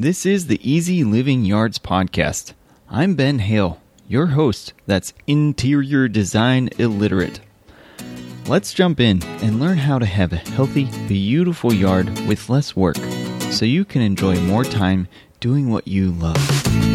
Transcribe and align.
This 0.00 0.24
is 0.24 0.46
the 0.46 0.58
Easy 0.62 1.04
Living 1.04 1.44
Yards 1.44 1.78
podcast. 1.78 2.54
I'm 2.88 3.16
Ben 3.16 3.38
Hale, 3.38 3.82
your 4.08 4.28
host 4.28 4.72
that's 4.86 5.12
interior 5.26 6.08
design 6.08 6.70
illiterate. 6.78 7.40
Let's 8.46 8.72
jump 8.72 8.98
in 8.98 9.22
and 9.42 9.60
learn 9.60 9.76
how 9.76 9.98
to 9.98 10.06
have 10.06 10.32
a 10.32 10.36
healthy, 10.36 10.86
beautiful 11.06 11.70
yard 11.70 12.08
with 12.26 12.48
less 12.48 12.74
work 12.74 12.96
so 13.50 13.66
you 13.66 13.84
can 13.84 14.00
enjoy 14.00 14.40
more 14.40 14.64
time 14.64 15.06
doing 15.38 15.68
what 15.68 15.86
you 15.86 16.12
love. 16.12 16.89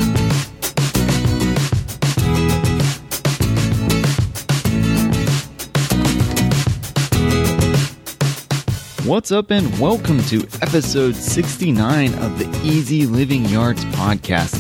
What's 9.06 9.32
up, 9.32 9.52
and 9.52 9.80
welcome 9.80 10.20
to 10.24 10.48
episode 10.64 11.16
69 11.16 12.16
of 12.16 12.40
the 12.40 12.50
Easy 12.64 13.06
Living 13.06 13.46
Yards 13.46 13.86
podcast. 13.86 14.60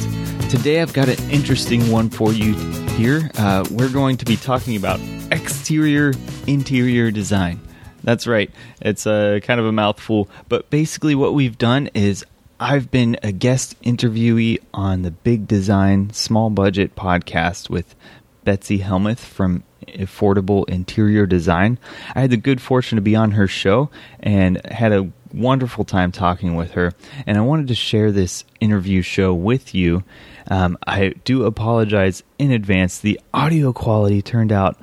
Today, 0.51 0.83
I've 0.83 0.93
got 0.93 1.09
an 1.09 1.17
interesting 1.31 1.89
one 1.89 2.11
for 2.11 2.31
you 2.31 2.53
here. 2.89 3.31
Uh, 3.39 3.65
we're 3.71 3.89
going 3.89 4.17
to 4.17 4.25
be 4.25 4.35
talking 4.35 4.75
about 4.75 4.99
exterior 5.31 6.13
interior 6.45 7.09
design. 7.09 7.59
That's 8.03 8.27
right, 8.27 8.51
it's 8.81 9.07
a 9.07 9.41
kind 9.41 9.59
of 9.59 9.65
a 9.65 9.71
mouthful, 9.71 10.29
but 10.47 10.69
basically, 10.69 11.15
what 11.15 11.33
we've 11.33 11.57
done 11.57 11.89
is 11.95 12.23
I've 12.59 12.91
been 12.91 13.17
a 13.23 13.31
guest 13.31 13.81
interviewee 13.81 14.59
on 14.75 15.01
the 15.01 15.09
Big 15.09 15.47
Design 15.47 16.13
Small 16.13 16.51
Budget 16.51 16.95
podcast 16.95 17.71
with 17.71 17.95
Betsy 18.45 18.77
Helmuth 18.79 19.19
from 19.19 19.63
affordable 19.87 20.67
interior 20.69 21.25
design. 21.25 21.77
I 22.15 22.21
had 22.21 22.29
the 22.29 22.37
good 22.37 22.61
fortune 22.61 22.95
to 22.95 23.01
be 23.01 23.15
on 23.15 23.31
her 23.31 23.47
show 23.47 23.89
and 24.19 24.65
had 24.65 24.91
a 24.93 25.11
wonderful 25.33 25.83
time 25.83 26.11
talking 26.11 26.55
with 26.55 26.71
her. 26.71 26.93
And 27.27 27.37
I 27.37 27.41
wanted 27.41 27.67
to 27.67 27.75
share 27.75 28.11
this 28.11 28.45
interview 28.59 29.01
show 29.01 29.33
with 29.33 29.75
you. 29.75 30.03
Um, 30.49 30.77
I 30.87 31.09
do 31.23 31.43
apologize 31.43 32.23
in 32.39 32.51
advance. 32.51 32.99
The 32.99 33.19
audio 33.33 33.73
quality 33.73 34.21
turned 34.21 34.51
out 34.51 34.77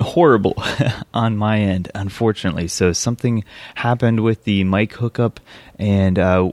horrible 0.00 0.54
on 1.14 1.36
my 1.36 1.60
end, 1.60 1.90
unfortunately. 1.94 2.68
So 2.68 2.92
something 2.92 3.44
happened 3.76 4.20
with 4.20 4.44
the 4.44 4.64
mic 4.64 4.94
hookup, 4.94 5.40
and 5.78 6.18
uh, 6.18 6.52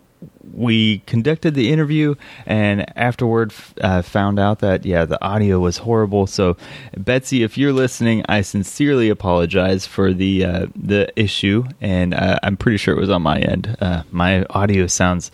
we 0.53 0.99
conducted 0.99 1.53
the 1.53 1.71
interview 1.71 2.15
and 2.45 2.85
afterward 2.97 3.53
uh, 3.81 4.01
found 4.01 4.39
out 4.39 4.59
that 4.59 4.85
yeah 4.85 5.05
the 5.05 5.23
audio 5.23 5.59
was 5.59 5.77
horrible. 5.77 6.27
So 6.27 6.57
betsy 6.95 7.43
if 7.43 7.57
you're 7.57 7.73
listening 7.73 8.23
i 8.29 8.41
sincerely 8.41 9.09
apologize 9.09 9.85
for 9.85 10.13
the 10.13 10.45
uh, 10.45 10.67
the 10.75 11.11
issue 11.15 11.63
and 11.81 12.13
uh, 12.13 12.39
i'm 12.43 12.57
pretty 12.57 12.77
sure 12.77 12.95
it 12.95 12.99
was 12.99 13.09
on 13.09 13.21
my 13.21 13.39
end. 13.39 13.75
Uh, 13.79 14.03
my 14.11 14.43
audio 14.49 14.87
sounds 14.87 15.31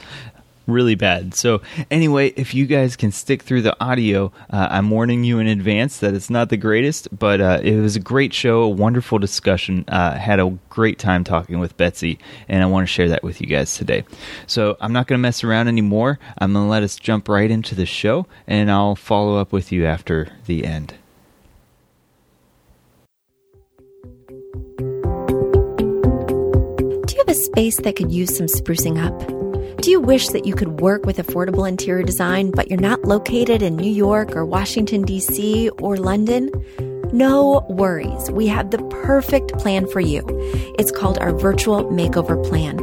really 0.68 0.96
bad. 0.96 1.34
So, 1.36 1.62
anyway, 1.92 2.34
if 2.36 2.54
you 2.54 2.66
guys 2.66 2.96
can 2.96 3.12
stick 3.12 3.42
through 3.42 3.64
the 3.64 3.76
audio, 3.84 4.32
uh, 4.50 4.68
I'm 4.72 4.90
warning 4.90 5.24
you 5.24 5.40
in 5.40 5.48
advance 5.48 6.00
that 6.00 6.14
it's 6.14 6.30
not 6.30 6.50
the 6.50 6.58
greatest, 6.58 7.08
but 7.18 7.42
uh, 7.42 7.60
it 7.64 7.80
was 7.80 7.96
a 7.96 8.00
great 8.00 8.34
show, 8.34 8.62
a 8.62 8.70
wonderful 8.70 9.20
discussion. 9.20 9.86
Uh, 9.88 10.18
had 10.18 10.40
a 10.40 10.58
great 10.70 11.00
time 11.00 11.24
talking 11.24 11.60
with 11.60 11.78
Betsy, 11.78 12.20
and 12.48 12.64
I 12.64 12.66
want 12.66 12.88
to 12.88 12.92
share 12.92 13.10
that 13.10 13.24
with 13.24 13.42
you 13.42 13.48
guys 13.48 13.76
today. 13.78 14.04
So, 14.48 14.78
I'm 14.80 14.94
not 14.94 15.08
going 15.08 15.18
to 15.18 15.22
mess 15.22 15.44
around 15.44 15.68
anymore. 15.68 16.20
I'm 16.38 16.54
going 16.54 16.66
to 16.66 16.70
let 16.70 16.84
us 16.84 16.96
jump 16.96 17.28
right 17.28 17.50
into 17.50 17.76
the 17.76 17.86
show, 17.86 18.28
and 18.48 18.72
I'll 18.72 18.96
follow 18.96 19.38
up 19.38 19.52
with 19.52 19.72
you 19.72 19.86
after 19.86 20.30
the 20.46 20.66
end. 20.66 20.96
Do 27.06 27.16
you 27.16 27.20
have 27.20 27.30
a 27.30 27.34
space 27.34 27.80
that 27.82 27.96
could 27.96 28.12
use 28.12 28.38
some 28.38 28.48
sprucing 28.48 29.04
up? 29.04 29.33
Do 29.84 29.92
you 29.92 30.00
wish 30.00 30.30
that 30.30 30.46
you 30.46 30.56
could 30.56 30.80
work 30.80 31.06
with 31.06 31.18
affordable 31.18 31.68
interior 31.68 32.04
design, 32.04 32.52
but 32.52 32.70
you're 32.70 32.80
not 32.80 33.04
located 33.04 33.62
in 33.62 33.76
New 33.76 33.92
York 33.92 34.34
or 34.34 34.46
Washington, 34.46 35.02
D.C. 35.02 35.72
or 35.72 35.98
London? 35.98 36.50
No 37.14 37.64
worries. 37.70 38.32
We 38.32 38.48
have 38.48 38.72
the 38.72 38.80
perfect 38.90 39.54
plan 39.60 39.86
for 39.88 40.00
you. 40.00 40.24
It's 40.80 40.90
called 40.90 41.20
our 41.20 41.32
virtual 41.32 41.84
makeover 41.86 42.44
plan. 42.44 42.78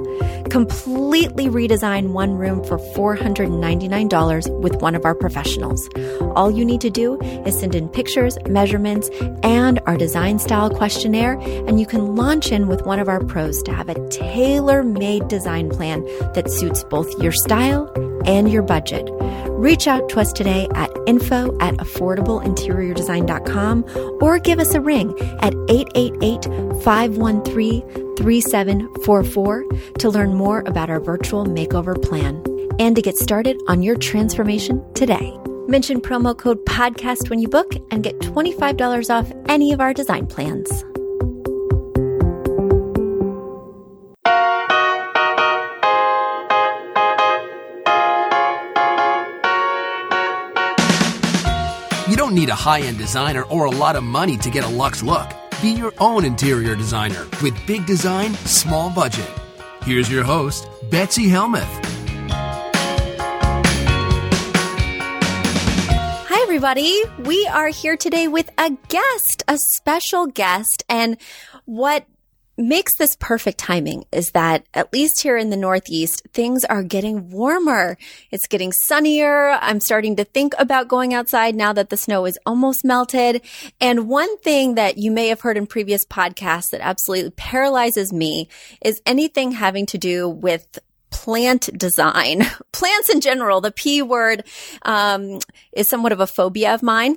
Completely 0.45 1.47
redesign 1.47 2.11
one 2.11 2.35
room 2.35 2.63
for 2.63 2.79
$499 2.79 4.61
with 4.61 4.81
one 4.81 4.95
of 4.95 5.05
our 5.05 5.17
professionals. 5.17 5.89
All 6.37 6.49
you 6.49 6.65
need 6.65 6.81
to 6.83 6.91
do 6.91 7.21
is 7.45 7.59
send 7.59 7.75
in 7.75 7.89
pictures, 7.89 8.39
measurements, 8.47 9.11
and 9.43 9.81
our 9.87 9.97
design 9.97 10.39
style 10.39 10.71
questionnaire, 10.71 11.37
and 11.67 11.81
you 11.81 11.87
can 11.87 12.15
launch 12.15 12.53
in 12.53 12.69
with 12.69 12.87
one 12.87 13.01
of 13.01 13.09
our 13.09 13.25
pros 13.25 13.61
to 13.65 13.73
have 13.73 13.89
a 13.89 14.09
tailor 14.11 14.85
made 14.85 15.27
design 15.27 15.71
plan 15.71 16.05
that 16.35 16.49
suits 16.49 16.85
both 16.85 17.13
your 17.21 17.33
style 17.33 17.93
and 18.27 18.51
your 18.51 18.63
budget. 18.63 19.09
Reach 19.51 19.87
out 19.87 20.09
to 20.11 20.21
us 20.21 20.31
today 20.33 20.69
at 20.75 20.91
info 21.07 21.57
at 21.61 21.75
affordableinteriordesign.com 21.75 24.19
or 24.23 24.39
give 24.39 24.59
us 24.59 24.75
a 24.75 24.81
ring 24.81 25.11
at 25.41 25.55
888 25.69 26.45
513 26.83 28.17
3744 28.17 29.65
to 29.99 30.11
learn 30.11 30.35
more 30.35 30.65
about 30.67 30.91
our 30.91 31.01
virtual 31.01 31.47
makeover 31.47 32.03
plan 32.03 32.43
and 32.79 32.95
to 32.97 33.03
get 33.03 33.17
started 33.17 33.57
on 33.69 33.83
your 33.83 33.97
transformation 33.97 34.85
today. 34.95 35.37
Mention 35.69 36.01
promo 36.01 36.37
code 36.37 36.65
podcast 36.67 37.31
when 37.31 37.39
you 37.39 37.47
book 37.49 37.75
and 37.91 38.03
get 38.03 38.19
$25 38.19 39.11
off 39.11 39.33
any 39.49 39.73
of 39.73 39.81
our 39.81 39.95
design 39.95 40.27
plans. 40.27 40.85
Don't 52.31 52.39
need 52.39 52.49
a 52.49 52.55
high 52.55 52.81
end 52.81 52.97
designer 52.97 53.43
or 53.45 53.65
a 53.65 53.71
lot 53.71 53.97
of 53.97 54.05
money 54.05 54.37
to 54.37 54.51
get 54.51 54.63
a 54.65 54.69
luxe 54.69 55.03
look. 55.03 55.29
Be 55.61 55.71
your 55.71 55.93
own 55.99 56.25
interior 56.25 56.77
designer 56.77 57.27
with 57.43 57.55
big 57.67 57.87
design, 57.87 58.35
small 58.47 58.89
budget. 58.89 59.29
Here's 59.83 60.09
your 60.09 60.23
host, 60.23 60.69
Betsy 60.91 61.29
Helmuth. 61.29 61.67
Hi, 66.29 66.43
everybody. 66.43 67.03
We 67.19 67.49
are 67.49 67.69
here 67.69 67.97
today 67.97 68.29
with 68.29 68.49
a 68.57 68.71
guest, 68.87 69.43
a 69.49 69.59
special 69.75 70.27
guest. 70.27 70.85
And 70.89 71.17
what 71.65 72.07
makes 72.61 72.97
this 72.97 73.17
perfect 73.17 73.59
timing 73.59 74.05
is 74.13 74.31
that 74.33 74.65
at 74.75 74.93
least 74.93 75.23
here 75.23 75.37
in 75.37 75.51
the 75.51 75.57
Northeast, 75.57 76.23
things 76.33 76.65
are 76.65 76.83
getting 76.83 77.31
warmer. 77.31 77.97
It's 78.31 78.47
getting 78.47 78.73
sunnier. 78.73 79.59
I'm 79.61 79.81
starting 79.81 80.17
to 80.17 80.25
think 80.25 80.55
about 80.59 80.89
going 80.89 81.15
outside 81.15 81.55
now 81.55 81.73
that 81.73 81.91
the 81.91 81.97
snow 81.97 82.27
is 82.27 82.39
almost 82.45 82.85
melted. 82.85 83.43
And 83.81 84.09
one 84.09 84.39
thing 84.39 84.75
that 84.75 84.99
you 84.99 85.11
may 85.11 85.29
have 85.29 85.41
heard 85.41 85.57
in 85.57 85.67
previous 85.67 86.05
podcasts 86.05 86.71
that 86.71 86.81
absolutely 86.81 87.31
paralyzes 87.31 88.13
me 88.13 88.49
is 88.85 89.01
anything 89.07 89.53
having 89.53 89.87
to 89.87 89.99
do 89.99 90.29
with 90.29 90.79
plant 91.11 91.71
design. 91.77 92.43
Plants 92.73 93.11
in 93.11 93.21
general, 93.21 93.61
the 93.61 93.73
P 93.73 94.03
word 94.03 94.45
um, 94.83 95.39
is 95.73 95.89
somewhat 95.89 96.13
of 96.13 96.21
a 96.21 96.27
phobia 96.27 96.75
of 96.75 96.83
mine. 96.83 97.17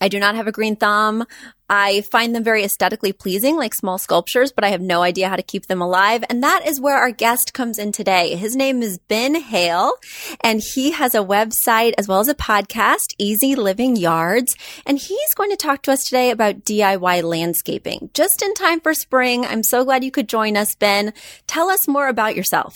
I 0.00 0.08
do 0.08 0.18
not 0.18 0.34
have 0.34 0.46
a 0.46 0.52
green 0.52 0.76
thumb. 0.76 1.26
I 1.72 2.00
find 2.00 2.34
them 2.34 2.42
very 2.42 2.64
aesthetically 2.64 3.12
pleasing, 3.12 3.56
like 3.56 3.74
small 3.74 3.96
sculptures, 3.96 4.50
but 4.50 4.64
I 4.64 4.70
have 4.70 4.80
no 4.80 5.02
idea 5.02 5.28
how 5.28 5.36
to 5.36 5.42
keep 5.42 5.66
them 5.66 5.80
alive. 5.80 6.24
And 6.28 6.42
that 6.42 6.66
is 6.66 6.80
where 6.80 6.96
our 6.96 7.12
guest 7.12 7.54
comes 7.54 7.78
in 7.78 7.92
today. 7.92 8.34
His 8.34 8.56
name 8.56 8.82
is 8.82 8.98
Ben 8.98 9.36
Hale, 9.36 9.92
and 10.40 10.60
he 10.60 10.90
has 10.90 11.14
a 11.14 11.18
website 11.18 11.92
as 11.96 12.08
well 12.08 12.18
as 12.18 12.26
a 12.26 12.34
podcast, 12.34 13.14
Easy 13.18 13.54
Living 13.54 13.94
Yards. 13.94 14.56
And 14.84 14.98
he's 14.98 15.34
going 15.36 15.50
to 15.50 15.56
talk 15.56 15.82
to 15.82 15.92
us 15.92 16.02
today 16.02 16.32
about 16.32 16.64
DIY 16.64 17.22
landscaping. 17.22 18.10
Just 18.14 18.42
in 18.42 18.52
time 18.54 18.80
for 18.80 18.92
spring. 18.92 19.46
I'm 19.46 19.62
so 19.62 19.84
glad 19.84 20.02
you 20.02 20.10
could 20.10 20.28
join 20.28 20.56
us, 20.56 20.74
Ben. 20.74 21.12
Tell 21.46 21.70
us 21.70 21.86
more 21.86 22.08
about 22.08 22.34
yourself. 22.34 22.74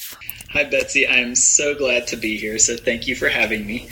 Hi, 0.51 0.63
Betsy. 0.63 1.09
I'm 1.09 1.35
so 1.35 1.75
glad 1.75 2.07
to 2.09 2.17
be 2.17 2.37
here. 2.37 2.61
So 2.61 2.77
thank 2.77 3.09
you 3.09 3.17
for 3.17 3.29
having 3.29 3.67
me. 3.67 3.89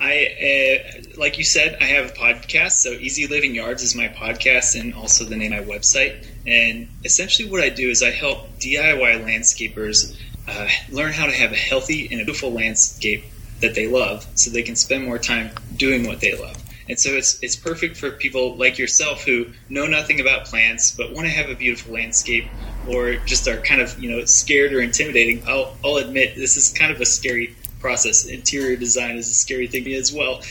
I, 0.00 0.78
uh, 0.78 1.02
like 1.16 1.38
you 1.38 1.44
said, 1.44 1.78
I 1.80 1.84
have 1.84 2.10
a 2.10 2.12
podcast. 2.12 2.72
So 2.72 2.90
Easy 2.90 3.26
Living 3.26 3.54
Yards 3.54 3.82
is 3.82 3.94
my 3.94 4.08
podcast 4.08 4.78
and 4.78 4.94
also 4.94 5.24
the 5.24 5.36
name 5.36 5.52
of 5.52 5.66
my 5.66 5.74
website. 5.74 6.26
And 6.46 6.88
essentially, 7.04 7.48
what 7.48 7.62
I 7.62 7.70
do 7.70 7.88
is 7.88 8.02
I 8.02 8.10
help 8.10 8.58
DIY 8.58 9.24
landscapers 9.24 10.16
uh, 10.48 10.68
learn 10.90 11.12
how 11.12 11.26
to 11.26 11.32
have 11.32 11.52
a 11.52 11.56
healthy 11.56 12.08
and 12.10 12.20
a 12.20 12.24
beautiful 12.24 12.52
landscape 12.52 13.24
that 13.60 13.74
they 13.74 13.86
love, 13.86 14.26
so 14.34 14.50
they 14.50 14.62
can 14.62 14.76
spend 14.76 15.04
more 15.04 15.18
time 15.18 15.50
doing 15.76 16.06
what 16.06 16.20
they 16.20 16.38
love. 16.38 16.62
And 16.88 16.98
so 16.98 17.10
it's 17.10 17.42
it's 17.42 17.56
perfect 17.56 17.96
for 17.96 18.10
people 18.10 18.56
like 18.56 18.78
yourself 18.78 19.24
who 19.24 19.46
know 19.68 19.86
nothing 19.86 20.20
about 20.20 20.44
plants 20.44 20.92
but 20.92 21.12
want 21.12 21.26
to 21.26 21.32
have 21.32 21.50
a 21.50 21.54
beautiful 21.54 21.94
landscape 21.94 22.44
or 22.88 23.16
just 23.16 23.48
are 23.48 23.56
kind 23.56 23.80
of 23.80 24.00
you 24.00 24.10
know 24.10 24.24
scared 24.24 24.72
or 24.72 24.80
intimidating. 24.80 25.42
I'll, 25.48 25.76
I'll 25.84 25.96
admit 25.96 26.36
this 26.36 26.56
is 26.56 26.72
kind 26.72 26.92
of 26.92 27.00
a 27.00 27.06
scary 27.06 27.56
process. 27.86 28.26
Interior 28.26 28.76
design 28.76 29.16
is 29.16 29.28
a 29.28 29.34
scary 29.34 29.68
thing 29.68 29.86
as 29.94 30.12
well, 30.12 30.42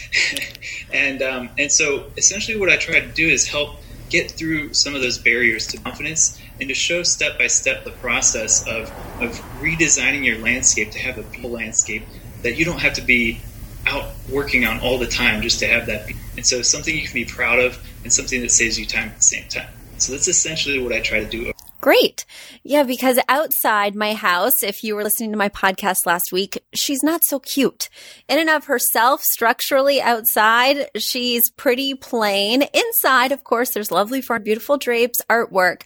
and 0.93 1.21
um, 1.21 1.49
and 1.57 1.69
so 1.69 2.05
essentially 2.15 2.57
what 2.57 2.69
I 2.69 2.77
try 2.77 3.01
to 3.01 3.11
do 3.11 3.27
is 3.27 3.45
help 3.45 3.75
get 4.09 4.31
through 4.31 4.73
some 4.73 4.95
of 4.95 5.01
those 5.01 5.17
barriers 5.17 5.67
to 5.67 5.77
confidence 5.77 6.39
and 6.59 6.69
to 6.69 6.75
show 6.75 7.03
step 7.03 7.37
by 7.37 7.47
step 7.47 7.83
the 7.83 7.91
process 7.91 8.65
of, 8.67 8.89
of 9.21 9.31
redesigning 9.59 10.23
your 10.23 10.37
landscape 10.37 10.91
to 10.91 10.99
have 10.99 11.17
a 11.17 11.23
beautiful 11.23 11.49
landscape 11.49 12.03
that 12.43 12.55
you 12.55 12.63
don't 12.63 12.79
have 12.79 12.93
to 12.93 13.01
be 13.01 13.41
out 13.87 14.05
working 14.31 14.63
on 14.63 14.79
all 14.79 14.97
the 14.97 15.07
time 15.07 15.41
just 15.41 15.59
to 15.59 15.67
have 15.67 15.87
that. 15.87 16.07
Be- 16.07 16.15
And 16.37 16.45
so 16.45 16.61
something 16.61 16.95
you 16.95 17.03
can 17.03 17.13
be 17.13 17.25
proud 17.25 17.59
of 17.59 17.83
and 18.03 18.13
something 18.13 18.41
that 18.41 18.51
saves 18.51 18.79
you 18.79 18.85
time 18.85 19.09
at 19.09 19.17
the 19.17 19.23
same 19.23 19.47
time. 19.49 19.67
So 19.97 20.11
that's 20.13 20.27
essentially 20.27 20.79
what 20.79 20.93
I 20.93 21.01
try 21.01 21.19
to 21.19 21.29
do. 21.29 21.51
Great. 21.85 22.25
Yeah, 22.63 22.81
because 22.81 23.19
outside 23.29 23.93
my 23.93 24.15
house, 24.15 24.63
if 24.63 24.83
you 24.83 24.95
were 24.95 25.03
listening 25.03 25.29
to 25.29 25.37
my 25.37 25.49
podcast 25.49 26.07
last 26.07 26.31
week, 26.31 26.63
she's 26.73 27.03
not 27.03 27.21
so 27.23 27.37
cute. 27.37 27.89
In 28.27 28.39
and 28.39 28.49
of 28.49 28.65
herself, 28.65 29.21
structurally 29.21 30.01
outside, 30.01 30.89
she's 30.97 31.51
pretty 31.51 31.93
plain. 31.93 32.63
Inside, 32.73 33.31
of 33.31 33.43
course, 33.43 33.69
there's 33.69 33.91
lovely, 33.91 34.19
fun, 34.19 34.41
beautiful 34.41 34.79
drapes, 34.79 35.21
artwork 35.29 35.83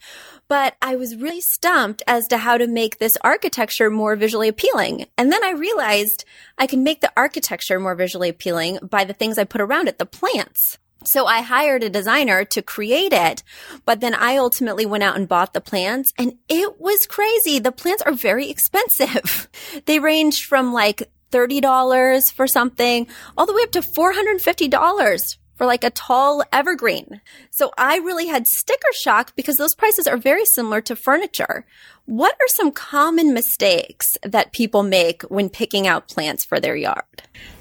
but 0.47 0.75
I 0.81 0.95
was 0.95 1.15
really 1.17 1.41
stumped 1.41 2.01
as 2.07 2.25
to 2.29 2.37
how 2.37 2.57
to 2.57 2.65
make 2.65 2.97
this 2.97 3.17
architecture 3.21 3.91
more 3.91 4.15
visually 4.15 4.47
appealing. 4.47 5.05
And 5.15 5.31
then 5.31 5.43
I 5.43 5.51
realized 5.51 6.25
I 6.57 6.65
can 6.65 6.83
make 6.83 7.01
the 7.01 7.11
architecture 7.15 7.79
more 7.79 7.93
visually 7.93 8.29
appealing 8.29 8.79
by 8.81 9.03
the 9.03 9.13
things 9.13 9.37
I 9.37 9.43
put 9.43 9.61
around 9.61 9.89
it, 9.89 9.99
the 9.99 10.07
plants. 10.07 10.79
So 11.05 11.25
I 11.25 11.41
hired 11.41 11.83
a 11.83 11.89
designer 11.89 12.43
to 12.45 12.61
create 12.61 13.13
it, 13.13 13.43
but 13.85 14.01
then 14.01 14.13
I 14.13 14.37
ultimately 14.37 14.85
went 14.85 15.03
out 15.03 15.15
and 15.15 15.27
bought 15.27 15.53
the 15.53 15.61
plants 15.61 16.11
and 16.17 16.33
it 16.49 16.79
was 16.79 17.05
crazy. 17.05 17.59
The 17.59 17.71
plants 17.71 18.03
are 18.03 18.11
very 18.11 18.49
expensive. 18.49 19.49
they 19.85 19.99
range 19.99 20.45
from 20.45 20.73
like 20.73 21.09
$30 21.31 22.33
for 22.33 22.47
something 22.47 23.07
all 23.37 23.45
the 23.45 23.53
way 23.53 23.61
up 23.63 23.71
to 23.71 23.81
$450 23.81 25.37
for 25.55 25.65
like 25.65 25.83
a 25.83 25.89
tall 25.89 26.41
evergreen. 26.53 27.21
So 27.51 27.71
I 27.77 27.97
really 27.97 28.27
had 28.27 28.47
sticker 28.47 28.93
shock 28.93 29.35
because 29.35 29.57
those 29.57 29.75
prices 29.75 30.07
are 30.07 30.17
very 30.17 30.45
similar 30.45 30.79
to 30.81 30.95
furniture. 30.95 31.65
What 32.09 32.33
are 32.41 32.47
some 32.47 32.71
common 32.71 33.35
mistakes 33.35 34.17
that 34.23 34.51
people 34.51 34.81
make 34.81 35.21
when 35.29 35.47
picking 35.47 35.85
out 35.85 36.07
plants 36.07 36.43
for 36.43 36.59
their 36.59 36.75
yard? 36.75 37.03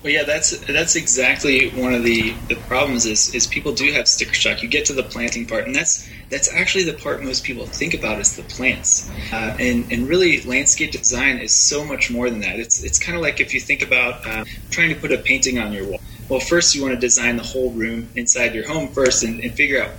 Well, 0.02 0.10
yeah, 0.10 0.22
that's 0.22 0.58
that's 0.60 0.96
exactly 0.96 1.68
one 1.72 1.92
of 1.92 2.02
the, 2.02 2.32
the 2.48 2.54
problems 2.54 3.04
is 3.04 3.34
is 3.34 3.46
people 3.46 3.74
do 3.74 3.92
have 3.92 4.08
sticker 4.08 4.32
shock. 4.32 4.62
You 4.62 4.70
get 4.70 4.86
to 4.86 4.94
the 4.94 5.02
planting 5.02 5.44
part, 5.44 5.66
and 5.66 5.76
that's 5.76 6.08
that's 6.30 6.50
actually 6.50 6.84
the 6.84 6.94
part 6.94 7.22
most 7.22 7.44
people 7.44 7.66
think 7.66 7.92
about 7.92 8.20
is 8.20 8.36
the 8.36 8.42
plants. 8.44 9.10
Uh, 9.30 9.54
and 9.60 9.92
and 9.92 10.08
really, 10.08 10.40
landscape 10.40 10.92
design 10.92 11.40
is 11.40 11.54
so 11.54 11.84
much 11.84 12.10
more 12.10 12.30
than 12.30 12.40
that. 12.40 12.58
It's 12.58 12.82
it's 12.82 12.98
kind 12.98 13.16
of 13.16 13.20
like 13.20 13.40
if 13.40 13.52
you 13.52 13.60
think 13.60 13.82
about 13.82 14.26
uh, 14.26 14.46
trying 14.70 14.88
to 14.94 14.98
put 14.98 15.12
a 15.12 15.18
painting 15.18 15.58
on 15.58 15.74
your 15.74 15.86
wall 15.86 16.00
well, 16.28 16.40
first 16.40 16.74
you 16.74 16.82
want 16.82 16.94
to 16.94 17.00
design 17.00 17.36
the 17.36 17.42
whole 17.42 17.70
room 17.70 18.08
inside 18.14 18.54
your 18.54 18.66
home 18.66 18.88
first 18.88 19.22
and, 19.22 19.40
and 19.40 19.54
figure 19.54 19.82
out 19.82 19.90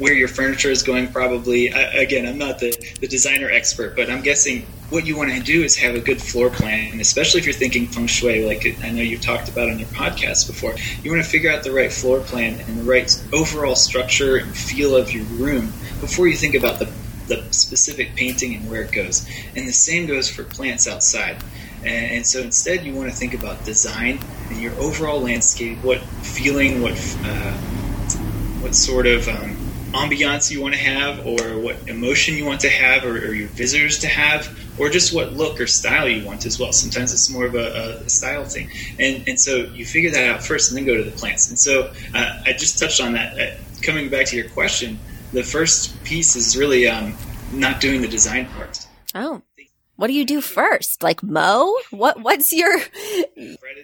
where 0.00 0.12
your 0.12 0.28
furniture 0.28 0.70
is 0.70 0.82
going 0.82 1.06
probably 1.12 1.72
I, 1.72 1.82
again 2.02 2.26
i'm 2.26 2.38
not 2.38 2.58
the, 2.58 2.76
the 3.00 3.06
designer 3.06 3.50
expert 3.50 3.94
but 3.96 4.10
i'm 4.10 4.22
guessing 4.22 4.66
what 4.90 5.06
you 5.06 5.16
want 5.16 5.30
to 5.30 5.40
do 5.40 5.62
is 5.62 5.76
have 5.76 5.94
a 5.94 6.00
good 6.00 6.20
floor 6.20 6.50
plan 6.50 7.00
especially 7.00 7.38
if 7.38 7.46
you're 7.46 7.54
thinking 7.54 7.86
feng 7.86 8.08
shui 8.08 8.44
like 8.44 8.66
i 8.82 8.90
know 8.90 9.02
you've 9.02 9.20
talked 9.20 9.48
about 9.48 9.68
on 9.68 9.78
your 9.78 9.88
podcast 9.88 10.46
before. 10.46 10.74
You 11.02 11.10
want 11.10 11.22
to 11.22 11.28
figure 11.28 11.50
out 11.50 11.62
the 11.62 11.72
right 11.72 11.92
floor 11.92 12.20
plan 12.20 12.58
and 12.60 12.78
the 12.78 12.82
right 12.82 13.10
overall 13.32 13.76
structure 13.76 14.36
and 14.36 14.56
feel 14.56 14.96
of 14.96 15.12
your 15.12 15.24
room 15.24 15.66
before 16.00 16.26
you 16.26 16.36
think 16.36 16.54
about 16.54 16.78
the, 16.78 16.90
the 17.28 17.52
specific 17.52 18.14
painting 18.16 18.54
and 18.54 18.70
where 18.70 18.82
it 18.82 18.92
goes. 18.92 19.26
And 19.54 19.68
the 19.68 19.72
same 19.72 20.06
goes 20.06 20.30
for 20.30 20.44
plants 20.44 20.88
outside. 20.88 21.36
And, 21.82 22.26
so 22.26 22.40
instead, 22.40 22.84
you 22.84 22.94
want 22.94 23.08
to 23.10 23.16
think 23.16 23.32
about 23.32 23.64
design 23.64 24.18
and 24.50 24.60
your 24.60 24.74
overall 24.74 25.18
landscape, 25.18 25.82
what 25.82 26.00
feeling, 26.00 26.82
what 26.82 26.92
uh, 27.24 27.52
what 28.60 28.74
sort 28.74 29.06
of 29.06 29.26
um, 29.28 29.56
ambiance 29.92 30.50
you 30.50 30.60
want 30.60 30.74
to 30.74 30.80
have, 30.80 31.26
or 31.26 31.58
what 31.58 31.88
emotion 31.88 32.36
you 32.36 32.44
want 32.44 32.60
to 32.60 32.70
have, 32.70 33.04
or, 33.04 33.16
or, 33.16 33.32
your 33.32 33.48
visitors 33.48 33.98
to 34.00 34.08
have, 34.08 34.48
or 34.78 34.88
just 34.88 35.14
what 35.14 35.32
look 35.32 35.60
or 35.60 35.66
style 35.66 36.08
you 36.08 36.24
want 36.24 36.46
as 36.46 36.58
well. 36.58 36.72
Sometimes 36.72 37.12
it's 37.12 37.30
more 37.30 37.46
of 37.46 37.54
a, 37.54 38.02
a 38.04 38.08
style 38.08 38.44
thing, 38.44 38.70
and 38.98 39.28
and 39.28 39.40
so 39.40 39.56
you 39.56 39.84
figure 39.84 40.10
that 40.10 40.30
out 40.30 40.42
first, 40.42 40.70
and 40.70 40.78
then 40.78 40.86
go 40.86 40.96
to 40.96 41.04
the 41.04 41.16
plants. 41.16 41.48
And 41.48 41.58
so 41.58 41.92
uh, 42.14 42.42
I 42.44 42.52
just 42.52 42.78
touched 42.78 43.00
on 43.00 43.12
that. 43.14 43.38
Uh, 43.38 43.56
coming 43.82 44.08
back 44.08 44.26
to 44.26 44.36
your 44.36 44.48
question, 44.48 44.98
the 45.32 45.42
first 45.42 46.02
piece 46.04 46.36
is 46.36 46.56
really 46.56 46.86
um, 46.86 47.16
not 47.52 47.80
doing 47.80 48.02
the 48.02 48.08
design 48.08 48.46
part. 48.46 48.86
Oh 49.14 49.42
what 50.00 50.06
do 50.06 50.14
you 50.14 50.24
do 50.24 50.40
first? 50.40 51.02
Like 51.02 51.22
mow? 51.22 51.76
What 51.90 52.22
what's 52.22 52.54
your 52.54 52.74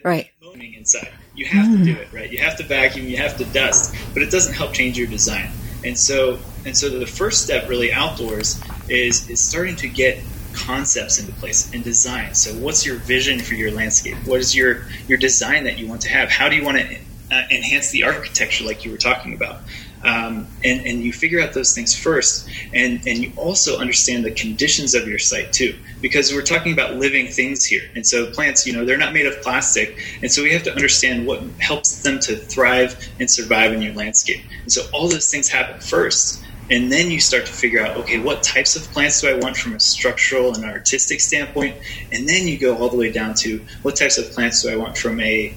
right? 0.03 0.31
Mowing 0.41 0.73
inside. 0.73 1.13
You 1.35 1.45
have 1.45 1.67
mm. 1.67 1.77
to 1.77 1.93
do 1.93 1.99
it, 1.99 2.11
right? 2.11 2.31
You 2.31 2.39
have 2.39 2.57
to 2.57 2.63
vacuum, 2.63 3.05
you 3.05 3.17
have 3.17 3.37
to 3.37 3.45
dust, 3.45 3.93
but 4.15 4.23
it 4.23 4.31
doesn't 4.31 4.55
help 4.55 4.73
change 4.73 4.97
your 4.97 5.05
design. 5.05 5.51
And 5.83 5.97
so 5.97 6.39
and 6.65 6.75
so 6.75 6.89
the 6.89 7.05
first 7.05 7.43
step 7.43 7.69
really 7.69 7.91
outdoors 7.93 8.61
is 8.89 9.29
is 9.29 9.41
starting 9.41 9.75
to 9.77 9.87
get 9.87 10.21
concepts 10.53 11.19
into 11.19 11.31
place 11.33 11.71
and 11.73 11.83
design. 11.83 12.33
So 12.35 12.51
what's 12.53 12.85
your 12.85 12.95
vision 12.95 13.39
for 13.39 13.53
your 13.53 13.71
landscape? 13.71 14.17
What 14.25 14.39
is 14.39 14.55
your 14.55 14.83
your 15.07 15.17
design 15.17 15.65
that 15.65 15.77
you 15.77 15.87
want 15.87 16.01
to 16.01 16.09
have? 16.09 16.29
How 16.29 16.49
do 16.49 16.55
you 16.55 16.63
want 16.63 16.77
to 16.77 16.97
uh, 17.31 17.43
enhance 17.51 17.91
the 17.91 18.03
architecture 18.03 18.65
like 18.65 18.85
you 18.85 18.91
were 18.91 18.97
talking 18.97 19.33
about? 19.33 19.59
Um, 20.03 20.47
and, 20.63 20.85
and 20.85 21.03
you 21.03 21.11
figure 21.11 21.41
out 21.41 21.53
those 21.53 21.73
things 21.73 21.95
first 21.95 22.47
and, 22.73 23.01
and 23.07 23.17
you 23.17 23.33
also 23.35 23.79
understand 23.79 24.25
the 24.25 24.31
conditions 24.31 24.93
of 24.93 25.07
your 25.07 25.19
site 25.19 25.51
too. 25.51 25.75
Because 26.01 26.31
we're 26.31 26.43
talking 26.43 26.71
about 26.71 26.95
living 26.95 27.27
things 27.27 27.65
here. 27.65 27.89
And 27.95 28.05
so 28.05 28.31
plants 28.31 28.67
you 28.67 28.73
know 28.73 28.85
they're 28.85 28.97
not 28.97 29.13
made 29.13 29.25
of 29.25 29.41
plastic. 29.41 29.97
And 30.21 30.31
so 30.31 30.43
we 30.43 30.51
have 30.53 30.63
to 30.63 30.71
understand 30.71 31.25
what 31.25 31.41
helps 31.59 32.01
them 32.03 32.19
to 32.19 32.35
thrive 32.35 33.09
and 33.19 33.29
survive 33.29 33.73
in 33.73 33.81
your 33.81 33.93
landscape. 33.93 34.43
And 34.63 34.71
so 34.71 34.83
all 34.93 35.07
those 35.07 35.31
things 35.31 35.47
happen 35.47 35.79
first. 35.79 36.43
And 36.69 36.91
then 36.91 37.09
you 37.09 37.21
start 37.21 37.45
to 37.45 37.53
figure 37.53 37.81
out 37.81 37.95
okay 37.97 38.19
what 38.19 38.43
types 38.43 38.75
of 38.75 38.83
plants 38.91 39.21
do 39.21 39.29
i 39.29 39.33
want 39.33 39.55
from 39.55 39.73
a 39.73 39.79
structural 39.79 40.53
and 40.53 40.65
artistic 40.65 41.21
standpoint? 41.21 41.77
And 42.11 42.27
then 42.27 42.47
you 42.47 42.57
go 42.57 42.77
all 42.77 42.89
the 42.89 42.97
way 42.97 43.11
down 43.11 43.33
to 43.35 43.65
what 43.81 43.95
types 43.95 44.17
of 44.17 44.29
plants 44.31 44.61
do 44.61 44.69
i 44.69 44.75
want 44.75 44.97
from 44.97 45.19
a 45.21 45.55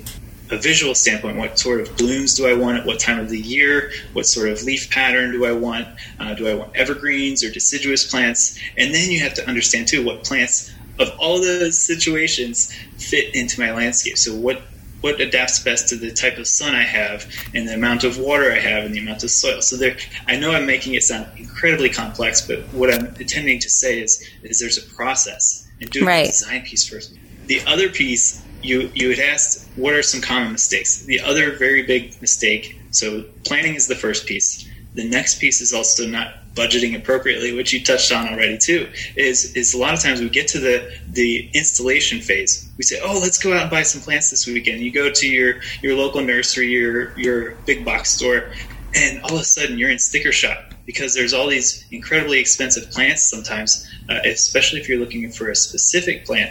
a 0.50 0.56
visual 0.56 0.94
standpoint, 0.94 1.36
what 1.36 1.58
sort 1.58 1.80
of 1.80 1.96
blooms 1.96 2.34
do 2.34 2.46
I 2.46 2.54
want 2.54 2.78
at 2.78 2.86
what 2.86 2.98
time 2.98 3.18
of 3.20 3.28
the 3.28 3.40
year? 3.40 3.92
What 4.12 4.26
sort 4.26 4.48
of 4.48 4.62
leaf 4.62 4.90
pattern 4.90 5.32
do 5.32 5.44
I 5.44 5.52
want? 5.52 5.86
Uh, 6.18 6.34
do 6.34 6.48
I 6.48 6.54
want 6.54 6.74
evergreens 6.76 7.44
or 7.44 7.50
deciduous 7.50 8.08
plants? 8.08 8.58
And 8.76 8.94
then 8.94 9.10
you 9.10 9.20
have 9.20 9.34
to 9.34 9.48
understand 9.48 9.88
too 9.88 10.04
what 10.04 10.24
plants 10.24 10.72
of 10.98 11.10
all 11.18 11.40
those 11.40 11.80
situations 11.80 12.72
fit 12.98 13.34
into 13.34 13.60
my 13.60 13.72
landscape. 13.72 14.18
So 14.18 14.34
what 14.34 14.62
what 15.00 15.18
adapts 15.18 15.58
best 15.60 15.88
to 15.88 15.96
the 15.96 16.10
type 16.12 16.36
of 16.36 16.46
sun 16.46 16.74
I 16.74 16.82
have 16.82 17.26
and 17.54 17.66
the 17.66 17.72
amount 17.72 18.04
of 18.04 18.18
water 18.18 18.52
I 18.52 18.58
have 18.58 18.84
and 18.84 18.94
the 18.94 18.98
amount 18.98 19.24
of 19.24 19.30
soil. 19.30 19.62
So 19.62 19.76
there, 19.76 19.96
I 20.26 20.36
know 20.36 20.52
I'm 20.52 20.66
making 20.66 20.92
it 20.92 21.02
sound 21.02 21.26
incredibly 21.38 21.88
complex, 21.88 22.46
but 22.46 22.58
what 22.74 22.92
I'm 22.92 23.06
intending 23.16 23.60
to 23.60 23.70
say 23.70 24.02
is, 24.02 24.22
is 24.42 24.60
there's 24.60 24.76
a 24.76 24.94
process 24.94 25.66
and 25.80 25.88
doing 25.88 26.04
right. 26.04 26.26
the 26.26 26.32
design 26.32 26.62
piece 26.62 26.86
first. 26.86 27.14
The 27.46 27.62
other 27.66 27.88
piece 27.88 28.44
you 28.62 28.90
you 28.94 29.10
had 29.10 29.18
asked 29.18 29.70
what 29.76 29.94
are 29.94 30.02
some 30.02 30.20
common 30.20 30.52
mistakes. 30.52 31.04
The 31.04 31.20
other 31.20 31.56
very 31.56 31.82
big 31.82 32.20
mistake. 32.20 32.80
So 32.90 33.24
planning 33.44 33.74
is 33.74 33.86
the 33.86 33.94
first 33.94 34.26
piece. 34.26 34.68
The 34.94 35.08
next 35.08 35.40
piece 35.40 35.60
is 35.60 35.72
also 35.72 36.06
not 36.06 36.34
budgeting 36.54 36.96
appropriately, 36.96 37.54
which 37.54 37.72
you 37.72 37.82
touched 37.82 38.12
on 38.12 38.28
already 38.28 38.58
too. 38.58 38.88
Is 39.16 39.54
is 39.56 39.74
a 39.74 39.78
lot 39.78 39.94
of 39.94 40.00
times 40.00 40.20
we 40.20 40.28
get 40.28 40.48
to 40.48 40.58
the 40.58 40.90
the 41.08 41.48
installation 41.54 42.20
phase. 42.20 42.68
We 42.76 42.84
say, 42.84 43.00
oh, 43.02 43.18
let's 43.20 43.38
go 43.38 43.52
out 43.52 43.62
and 43.62 43.70
buy 43.70 43.82
some 43.82 44.00
plants 44.00 44.30
this 44.30 44.46
weekend. 44.46 44.80
You 44.80 44.92
go 44.92 45.10
to 45.10 45.26
your 45.26 45.56
your 45.82 45.96
local 45.96 46.22
nursery, 46.22 46.68
your 46.68 47.18
your 47.18 47.52
big 47.66 47.84
box 47.84 48.10
store, 48.10 48.50
and 48.94 49.22
all 49.22 49.34
of 49.34 49.40
a 49.40 49.44
sudden 49.44 49.78
you're 49.78 49.90
in 49.90 49.98
sticker 49.98 50.32
shock 50.32 50.58
because 50.86 51.14
there's 51.14 51.32
all 51.32 51.46
these 51.46 51.84
incredibly 51.92 52.40
expensive 52.40 52.90
plants 52.90 53.22
sometimes, 53.30 53.88
uh, 54.08 54.18
especially 54.24 54.80
if 54.80 54.88
you're 54.88 54.98
looking 54.98 55.30
for 55.30 55.48
a 55.50 55.54
specific 55.54 56.26
plant 56.26 56.50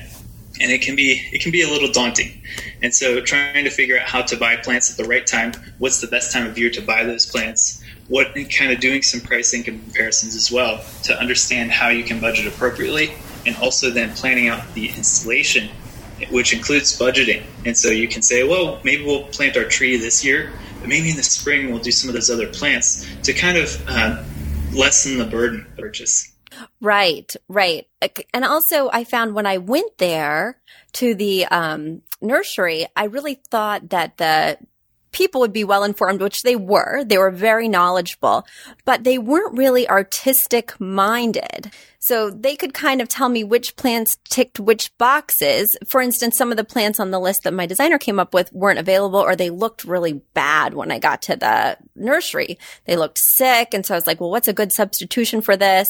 and 0.60 0.72
it 0.72 0.82
can 0.82 0.96
be 0.96 1.28
it 1.32 1.42
can 1.42 1.52
be 1.52 1.62
a 1.62 1.70
little 1.70 1.92
daunting. 1.92 2.42
And 2.82 2.94
so 2.94 3.22
trying 3.22 3.64
to 3.64 3.70
figure 3.70 3.98
out 3.98 4.08
how 4.08 4.22
to 4.24 4.38
buy 4.38 4.56
plants 4.58 4.92
at 4.92 4.98
the 4.98 5.10
right 5.10 5.26
time, 5.26 5.54
what's 5.78 6.02
the 6.02 6.08
best 6.08 6.32
time 6.32 6.48
of 6.48 6.58
year 6.58 6.70
to 6.72 6.82
buy 6.82 7.04
those 7.04 7.26
plants, 7.26 7.84
what 8.08 8.36
and 8.36 8.52
kind 8.52 8.72
of 8.72 8.80
doing 8.80 9.02
some 9.02 9.22
pricing 9.22 9.64
comparisons 9.64 10.36
as 10.36 10.52
well 10.52 10.84
to 11.04 11.18
understand 11.20 11.72
how 11.72 11.90
you 11.90 12.04
can 12.04 12.20
budget 12.20 12.48
appropriately 12.48 13.14
and 13.46 13.56
also 13.58 13.90
then 13.90 14.14
planning 14.16 14.48
out 14.48 14.74
the 14.74 14.88
installation 14.90 15.70
which 16.32 16.54
includes 16.54 16.98
budgeting. 16.98 17.44
And 17.66 17.78
so 17.78 17.90
you 17.90 18.08
can 18.08 18.22
say, 18.22 18.44
well, 18.44 18.80
maybe 18.84 19.06
we'll 19.06 19.24
plant 19.26 19.56
our 19.58 19.64
tree 19.64 19.98
this 19.98 20.24
year, 20.24 20.52
but 20.80 20.90
maybe 20.90 21.10
in 21.10 21.16
the 21.16 21.24
spring 21.24 21.70
we'll 21.70 21.80
do 21.80 21.92
some 21.92 22.10
of 22.10 22.16
those 22.16 22.30
other 22.30 22.48
plants 22.48 23.08
to 23.24 23.34
kind 23.34 23.58
of 23.58 23.84
uh, 23.88 24.24
lessen 24.74 25.18
the 25.18 25.26
burden 25.26 25.62
of 25.62 25.78
purchase. 25.78 26.34
Right, 26.82 27.34
right. 27.48 27.88
And 28.34 28.46
also 28.46 28.90
I 28.92 29.04
found 29.04 29.34
when 29.34 29.46
I 29.46 29.58
went 29.58 29.98
there 29.98 30.60
to 30.94 31.16
the 31.16 31.46
um, 31.46 32.02
nursery, 32.22 32.88
I 32.96 33.06
really 33.06 33.42
thought 33.50 33.90
that 33.90 34.18
the 34.18 34.58
people 35.12 35.42
would 35.42 35.54
be 35.54 35.64
well 35.64 35.84
informed, 35.84 36.22
which 36.22 36.44
they 36.44 36.56
were. 36.56 37.04
They 37.04 37.18
were 37.18 37.32
very 37.32 37.68
knowledgeable, 37.68 38.46
but 38.86 39.04
they 39.04 39.18
weren't 39.18 39.58
really 39.58 39.88
artistic 39.90 40.80
minded. 40.80 41.72
So 42.00 42.30
they 42.30 42.56
could 42.56 42.74
kind 42.74 43.02
of 43.02 43.10
tell 43.10 43.28
me 43.28 43.44
which 43.44 43.76
plants 43.76 44.18
ticked 44.24 44.60
which 44.60 44.98
boxes. 44.98 45.78
For 45.90 46.02
instance, 46.02 46.38
some 46.38 46.50
of 46.50 46.58
the 46.58 46.64
plants 46.64 47.00
on 47.00 47.12
the 47.12 47.20
list 47.20 47.44
that 47.44 47.54
my 47.54 47.66
designer 47.66 47.98
came 47.98 48.20
up 48.20 48.34
with 48.34 48.54
weren't 48.54 48.80
available 48.80 49.20
or 49.20 49.36
they 49.36 49.50
looked 49.50 49.84
really 49.84 50.14
bad 50.34 50.74
when 50.74 50.92
I 50.92 51.00
got 51.00 51.22
to 51.24 51.36
the 51.36 51.78
nursery. 51.96 52.58
They 52.86 52.96
looked 52.96 53.20
sick. 53.20 53.74
And 53.74 53.86
so 53.86 53.94
I 53.94 53.98
was 53.98 54.08
like, 54.08 54.22
well, 54.22 54.32
what's 54.32 54.48
a 54.48 54.54
good 54.54 54.72
substitution 54.72 55.42
for 55.42 55.58
this? 55.58 55.90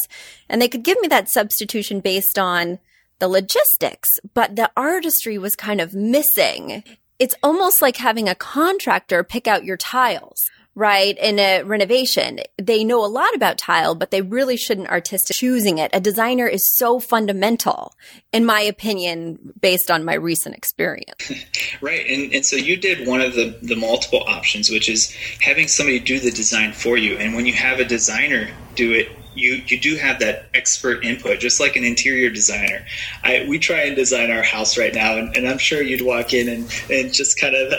And 0.49 0.61
they 0.61 0.67
could 0.67 0.83
give 0.83 0.99
me 0.99 1.07
that 1.09 1.29
substitution 1.29 1.99
based 1.99 2.39
on 2.39 2.79
the 3.19 3.27
logistics, 3.27 4.09
but 4.33 4.55
the 4.55 4.71
artistry 4.75 5.37
was 5.37 5.55
kind 5.55 5.81
of 5.81 5.93
missing. 5.93 6.83
It's 7.19 7.35
almost 7.43 7.81
like 7.81 7.97
having 7.97 8.29
a 8.29 8.35
contractor 8.35 9.23
pick 9.23 9.47
out 9.47 9.65
your 9.65 9.77
tiles 9.77 10.49
right? 10.79 11.17
In 11.17 11.39
a 11.39 11.63
renovation, 11.63 12.39
they 12.57 12.85
know 12.85 13.03
a 13.03 13.07
lot 13.07 13.35
about 13.35 13.57
tile, 13.57 13.95
but 13.95 14.11
they 14.11 14.21
really 14.21 14.55
shouldn't 14.55 14.87
artistic 14.87 15.35
choosing 15.35 15.77
it. 15.77 15.91
A 15.93 15.99
designer 15.99 16.47
is 16.47 16.73
so 16.77 17.01
fundamental, 17.01 17.93
in 18.31 18.45
my 18.45 18.61
opinion, 18.61 19.53
based 19.59 19.91
on 19.91 20.05
my 20.05 20.13
recent 20.13 20.55
experience. 20.55 21.33
right. 21.81 22.05
And, 22.07 22.33
and 22.33 22.45
so 22.45 22.55
you 22.55 22.77
did 22.77 23.05
one 23.05 23.19
of 23.19 23.33
the, 23.33 23.57
the 23.61 23.75
multiple 23.75 24.23
options, 24.25 24.69
which 24.69 24.87
is 24.87 25.11
having 25.41 25.67
somebody 25.67 25.99
do 25.99 26.17
the 26.17 26.31
design 26.31 26.71
for 26.71 26.97
you. 26.97 27.17
And 27.17 27.35
when 27.35 27.45
you 27.45 27.53
have 27.53 27.79
a 27.79 27.85
designer 27.85 28.47
do 28.75 28.93
it, 28.93 29.09
you 29.35 29.61
you 29.67 29.79
do 29.79 29.95
have 29.95 30.19
that 30.19 30.49
expert 30.53 31.03
input, 31.03 31.39
just 31.39 31.59
like 31.59 31.75
an 31.75 31.83
interior 31.83 32.29
designer. 32.29 32.85
I 33.23 33.45
we 33.47 33.59
try 33.59 33.81
and 33.81 33.95
design 33.95 34.31
our 34.31 34.43
house 34.43 34.77
right 34.77 34.93
now, 34.93 35.17
and, 35.17 35.35
and 35.35 35.47
I'm 35.47 35.57
sure 35.57 35.81
you'd 35.81 36.05
walk 36.05 36.33
in 36.33 36.49
and, 36.49 36.83
and 36.89 37.13
just 37.13 37.39
kind 37.39 37.55
of 37.55 37.73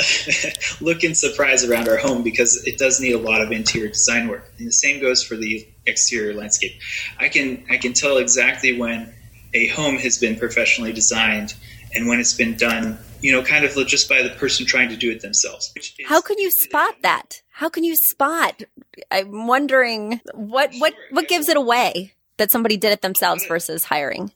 look 0.81 1.05
in 1.05 1.15
surprise 1.15 1.65
around 1.65 1.89
our 1.89 1.97
home 1.97 2.23
because 2.23 2.67
it 2.67 2.79
does 2.79 3.01
need 3.01 3.13
a 3.13 3.19
lot 3.19 3.41
of 3.41 3.51
interior 3.53 3.89
design 3.89 4.29
work. 4.29 4.51
And 4.59 4.69
the 4.69 4.73
same 4.73 5.01
goes 5.01 5.23
for 5.23 5.37
the 5.37 5.67
exterior 5.87 6.35
landscape. 6.35 6.79
I 7.19 7.29
can 7.29 7.65
I 7.71 7.77
can 7.77 7.93
tell 7.93 8.19
exactly 8.19 8.79
when 8.79 9.13
a 9.53 9.67
home 9.69 9.97
has 9.97 10.19
been 10.19 10.37
professionally 10.37 10.93
designed 10.93 11.55
and 11.93 12.07
when 12.07 12.21
it's 12.21 12.35
been 12.35 12.57
done 12.57 12.99
you 13.23 13.33
know, 13.33 13.43
kind 13.43 13.65
of 13.65 13.75
just 13.87 14.09
by 14.09 14.23
the 14.23 14.31
person 14.31 14.67
trying 14.67 14.89
to 14.89 14.97
do 14.97 15.11
it 15.11 15.21
themselves. 15.21 15.73
How 16.07 16.21
can 16.21 16.39
you 16.39 16.51
spot 16.51 16.97
that? 17.03 17.43
How 17.61 17.69
can 17.69 17.85
you 17.85 17.95
spot? 17.95 18.63
I'm 19.11 19.47
wondering 19.47 20.23
what 20.33 20.73
what 20.79 20.95
what 21.11 21.29
gives 21.29 21.47
it 21.47 21.59
away 21.59 22.15
that 22.39 22.51
somebody 22.51 22.79
did 22.79 22.91
it 22.91 23.03
themselves 23.03 23.45
versus 23.47 23.85
hiring. 23.85 24.33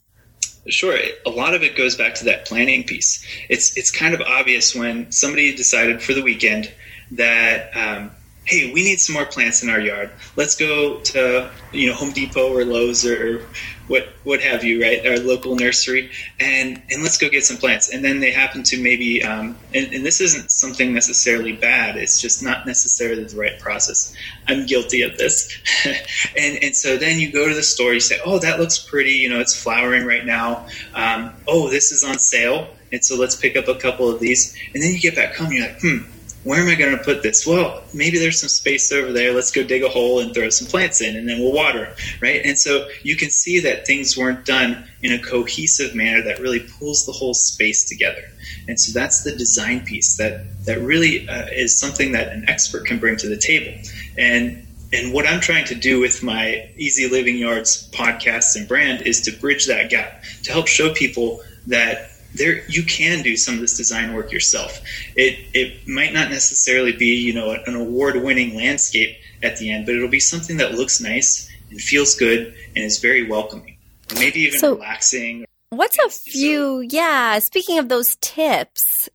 Sure, 0.69 0.95
a 1.25 1.31
lot 1.31 1.54
of 1.54 1.62
it 1.62 1.75
goes 1.75 1.97
back 1.97 2.16
to 2.16 2.25
that 2.26 2.45
planning 2.45 2.85
piece. 2.85 3.26
It's 3.49 3.78
it's 3.78 3.90
kind 3.90 4.12
of 4.12 4.21
obvious 4.21 4.75
when 4.75 5.11
somebody 5.11 5.57
decided 5.57 6.02
for 6.02 6.12
the 6.12 6.21
weekend 6.21 6.71
that 7.12 7.75
um, 7.75 8.11
hey, 8.45 8.71
we 8.75 8.85
need 8.85 8.99
some 8.99 9.14
more 9.14 9.25
plants 9.25 9.62
in 9.62 9.71
our 9.71 9.81
yard. 9.81 10.11
Let's 10.37 10.54
go 10.54 11.00
to 11.00 11.50
you 11.73 11.88
know 11.88 11.95
Home 11.95 12.12
Depot 12.12 12.52
or 12.52 12.66
Lowe's 12.66 13.07
or 13.07 13.49
what 13.86 14.08
what 14.24 14.40
have 14.40 14.64
you, 14.64 14.82
right? 14.82 15.06
Our 15.06 15.18
local 15.18 15.56
nursery, 15.56 16.10
and 16.40 16.82
and 16.90 17.02
let's 17.02 17.18
go 17.18 17.28
get 17.28 17.44
some 17.44 17.56
plants. 17.56 17.92
And 17.92 18.04
then 18.04 18.20
they 18.20 18.30
happen 18.30 18.62
to 18.64 18.80
maybe, 18.80 19.22
um, 19.22 19.56
and, 19.74 19.92
and 19.92 20.06
this 20.06 20.20
isn't 20.20 20.50
something 20.50 20.94
necessarily 20.94 21.52
bad. 21.52 21.96
It's 21.96 22.20
just 22.20 22.42
not 22.42 22.66
necessarily 22.66 23.24
the 23.24 23.36
right 23.36 23.58
process. 23.60 24.14
I'm 24.48 24.66
guilty 24.66 25.02
of 25.02 25.16
this, 25.18 25.54
and 26.36 26.62
and 26.62 26.74
so 26.74 26.96
then 26.96 27.18
you 27.18 27.30
go 27.30 27.48
to 27.48 27.54
the 27.54 27.62
store, 27.62 27.92
you 27.92 28.00
say, 28.00 28.18
oh, 28.24 28.38
that 28.38 28.58
looks 28.58 28.78
pretty. 28.78 29.12
You 29.12 29.28
know, 29.28 29.40
it's 29.40 29.60
flowering 29.60 30.06
right 30.06 30.24
now. 30.24 30.66
Um, 30.94 31.32
oh, 31.46 31.68
this 31.70 31.92
is 31.92 32.04
on 32.04 32.18
sale. 32.18 32.68
And 32.92 33.04
so 33.04 33.16
let's 33.16 33.34
pick 33.34 33.56
up 33.56 33.66
a 33.66 33.74
couple 33.74 34.08
of 34.08 34.20
these. 34.20 34.56
And 34.72 34.80
then 34.80 34.92
you 34.92 35.00
get 35.00 35.16
back 35.16 35.34
home, 35.34 35.50
you're 35.50 35.66
like, 35.66 35.80
hmm, 35.80 36.04
where 36.44 36.60
am 36.60 36.68
I 36.68 36.74
going 36.74 36.96
to 36.96 37.02
put 37.02 37.22
this? 37.22 37.46
Well, 37.46 37.82
maybe 37.94 38.18
there's 38.18 38.40
some 38.40 38.50
space 38.50 38.92
over 38.92 39.12
there. 39.12 39.32
Let's 39.32 39.50
go 39.50 39.64
dig 39.64 39.82
a 39.82 39.88
hole 39.88 40.20
and 40.20 40.34
throw 40.34 40.50
some 40.50 40.68
plants 40.68 41.00
in, 41.00 41.16
and 41.16 41.28
then 41.28 41.40
we'll 41.40 41.52
water, 41.52 41.94
right? 42.20 42.42
And 42.44 42.58
so 42.58 42.88
you 43.02 43.16
can 43.16 43.30
see 43.30 43.60
that 43.60 43.86
things 43.86 44.16
weren't 44.16 44.44
done 44.44 44.84
in 45.02 45.12
a 45.12 45.18
cohesive 45.18 45.94
manner 45.94 46.22
that 46.22 46.40
really 46.40 46.60
pulls 46.60 47.06
the 47.06 47.12
whole 47.12 47.34
space 47.34 47.84
together. 47.84 48.22
And 48.68 48.78
so 48.78 48.98
that's 48.98 49.24
the 49.24 49.34
design 49.34 49.84
piece 49.84 50.16
that 50.18 50.44
that 50.66 50.80
really 50.80 51.28
uh, 51.28 51.46
is 51.46 51.78
something 51.78 52.12
that 52.12 52.28
an 52.28 52.44
expert 52.48 52.86
can 52.86 52.98
bring 52.98 53.16
to 53.16 53.28
the 53.28 53.38
table. 53.38 53.80
And 54.18 54.66
and 54.92 55.12
what 55.12 55.26
I'm 55.26 55.40
trying 55.40 55.64
to 55.66 55.74
do 55.74 55.98
with 55.98 56.22
my 56.22 56.68
Easy 56.76 57.08
Living 57.08 57.36
Yards 57.36 57.90
podcast 57.90 58.54
and 58.54 58.68
brand 58.68 59.06
is 59.06 59.22
to 59.22 59.32
bridge 59.32 59.66
that 59.66 59.90
gap 59.90 60.22
to 60.44 60.52
help 60.52 60.68
show 60.68 60.92
people 60.92 61.42
that 61.66 62.10
there 62.34 62.64
you 62.68 62.82
can 62.82 63.22
do 63.22 63.36
some 63.36 63.54
of 63.54 63.60
this 63.60 63.76
design 63.76 64.12
work 64.14 64.32
yourself. 64.32 64.80
It 65.16 65.38
it 65.54 65.88
might 65.88 66.12
not 66.12 66.30
necessarily 66.30 66.92
be 66.92 67.16
you 67.16 67.32
know 67.32 67.52
an 67.52 67.74
award 67.74 68.22
winning 68.22 68.56
landscape 68.56 69.16
at 69.42 69.56
the 69.58 69.72
end, 69.72 69.86
but 69.86 69.94
it'll 69.94 70.08
be 70.08 70.20
something 70.20 70.56
that 70.58 70.74
looks 70.74 71.00
nice 71.00 71.50
and 71.70 71.80
feels 71.80 72.14
good 72.14 72.54
and 72.74 72.84
is 72.84 72.98
very 72.98 73.26
welcoming, 73.28 73.78
maybe 74.18 74.40
even 74.40 74.58
so, 74.58 74.74
relaxing. 74.74 75.46
What's 75.70 75.98
a 75.98 76.08
few? 76.08 76.86
Yeah. 76.88 77.40
Speaking 77.40 77.78
of 77.78 77.88
those 77.88 78.16
tips, 78.20 79.08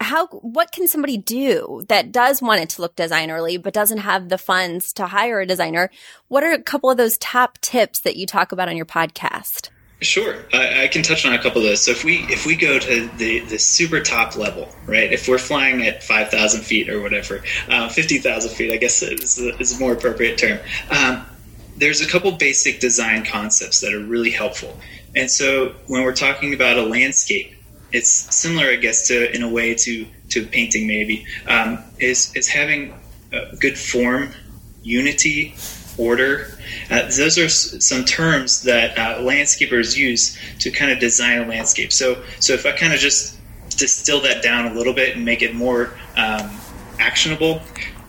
how 0.00 0.26
what 0.28 0.72
can 0.72 0.88
somebody 0.88 1.18
do 1.18 1.82
that 1.88 2.10
does 2.10 2.40
want 2.40 2.62
it 2.62 2.70
to 2.70 2.80
look 2.80 2.96
designerly 2.96 3.62
but 3.62 3.74
doesn't 3.74 3.98
have 3.98 4.30
the 4.30 4.38
funds 4.38 4.92
to 4.94 5.06
hire 5.06 5.40
a 5.40 5.46
designer? 5.46 5.90
What 6.28 6.42
are 6.42 6.52
a 6.52 6.62
couple 6.62 6.90
of 6.90 6.96
those 6.96 7.18
top 7.18 7.58
tips 7.58 8.00
that 8.02 8.16
you 8.16 8.26
talk 8.26 8.50
about 8.50 8.68
on 8.68 8.76
your 8.76 8.86
podcast? 8.86 9.68
Sure, 10.04 10.44
I, 10.52 10.84
I, 10.84 10.88
can 10.88 11.02
touch 11.02 11.24
on 11.24 11.32
a 11.32 11.42
couple 11.42 11.62
of 11.62 11.66
those. 11.66 11.80
So 11.80 11.90
if 11.90 12.04
we 12.04 12.18
if 12.28 12.44
we 12.44 12.56
go 12.56 12.78
to 12.78 13.08
the 13.16 13.40
the 13.40 13.58
super 13.58 14.00
top 14.00 14.36
level, 14.36 14.68
right? 14.86 15.10
If 15.12 15.28
we're 15.28 15.38
flying 15.38 15.86
at 15.86 16.02
five 16.02 16.28
thousand 16.28 16.62
feet 16.62 16.90
or 16.90 17.00
whatever, 17.00 17.42
uh, 17.68 17.88
fifty 17.88 18.18
thousand 18.18 18.50
feet, 18.50 18.72
I 18.72 18.76
guess 18.76 19.02
is, 19.02 19.38
is 19.38 19.76
a 19.76 19.80
more 19.80 19.94
appropriate 19.94 20.36
term. 20.36 20.58
Um, 20.90 21.24
there's 21.76 22.02
a 22.02 22.06
couple 22.06 22.30
basic 22.32 22.80
design 22.80 23.24
concepts 23.24 23.80
that 23.80 23.94
are 23.94 24.04
really 24.04 24.30
helpful. 24.30 24.78
And 25.16 25.30
so 25.30 25.74
when 25.86 26.04
we're 26.04 26.14
talking 26.14 26.52
about 26.52 26.76
a 26.76 26.82
landscape, 26.82 27.54
it's 27.90 28.10
similar, 28.10 28.66
I 28.66 28.76
guess, 28.76 29.08
to 29.08 29.34
in 29.34 29.42
a 29.42 29.48
way 29.48 29.74
to 29.74 30.06
to 30.30 30.46
painting 30.46 30.86
maybe 30.86 31.26
um, 31.48 31.82
is 31.98 32.34
is 32.36 32.48
having 32.48 32.94
good 33.58 33.78
form, 33.78 34.32
unity, 34.82 35.54
order. 35.98 36.58
Uh, 36.90 37.02
those 37.16 37.38
are 37.38 37.48
some 37.48 38.04
terms 38.04 38.62
that 38.62 38.98
uh, 38.98 39.18
landscapers 39.18 39.96
use 39.96 40.38
to 40.58 40.70
kind 40.70 40.90
of 40.90 40.98
design 40.98 41.42
a 41.42 41.46
landscape. 41.46 41.92
So, 41.92 42.22
so 42.40 42.52
if 42.52 42.66
I 42.66 42.72
kind 42.72 42.92
of 42.92 42.98
just 42.98 43.38
distill 43.70 44.20
that 44.22 44.42
down 44.42 44.66
a 44.66 44.74
little 44.74 44.92
bit 44.92 45.16
and 45.16 45.24
make 45.24 45.42
it 45.42 45.54
more 45.54 45.94
um, 46.16 46.50
actionable, 46.98 47.62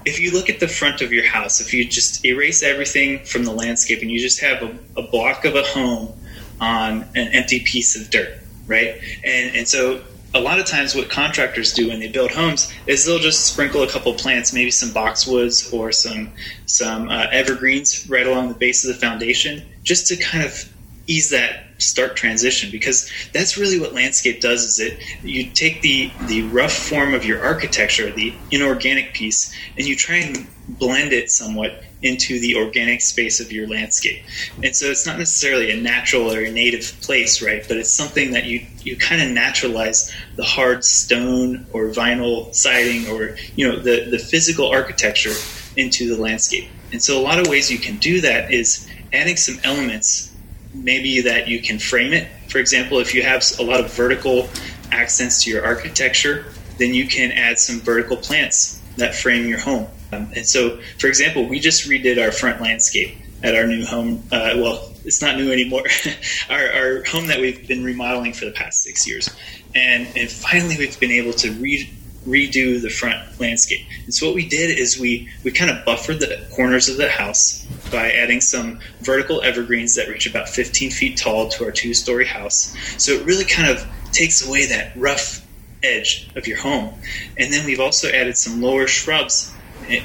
if 0.05 0.19
you 0.19 0.31
look 0.31 0.49
at 0.49 0.59
the 0.59 0.67
front 0.67 1.01
of 1.01 1.11
your 1.11 1.25
house, 1.25 1.59
if 1.59 1.73
you 1.73 1.85
just 1.85 2.23
erase 2.25 2.61
everything 2.61 3.25
from 3.25 3.43
the 3.43 3.51
landscape 3.51 4.01
and 4.01 4.11
you 4.11 4.19
just 4.19 4.39
have 4.41 4.61
a, 4.61 4.77
a 4.97 5.01
block 5.03 5.45
of 5.45 5.55
a 5.55 5.63
home 5.63 6.13
on 6.61 7.03
an 7.15 7.27
empty 7.33 7.59
piece 7.61 7.99
of 7.99 8.09
dirt, 8.09 8.39
right? 8.67 9.01
And 9.23 9.55
and 9.55 9.67
so 9.67 10.01
a 10.35 10.39
lot 10.39 10.59
of 10.59 10.65
times 10.65 10.93
what 10.93 11.09
contractors 11.09 11.71
do 11.71 11.87
when 11.87 11.99
they 11.99 12.09
build 12.09 12.29
homes 12.29 12.71
is 12.87 13.05
they'll 13.05 13.19
just 13.19 13.45
sprinkle 13.45 13.83
a 13.83 13.89
couple 13.89 14.13
plants, 14.13 14.53
maybe 14.53 14.69
some 14.69 14.89
boxwoods 14.89 15.73
or 15.73 15.91
some 15.93 16.29
some 16.65 17.07
uh, 17.09 17.27
evergreens 17.31 18.07
right 18.09 18.27
along 18.27 18.49
the 18.49 18.53
base 18.53 18.85
of 18.85 18.93
the 18.93 18.99
foundation, 18.99 19.63
just 19.83 20.07
to 20.07 20.17
kind 20.17 20.43
of 20.43 20.71
ease 21.07 21.29
that 21.29 21.64
start 21.77 22.15
transition 22.15 22.71
because 22.71 23.11
that's 23.33 23.57
really 23.57 23.79
what 23.79 23.93
landscape 23.93 24.39
does 24.41 24.63
is 24.63 24.79
it 24.79 24.97
you 25.23 25.49
take 25.51 25.81
the 25.81 26.11
the 26.27 26.41
rough 26.43 26.73
form 26.73 27.13
of 27.13 27.25
your 27.25 27.43
architecture 27.43 28.11
the 28.11 28.33
inorganic 28.51 29.13
piece 29.13 29.53
and 29.77 29.85
you 29.85 29.95
try 29.95 30.15
and 30.15 30.47
blend 30.67 31.13
it 31.13 31.29
somewhat 31.29 31.83
into 32.01 32.39
the 32.39 32.55
organic 32.55 33.01
space 33.01 33.39
of 33.39 33.51
your 33.51 33.67
landscape. 33.67 34.23
And 34.63 34.75
so 34.75 34.87
it's 34.87 35.05
not 35.05 35.17
necessarily 35.17 35.71
a 35.71 35.81
natural 35.81 36.31
or 36.31 36.41
a 36.41 36.51
native 36.51 36.95
place, 37.01 37.41
right? 37.41 37.65
But 37.67 37.77
it's 37.77 37.93
something 37.93 38.31
that 38.31 38.45
you, 38.45 38.65
you 38.81 38.95
kind 38.95 39.21
of 39.21 39.29
naturalize 39.29 40.13
the 40.35 40.43
hard 40.43 40.83
stone 40.83 41.65
or 41.73 41.87
vinyl 41.89 42.53
siding 42.53 43.07
or, 43.07 43.37
you 43.55 43.67
know, 43.67 43.79
the, 43.79 44.07
the 44.11 44.19
physical 44.19 44.69
architecture 44.69 45.33
into 45.75 46.15
the 46.15 46.21
landscape. 46.21 46.69
And 46.91 47.01
so 47.01 47.19
a 47.19 47.23
lot 47.23 47.39
of 47.39 47.47
ways 47.47 47.71
you 47.71 47.79
can 47.79 47.97
do 47.97 48.21
that 48.21 48.53
is 48.53 48.87
adding 49.11 49.37
some 49.37 49.59
elements, 49.63 50.34
maybe 50.83 51.21
that 51.21 51.47
you 51.47 51.61
can 51.61 51.79
frame 51.79 52.13
it. 52.13 52.27
For 52.49 52.59
example, 52.59 52.99
if 52.99 53.13
you 53.13 53.23
have 53.23 53.43
a 53.59 53.63
lot 53.63 53.79
of 53.79 53.93
vertical 53.93 54.49
accents 54.91 55.43
to 55.43 55.51
your 55.51 55.65
architecture, 55.65 56.45
then 56.77 56.93
you 56.93 57.07
can 57.07 57.31
add 57.31 57.59
some 57.59 57.79
vertical 57.79 58.17
plants 58.17 58.81
that 58.97 59.15
frame 59.15 59.47
your 59.47 59.59
home. 59.59 59.87
Um, 60.11 60.31
and 60.35 60.45
so, 60.45 60.79
for 60.99 61.07
example, 61.07 61.47
we 61.47 61.59
just 61.59 61.89
redid 61.89 62.23
our 62.23 62.31
front 62.31 62.61
landscape 62.61 63.17
at 63.43 63.55
our 63.55 63.67
new 63.67 63.85
home. 63.85 64.23
Uh, 64.31 64.53
well, 64.55 64.91
it's 65.03 65.21
not 65.21 65.37
new 65.37 65.51
anymore. 65.51 65.83
our, 66.49 66.71
our, 66.71 67.03
home 67.03 67.27
that 67.27 67.39
we've 67.39 67.67
been 67.67 67.83
remodeling 67.83 68.33
for 68.33 68.45
the 68.45 68.51
past 68.51 68.81
six 68.81 69.07
years, 69.07 69.29
and 69.73 70.07
and 70.15 70.31
finally 70.31 70.77
we've 70.77 70.99
been 70.99 71.11
able 71.11 71.33
to 71.33 71.51
re- 71.53 71.89
redo 72.25 72.81
the 72.81 72.89
front 72.89 73.39
landscape. 73.39 73.85
And 74.05 74.13
so 74.13 74.27
what 74.27 74.35
we 74.35 74.47
did 74.47 74.77
is 74.77 74.99
we 74.99 75.29
we 75.43 75.51
kind 75.51 75.69
of 75.69 75.85
buffered 75.85 76.19
the 76.19 76.45
corners 76.55 76.89
of 76.89 76.97
the 76.97 77.09
house 77.09 77.65
by 77.95 78.11
adding 78.11 78.41
some 78.41 78.77
vertical 78.99 79.41
evergreens 79.41 79.95
that 79.95 80.09
reach 80.09 80.27
about 80.27 80.49
15 80.49 80.91
feet 80.91 81.17
tall 81.17 81.47
to 81.47 81.63
our 81.63 81.71
two-story 81.71 82.25
house. 82.25 82.75
So 82.97 83.13
it 83.13 83.25
really 83.25 83.45
kind 83.45 83.69
of 83.69 83.87
takes 84.11 84.45
away 84.45 84.65
that 84.65 84.91
rough 84.97 85.47
edge 85.81 86.29
of 86.35 86.45
your 86.45 86.57
home. 86.57 86.93
And 87.37 87.53
then 87.53 87.65
we've 87.65 87.79
also 87.79 88.09
added 88.09 88.35
some 88.35 88.61
lower 88.61 88.85
shrubs 88.85 89.53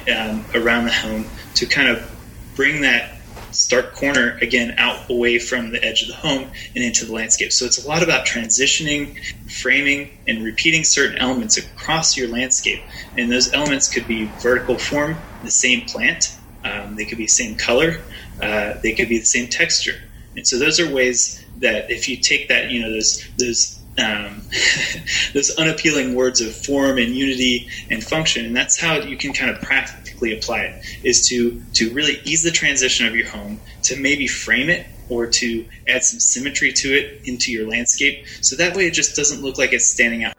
um, 0.07 0.45
around 0.55 0.85
the 0.85 0.93
home 0.93 1.25
to 1.55 1.65
kind 1.65 1.89
of 1.89 2.09
bring 2.55 2.83
that 2.83 3.17
stark 3.51 3.93
corner 3.93 4.37
again 4.41 4.75
out 4.77 5.09
away 5.09 5.37
from 5.37 5.71
the 5.71 5.83
edge 5.83 6.03
of 6.03 6.07
the 6.07 6.13
home 6.13 6.49
and 6.73 6.85
into 6.85 7.05
the 7.05 7.11
landscape. 7.11 7.51
So 7.51 7.65
it's 7.65 7.83
a 7.83 7.85
lot 7.85 8.03
about 8.03 8.25
transitioning, 8.25 9.19
framing, 9.51 10.17
and 10.29 10.45
repeating 10.45 10.85
certain 10.85 11.17
elements 11.17 11.57
across 11.57 12.15
your 12.15 12.29
landscape. 12.29 12.81
And 13.17 13.29
those 13.29 13.51
elements 13.51 13.89
could 13.89 14.07
be 14.07 14.31
vertical 14.39 14.77
form, 14.77 15.17
the 15.43 15.51
same 15.51 15.81
plant, 15.81 16.37
um, 16.63 16.95
they 16.95 17.05
could 17.05 17.17
be 17.17 17.25
the 17.25 17.29
same 17.29 17.55
color, 17.55 18.01
uh, 18.41 18.73
they 18.81 18.93
could 18.93 19.09
be 19.09 19.19
the 19.19 19.25
same 19.25 19.47
texture. 19.47 19.99
And 20.35 20.47
so 20.47 20.57
those 20.57 20.79
are 20.79 20.89
ways 20.89 21.43
that 21.57 21.91
if 21.91 22.07
you 22.07 22.17
take 22.17 22.49
that, 22.49 22.71
you 22.71 22.81
know, 22.81 22.91
those 22.91 23.27
those 23.37 23.79
um, 23.97 24.41
those 25.33 25.55
unappealing 25.57 26.15
words 26.15 26.41
of 26.41 26.53
form 26.53 26.97
and 26.97 27.15
unity 27.15 27.67
and 27.89 28.03
function, 28.03 28.45
and 28.45 28.55
that's 28.55 28.79
how 28.79 28.95
you 28.95 29.17
can 29.17 29.33
kind 29.33 29.51
of 29.51 29.61
practically 29.61 30.37
apply 30.37 30.61
it. 30.61 30.85
Is 31.03 31.27
to 31.29 31.61
to 31.73 31.93
really 31.93 32.19
ease 32.23 32.43
the 32.43 32.51
transition 32.51 33.05
of 33.07 33.15
your 33.15 33.27
home, 33.27 33.59
to 33.83 33.99
maybe 33.99 34.27
frame 34.27 34.69
it 34.69 34.87
or 35.09 35.27
to 35.27 35.65
add 35.89 36.03
some 36.03 36.19
symmetry 36.19 36.71
to 36.71 36.93
it 36.93 37.27
into 37.27 37.51
your 37.51 37.69
landscape, 37.69 38.25
so 38.41 38.55
that 38.55 38.75
way 38.75 38.87
it 38.87 38.93
just 38.93 39.15
doesn't 39.15 39.41
look 39.41 39.57
like 39.57 39.73
it's 39.73 39.87
standing 39.87 40.23
out. 40.23 40.33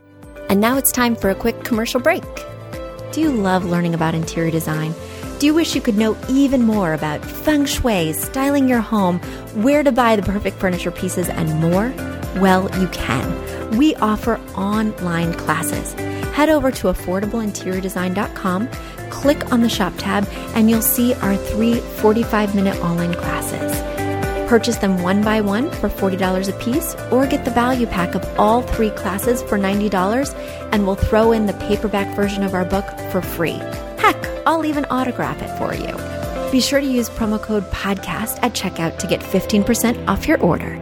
And 0.49 0.61
now 0.61 0.77
it's 0.77 0.93
time 0.93 1.15
for 1.15 1.31
a 1.31 1.35
quick 1.35 1.63
commercial 1.65 2.01
break. 2.01 2.25
Do 3.13 3.21
you 3.21 3.31
love 3.31 3.67
learning 3.67 3.95
about 3.95 4.15
interior 4.15 4.51
design? 4.51 4.95
Do 5.43 5.47
you 5.47 5.55
wish 5.55 5.75
you 5.75 5.81
could 5.81 5.99
know 5.99 6.17
even 6.29 6.63
more 6.63 6.95
about 6.95 7.25
feng 7.25 7.65
shui, 7.65 8.13
styling 8.13 8.69
your 8.69 8.81
home, 8.81 9.19
where 9.61 9.83
to 9.83 9.91
buy 9.91 10.15
the 10.15 10.23
perfect 10.23 10.57
furniture 10.59 10.93
pieces, 10.93 11.29
and 11.29 11.53
more? 11.59 11.93
Well, 12.41 12.71
you 12.81 12.87
can. 12.91 13.77
We 13.77 13.97
offer 13.97 14.37
online 14.55 15.35
classes. 15.35 15.95
Head 16.31 16.49
over 16.49 16.71
to 16.71 16.87
affordableinteriordesign.com, 16.93 18.69
click 19.11 19.53
on 19.53 19.63
the 19.63 19.69
shop 19.69 19.95
tab, 19.99 20.29
and 20.55 20.71
you'll 20.71 20.81
see 20.81 21.13
our 21.15 21.35
three 21.35 21.81
45 21.81 22.55
minute 22.55 22.77
online 22.77 23.15
classes. 23.15 23.73
Purchase 24.49 24.77
them 24.77 25.03
one 25.03 25.25
by 25.25 25.41
one 25.41 25.73
for 25.73 25.89
$40 25.89 26.49
a 26.49 26.65
piece, 26.65 26.95
or 27.11 27.27
get 27.27 27.45
the 27.45 27.51
value 27.51 27.89
pack 27.89 28.15
of 28.15 28.25
all 28.39 28.63
three 28.63 28.91
classes 28.91 29.43
for 29.43 29.59
$90, 29.59 30.37
and 30.71 30.87
we'll 30.87 30.95
throw 30.95 31.33
in 31.33 31.47
the 31.47 31.55
paperback 31.55 32.15
version 32.15 32.45
of 32.45 32.55
our 32.55 32.65
book 32.65 32.87
for 33.11 33.21
free. 33.21 33.61
Heck, 33.99 34.32
I'll 34.47 34.65
even 34.65 34.85
autograph 34.87 35.41
it 35.43 35.57
for 35.59 35.75
you. 35.75 35.97
Be 36.51 36.61
sure 36.61 36.81
to 36.81 36.87
use 36.87 37.09
promo 37.09 37.41
code 37.41 37.65
PODCAST 37.71 38.41
at 38.43 38.53
checkout 38.53 38.99
to 38.99 39.07
get 39.07 39.21
15% 39.21 40.07
off 40.07 40.29
your 40.29 40.41
order. 40.41 40.79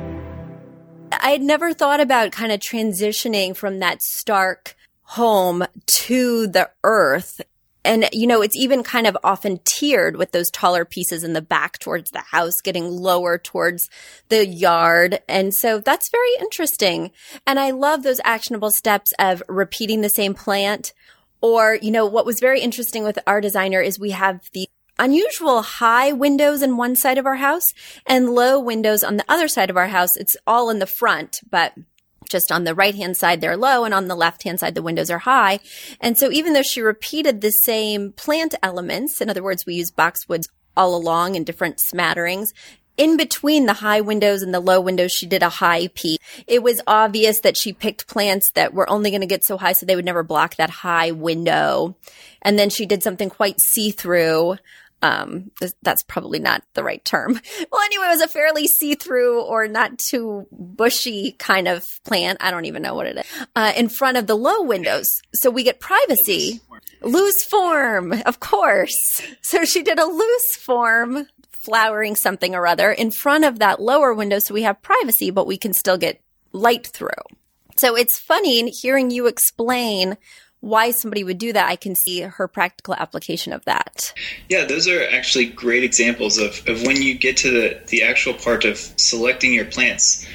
I 1.12 1.30
had 1.30 1.42
never 1.42 1.72
thought 1.72 2.00
about 2.00 2.32
kind 2.32 2.50
of 2.52 2.60
transitioning 2.60 3.54
from 3.56 3.78
that 3.78 4.02
stark 4.02 4.74
home 5.02 5.64
to 6.04 6.46
the 6.46 6.70
earth. 6.84 7.40
And, 7.84 8.08
you 8.12 8.26
know, 8.26 8.42
it's 8.42 8.56
even 8.56 8.82
kind 8.82 9.06
of 9.06 9.16
often 9.24 9.60
tiered 9.64 10.16
with 10.16 10.32
those 10.32 10.50
taller 10.50 10.84
pieces 10.84 11.24
in 11.24 11.32
the 11.32 11.40
back 11.40 11.78
towards 11.78 12.10
the 12.10 12.20
house, 12.20 12.60
getting 12.60 12.90
lower 12.90 13.38
towards 13.38 13.88
the 14.28 14.46
yard. 14.46 15.20
And 15.28 15.54
so 15.54 15.80
that's 15.80 16.10
very 16.10 16.30
interesting. 16.40 17.10
And 17.46 17.58
I 17.58 17.70
love 17.70 18.02
those 18.02 18.20
actionable 18.24 18.70
steps 18.70 19.12
of 19.18 19.42
repeating 19.48 20.00
the 20.00 20.10
same 20.10 20.34
plant 20.34 20.92
or, 21.40 21.78
you 21.80 21.90
know, 21.90 22.06
what 22.06 22.26
was 22.26 22.40
very 22.40 22.60
interesting 22.60 23.04
with 23.04 23.18
our 23.26 23.40
designer 23.40 23.80
is 23.80 23.98
we 23.98 24.10
have 24.10 24.48
the 24.52 24.68
unusual 24.98 25.62
high 25.62 26.12
windows 26.12 26.62
in 26.62 26.76
one 26.76 26.94
side 26.94 27.18
of 27.18 27.26
our 27.26 27.36
house 27.36 27.64
and 28.06 28.30
low 28.30 28.60
windows 28.60 29.02
on 29.02 29.16
the 29.16 29.24
other 29.28 29.48
side 29.48 29.70
of 29.70 29.76
our 29.76 29.88
house. 29.88 30.16
It's 30.16 30.36
all 30.46 30.70
in 30.70 30.78
the 30.78 30.86
front, 30.86 31.40
but 31.50 31.72
just 32.28 32.52
on 32.52 32.64
the 32.64 32.74
right 32.74 32.94
hand 32.94 33.16
side, 33.16 33.40
they're 33.40 33.56
low, 33.56 33.84
and 33.84 33.92
on 33.92 34.06
the 34.06 34.14
left 34.14 34.44
hand 34.44 34.60
side, 34.60 34.74
the 34.74 34.82
windows 34.82 35.10
are 35.10 35.18
high. 35.18 35.58
And 36.00 36.16
so, 36.16 36.30
even 36.30 36.52
though 36.52 36.62
she 36.62 36.80
repeated 36.80 37.40
the 37.40 37.50
same 37.50 38.12
plant 38.12 38.54
elements, 38.62 39.20
in 39.20 39.28
other 39.28 39.42
words, 39.42 39.66
we 39.66 39.74
use 39.74 39.90
boxwoods 39.90 40.44
all 40.76 40.94
along 40.94 41.34
in 41.34 41.44
different 41.44 41.80
smatterings, 41.80 42.54
in 42.96 43.16
between 43.16 43.66
the 43.66 43.72
high 43.72 44.00
windows 44.00 44.42
and 44.42 44.52
the 44.52 44.60
low 44.60 44.80
windows, 44.80 45.12
she 45.12 45.26
did 45.26 45.42
a 45.42 45.48
high 45.48 45.88
peak. 45.88 46.20
It 46.46 46.62
was 46.62 46.80
obvious 46.86 47.40
that 47.40 47.56
she 47.56 47.72
picked 47.72 48.06
plants 48.06 48.50
that 48.54 48.74
were 48.74 48.88
only 48.90 49.10
going 49.10 49.22
to 49.22 49.26
get 49.26 49.44
so 49.44 49.56
high 49.56 49.72
so 49.72 49.86
they 49.86 49.96
would 49.96 50.04
never 50.04 50.22
block 50.22 50.56
that 50.56 50.70
high 50.70 51.10
window. 51.10 51.96
And 52.42 52.58
then 52.58 52.70
she 52.70 52.86
did 52.86 53.02
something 53.02 53.30
quite 53.30 53.60
see 53.60 53.90
through. 53.90 54.56
Um, 55.02 55.50
that's 55.82 56.02
probably 56.02 56.40
not 56.40 56.62
the 56.74 56.84
right 56.84 57.02
term. 57.02 57.40
Well, 57.72 57.82
anyway, 57.82 58.06
it 58.06 58.10
was 58.10 58.20
a 58.20 58.28
fairly 58.28 58.66
see 58.66 58.96
through 58.96 59.42
or 59.42 59.66
not 59.66 59.98
too 59.98 60.46
bushy 60.50 61.32
kind 61.32 61.68
of 61.68 61.84
plant. 62.04 62.38
I 62.42 62.50
don't 62.50 62.64
even 62.66 62.82
know 62.82 62.94
what 62.94 63.06
it 63.06 63.18
is. 63.18 63.46
Uh, 63.56 63.72
in 63.76 63.88
front 63.88 64.18
of 64.18 64.26
the 64.26 64.34
low 64.34 64.62
windows. 64.62 65.08
So 65.32 65.50
we 65.50 65.62
get 65.62 65.80
privacy. 65.80 66.60
Loose 67.00 67.44
form, 67.44 68.12
of 68.26 68.40
course. 68.40 69.22
So 69.42 69.64
she 69.64 69.82
did 69.82 69.98
a 69.98 70.04
loose 70.04 70.56
form 70.56 71.26
flowering 71.62 72.16
something 72.16 72.54
or 72.54 72.66
other 72.66 72.90
in 72.90 73.10
front 73.10 73.44
of 73.44 73.58
that 73.58 73.80
lower 73.80 74.14
window 74.14 74.38
so 74.38 74.54
we 74.54 74.62
have 74.62 74.80
privacy, 74.82 75.30
but 75.30 75.46
we 75.46 75.56
can 75.56 75.72
still 75.72 75.98
get 75.98 76.20
light 76.52 76.86
through. 76.86 77.08
So 77.76 77.96
it's 77.96 78.18
funny 78.18 78.70
hearing 78.70 79.10
you 79.10 79.26
explain 79.26 80.16
why 80.60 80.90
somebody 80.90 81.24
would 81.24 81.38
do 81.38 81.52
that. 81.52 81.68
I 81.68 81.76
can 81.76 81.94
see 81.94 82.20
her 82.20 82.46
practical 82.46 82.94
application 82.94 83.52
of 83.52 83.64
that. 83.64 84.12
Yeah, 84.48 84.66
those 84.66 84.86
are 84.88 85.02
actually 85.10 85.46
great 85.46 85.84
examples 85.84 86.38
of, 86.38 86.62
of 86.68 86.82
when 86.82 87.00
you 87.00 87.18
get 87.18 87.38
to 87.38 87.50
the, 87.50 87.80
the 87.88 88.02
actual 88.02 88.34
part 88.34 88.64
of 88.64 88.76
selecting 88.76 89.54
your 89.54 89.64
plants 89.64 90.26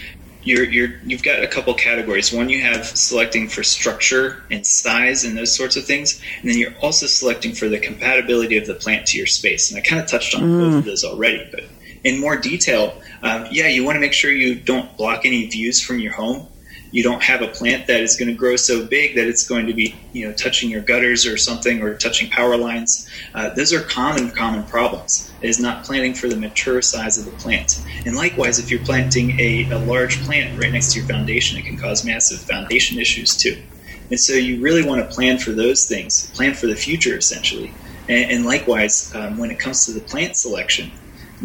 you're, 0.45 0.63
you're 0.63 0.99
you've 1.03 1.23
got 1.23 1.43
a 1.43 1.47
couple 1.47 1.73
categories. 1.73 2.31
One, 2.31 2.49
you 2.49 2.61
have 2.61 2.85
selecting 2.85 3.49
for 3.49 3.63
structure 3.63 4.43
and 4.49 4.65
size 4.65 5.25
and 5.25 5.37
those 5.37 5.53
sorts 5.53 5.75
of 5.75 5.85
things, 5.85 6.21
and 6.39 6.49
then 6.49 6.57
you're 6.57 6.77
also 6.81 7.07
selecting 7.07 7.53
for 7.53 7.67
the 7.67 7.79
compatibility 7.79 8.57
of 8.57 8.67
the 8.67 8.75
plant 8.75 9.07
to 9.07 9.17
your 9.17 9.27
space. 9.27 9.71
And 9.71 9.77
I 9.77 9.81
kind 9.81 10.01
of 10.01 10.07
touched 10.07 10.35
on 10.35 10.43
mm. 10.43 10.59
both 10.59 10.75
of 10.75 10.85
those 10.85 11.03
already, 11.03 11.47
but 11.51 11.63
in 12.03 12.19
more 12.19 12.37
detail, 12.37 13.01
um, 13.23 13.47
yeah, 13.51 13.67
you 13.67 13.83
want 13.83 13.95
to 13.95 13.99
make 13.99 14.13
sure 14.13 14.31
you 14.31 14.55
don't 14.55 14.95
block 14.95 15.25
any 15.25 15.47
views 15.47 15.81
from 15.81 15.99
your 15.99 16.13
home 16.13 16.47
you 16.95 17.03
don't 17.03 17.21
have 17.21 17.41
a 17.41 17.49
plant 17.49 17.87
that 17.87 17.99
is 17.99 18.15
going 18.15 18.29
to 18.29 18.33
grow 18.33 18.55
so 18.55 18.85
big 18.85 19.15
that 19.15 19.27
it's 19.27 19.45
going 19.45 19.67
to 19.67 19.73
be 19.73 19.93
you 20.13 20.25
know 20.25 20.33
touching 20.33 20.69
your 20.69 20.79
gutters 20.79 21.25
or 21.25 21.35
something 21.35 21.81
or 21.81 21.93
touching 21.93 22.29
power 22.29 22.55
lines. 22.55 23.05
Uh, 23.33 23.49
those 23.49 23.73
are 23.73 23.81
common 23.81 24.31
common 24.31 24.63
problems. 24.63 25.29
It 25.41 25.49
is 25.49 25.59
not 25.59 25.83
planting 25.83 26.13
for 26.13 26.29
the 26.29 26.37
mature 26.37 26.81
size 26.81 27.17
of 27.17 27.25
the 27.25 27.31
plant. 27.31 27.83
And 28.05 28.15
likewise, 28.15 28.59
if 28.59 28.71
you're 28.71 28.85
planting 28.85 29.37
a, 29.37 29.69
a 29.71 29.77
large 29.77 30.23
plant 30.23 30.57
right 30.57 30.71
next 30.71 30.93
to 30.93 30.99
your 30.99 31.07
foundation, 31.09 31.59
it 31.59 31.65
can 31.65 31.77
cause 31.77 32.05
massive 32.05 32.39
foundation 32.39 32.97
issues 32.97 33.35
too. 33.35 33.61
And 34.09 34.17
so 34.17 34.31
you 34.31 34.61
really 34.61 34.85
want 34.85 35.01
to 35.01 35.13
plan 35.13 35.37
for 35.37 35.51
those 35.51 35.89
things, 35.89 36.31
plan 36.31 36.53
for 36.53 36.67
the 36.67 36.77
future 36.77 37.17
essentially. 37.17 37.73
And, 38.07 38.31
and 38.31 38.45
likewise, 38.45 39.13
um, 39.13 39.37
when 39.37 39.51
it 39.51 39.59
comes 39.59 39.85
to 39.85 39.91
the 39.91 39.99
plant 39.99 40.37
selection, 40.37 40.93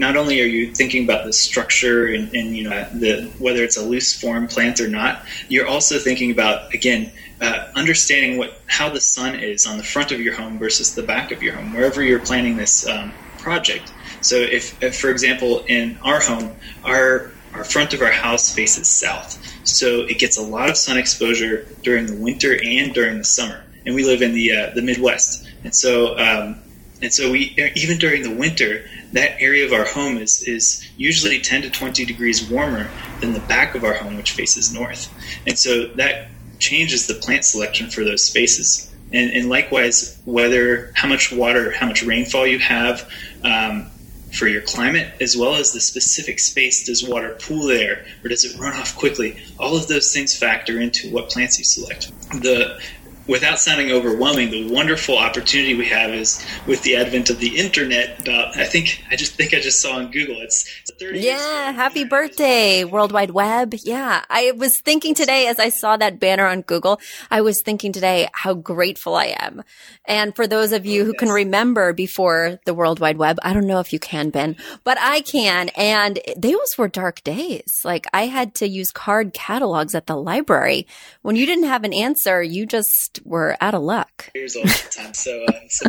not 0.00 0.16
only 0.16 0.40
are 0.40 0.46
you 0.46 0.74
thinking 0.74 1.04
about 1.04 1.24
the 1.24 1.32
structure 1.32 2.06
and, 2.06 2.34
and 2.34 2.56
you 2.56 2.64
know 2.64 2.88
the 2.94 3.30
whether 3.38 3.62
it's 3.62 3.76
a 3.76 3.82
loose 3.82 4.18
form 4.18 4.48
plant 4.48 4.80
or 4.80 4.88
not, 4.88 5.24
you're 5.48 5.68
also 5.68 5.98
thinking 5.98 6.30
about 6.30 6.74
again 6.74 7.12
uh, 7.40 7.68
understanding 7.74 8.38
what 8.38 8.60
how 8.66 8.88
the 8.88 9.00
sun 9.00 9.34
is 9.34 9.66
on 9.66 9.76
the 9.76 9.84
front 9.84 10.10
of 10.12 10.20
your 10.20 10.34
home 10.34 10.58
versus 10.58 10.94
the 10.94 11.02
back 11.02 11.30
of 11.30 11.42
your 11.42 11.54
home, 11.54 11.72
wherever 11.72 12.02
you're 12.02 12.18
planning 12.18 12.56
this 12.56 12.86
um, 12.88 13.12
project. 13.38 13.92
So, 14.22 14.36
if, 14.36 14.82
if, 14.82 14.98
for 14.98 15.08
example, 15.10 15.64
in 15.66 15.98
our 16.02 16.20
home, 16.20 16.54
our 16.84 17.30
our 17.54 17.64
front 17.64 17.94
of 17.94 18.00
our 18.00 18.12
house 18.12 18.54
faces 18.54 18.88
south, 18.88 19.38
so 19.66 20.00
it 20.02 20.18
gets 20.18 20.38
a 20.38 20.42
lot 20.42 20.70
of 20.70 20.76
sun 20.76 20.98
exposure 20.98 21.66
during 21.82 22.06
the 22.06 22.16
winter 22.16 22.58
and 22.62 22.92
during 22.94 23.18
the 23.18 23.24
summer, 23.24 23.64
and 23.86 23.94
we 23.94 24.04
live 24.04 24.22
in 24.22 24.32
the 24.32 24.52
uh, 24.52 24.70
the 24.74 24.82
Midwest, 24.82 25.46
and 25.64 25.74
so. 25.74 26.18
Um, 26.18 26.62
and 27.02 27.12
so 27.12 27.30
we 27.30 27.56
even 27.74 27.98
during 27.98 28.22
the 28.22 28.34
winter, 28.34 28.84
that 29.12 29.40
area 29.40 29.64
of 29.64 29.72
our 29.72 29.86
home 29.86 30.18
is 30.18 30.42
is 30.42 30.86
usually 30.96 31.40
10 31.40 31.62
to 31.62 31.70
20 31.70 32.04
degrees 32.04 32.48
warmer 32.48 32.90
than 33.20 33.32
the 33.32 33.40
back 33.40 33.74
of 33.74 33.84
our 33.84 33.94
home, 33.94 34.16
which 34.16 34.32
faces 34.32 34.72
north. 34.72 35.12
And 35.46 35.58
so 35.58 35.86
that 35.94 36.28
changes 36.58 37.06
the 37.06 37.14
plant 37.14 37.44
selection 37.44 37.90
for 37.90 38.04
those 38.04 38.24
spaces. 38.24 38.90
And, 39.12 39.30
and 39.32 39.48
likewise, 39.48 40.20
whether 40.24 40.92
how 40.94 41.08
much 41.08 41.32
water, 41.32 41.72
how 41.72 41.86
much 41.86 42.02
rainfall 42.02 42.46
you 42.46 42.58
have 42.60 43.10
um, 43.42 43.90
for 44.32 44.46
your 44.46 44.60
climate, 44.60 45.12
as 45.20 45.36
well 45.36 45.56
as 45.56 45.72
the 45.72 45.80
specific 45.80 46.38
space, 46.38 46.84
does 46.84 47.06
water 47.06 47.36
pool 47.40 47.66
there 47.66 48.04
or 48.22 48.28
does 48.28 48.44
it 48.44 48.56
run 48.60 48.74
off 48.74 48.94
quickly? 48.94 49.36
All 49.58 49.76
of 49.76 49.88
those 49.88 50.12
things 50.12 50.36
factor 50.36 50.78
into 50.80 51.10
what 51.10 51.30
plants 51.30 51.58
you 51.58 51.64
select. 51.64 52.12
The 52.40 52.80
without 53.30 53.60
sounding 53.60 53.92
overwhelming, 53.92 54.50
the 54.50 54.68
wonderful 54.68 55.16
opportunity 55.16 55.74
we 55.74 55.86
have 55.86 56.10
is 56.10 56.44
with 56.66 56.82
the 56.82 56.96
advent 56.96 57.30
of 57.30 57.38
the 57.38 57.56
internet. 57.56 58.20
About, 58.20 58.56
I 58.56 58.64
think, 58.64 59.02
I 59.08 59.14
just 59.14 59.34
think 59.34 59.54
I 59.54 59.60
just 59.60 59.80
saw 59.80 59.96
on 59.96 60.10
Google. 60.10 60.40
It's, 60.40 60.68
it's 60.80 60.90
30 61.00 61.20
yeah, 61.20 61.70
happy 61.70 62.02
birthday, 62.02 62.82
World 62.82 63.12
Wide 63.12 63.30
Web. 63.30 63.72
Yeah, 63.84 64.24
I 64.28 64.52
was 64.56 64.80
thinking 64.80 65.14
today 65.14 65.46
as 65.46 65.60
I 65.60 65.68
saw 65.68 65.96
that 65.96 66.18
banner 66.18 66.44
on 66.44 66.62
Google, 66.62 67.00
I 67.30 67.40
was 67.40 67.62
thinking 67.62 67.92
today 67.92 68.28
how 68.32 68.52
grateful 68.52 69.14
I 69.14 69.36
am. 69.38 69.62
And 70.06 70.34
for 70.34 70.48
those 70.48 70.72
of 70.72 70.84
you 70.84 71.02
oh, 71.02 71.04
who 71.04 71.14
can 71.14 71.28
remember 71.28 71.92
before 71.92 72.58
the 72.64 72.74
World 72.74 72.98
Wide 72.98 73.16
Web, 73.16 73.38
I 73.44 73.52
don't 73.52 73.66
know 73.68 73.78
if 73.78 73.92
you 73.92 74.00
can, 74.00 74.30
Ben, 74.30 74.56
but 74.82 74.98
I 75.00 75.20
can. 75.20 75.68
And 75.76 76.18
those 76.36 76.76
were 76.76 76.88
dark 76.88 77.22
days. 77.22 77.82
Like 77.84 78.08
I 78.12 78.26
had 78.26 78.56
to 78.56 78.66
use 78.66 78.90
card 78.90 79.32
catalogs 79.34 79.94
at 79.94 80.08
the 80.08 80.16
library. 80.16 80.88
When 81.22 81.36
you 81.36 81.46
didn't 81.46 81.64
have 81.64 81.84
an 81.84 81.94
answer, 81.94 82.42
you 82.42 82.66
just 83.20 83.26
were 83.26 83.56
out 83.60 83.74
of 83.74 83.82
luck. 83.82 84.30
Years 84.34 84.56
old 84.56 84.66
at 84.66 84.76
the 84.76 85.02
time, 85.02 85.14
so, 85.14 85.44
uh, 85.44 85.52
so 85.68 85.86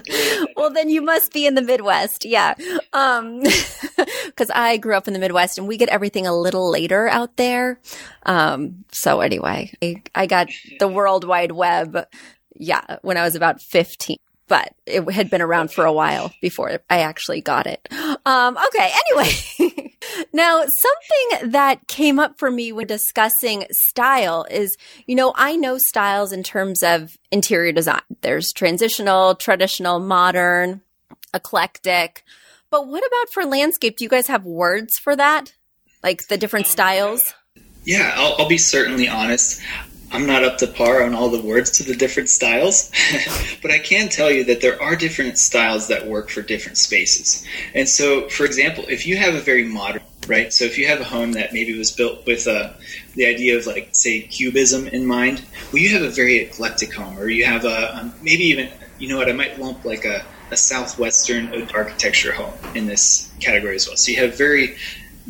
well, 0.55 0.71
then 0.71 0.89
you 0.89 1.01
must 1.01 1.33
be 1.33 1.45
in 1.45 1.55
the 1.55 1.61
Midwest, 1.61 2.25
yeah. 2.25 2.55
Um, 2.93 3.41
because 4.25 4.49
I 4.53 4.77
grew 4.77 4.95
up 4.95 5.07
in 5.07 5.13
the 5.13 5.19
Midwest 5.19 5.57
and 5.57 5.67
we 5.67 5.77
get 5.77 5.89
everything 5.89 6.27
a 6.27 6.35
little 6.35 6.69
later 6.69 7.07
out 7.07 7.37
there. 7.37 7.79
Um, 8.25 8.85
so 8.91 9.21
anyway, 9.21 9.73
I, 9.81 10.01
I 10.15 10.25
got 10.27 10.49
the 10.79 10.87
World 10.87 11.23
Wide 11.23 11.51
Web, 11.51 12.05
yeah, 12.55 12.97
when 13.01 13.17
I 13.17 13.23
was 13.23 13.35
about 13.35 13.61
fifteen 13.61 14.17
but 14.47 14.73
it 14.85 15.09
had 15.11 15.29
been 15.29 15.41
around 15.41 15.71
for 15.71 15.85
a 15.85 15.93
while 15.93 16.29
before 16.41 16.81
I 16.89 16.99
actually 16.99 17.39
got 17.39 17.67
it. 17.67 17.87
Um, 18.25 18.57
okay, 18.67 18.91
anyway. 19.09 19.97
now, 20.33 20.59
something 20.59 21.51
that 21.51 21.87
came 21.87 22.19
up 22.19 22.37
for 22.37 22.51
me 22.51 22.71
when 22.71 22.87
discussing 22.87 23.65
style 23.71 24.45
is, 24.49 24.77
you 25.07 25.15
know, 25.15 25.33
I 25.35 25.55
know 25.55 25.77
styles 25.77 26.31
in 26.31 26.43
terms 26.43 26.83
of 26.83 27.17
interior 27.31 27.71
design. 27.71 28.01
There's 28.21 28.51
transitional, 28.51 29.35
traditional, 29.35 29.99
modern, 29.99 30.81
eclectic. 31.33 32.23
But 32.69 32.87
what 32.87 33.05
about 33.05 33.33
for 33.33 33.45
landscape? 33.45 33.97
Do 33.97 34.05
you 34.05 34.09
guys 34.09 34.27
have 34.27 34.45
words 34.45 34.97
for 34.97 35.15
that? 35.15 35.53
Like 36.03 36.27
the 36.27 36.37
different 36.37 36.67
styles? 36.67 37.33
Yeah, 37.83 38.13
I'll, 38.15 38.35
I'll 38.39 38.49
be 38.49 38.57
certainly 38.57 39.07
honest. 39.07 39.61
I'm 40.11 40.25
not 40.25 40.43
up 40.43 40.57
to 40.57 40.67
par 40.67 41.03
on 41.03 41.15
all 41.15 41.29
the 41.29 41.41
words 41.41 41.71
to 41.77 41.83
the 41.83 41.95
different 41.95 42.29
styles, 42.29 42.91
but 43.61 43.71
I 43.71 43.79
can 43.79 44.09
tell 44.09 44.29
you 44.29 44.43
that 44.45 44.61
there 44.61 44.81
are 44.81 44.95
different 44.95 45.37
styles 45.37 45.87
that 45.87 46.05
work 46.05 46.29
for 46.29 46.41
different 46.41 46.77
spaces. 46.77 47.45
And 47.73 47.87
so, 47.87 48.27
for 48.27 48.45
example, 48.45 48.83
if 48.89 49.07
you 49.07 49.15
have 49.17 49.35
a 49.35 49.39
very 49.39 49.63
modern, 49.63 50.03
right? 50.27 50.51
So 50.51 50.65
if 50.65 50.77
you 50.77 50.87
have 50.87 50.99
a 50.99 51.05
home 51.05 51.31
that 51.33 51.53
maybe 51.53 51.77
was 51.77 51.91
built 51.91 52.25
with 52.25 52.45
uh, 52.45 52.73
the 53.15 53.25
idea 53.25 53.57
of 53.57 53.65
like, 53.65 53.89
say, 53.93 54.21
cubism 54.21 54.87
in 54.87 55.05
mind, 55.05 55.45
well, 55.71 55.81
you 55.81 55.89
have 55.89 56.03
a 56.03 56.09
very 56.09 56.39
eclectic 56.39 56.93
home, 56.93 57.17
or 57.17 57.29
you 57.29 57.45
have 57.45 57.63
a 57.63 57.97
um, 57.97 58.13
maybe 58.21 58.43
even, 58.43 58.69
you 58.99 59.07
know 59.07 59.17
what, 59.17 59.29
I 59.29 59.33
might 59.33 59.59
lump 59.59 59.85
like 59.85 60.03
a, 60.03 60.25
a 60.51 60.57
southwestern 60.57 61.69
architecture 61.73 62.33
home 62.33 62.53
in 62.75 62.85
this 62.85 63.31
category 63.39 63.75
as 63.75 63.87
well. 63.87 63.95
So 63.95 64.11
you 64.11 64.17
have 64.17 64.37
very 64.37 64.75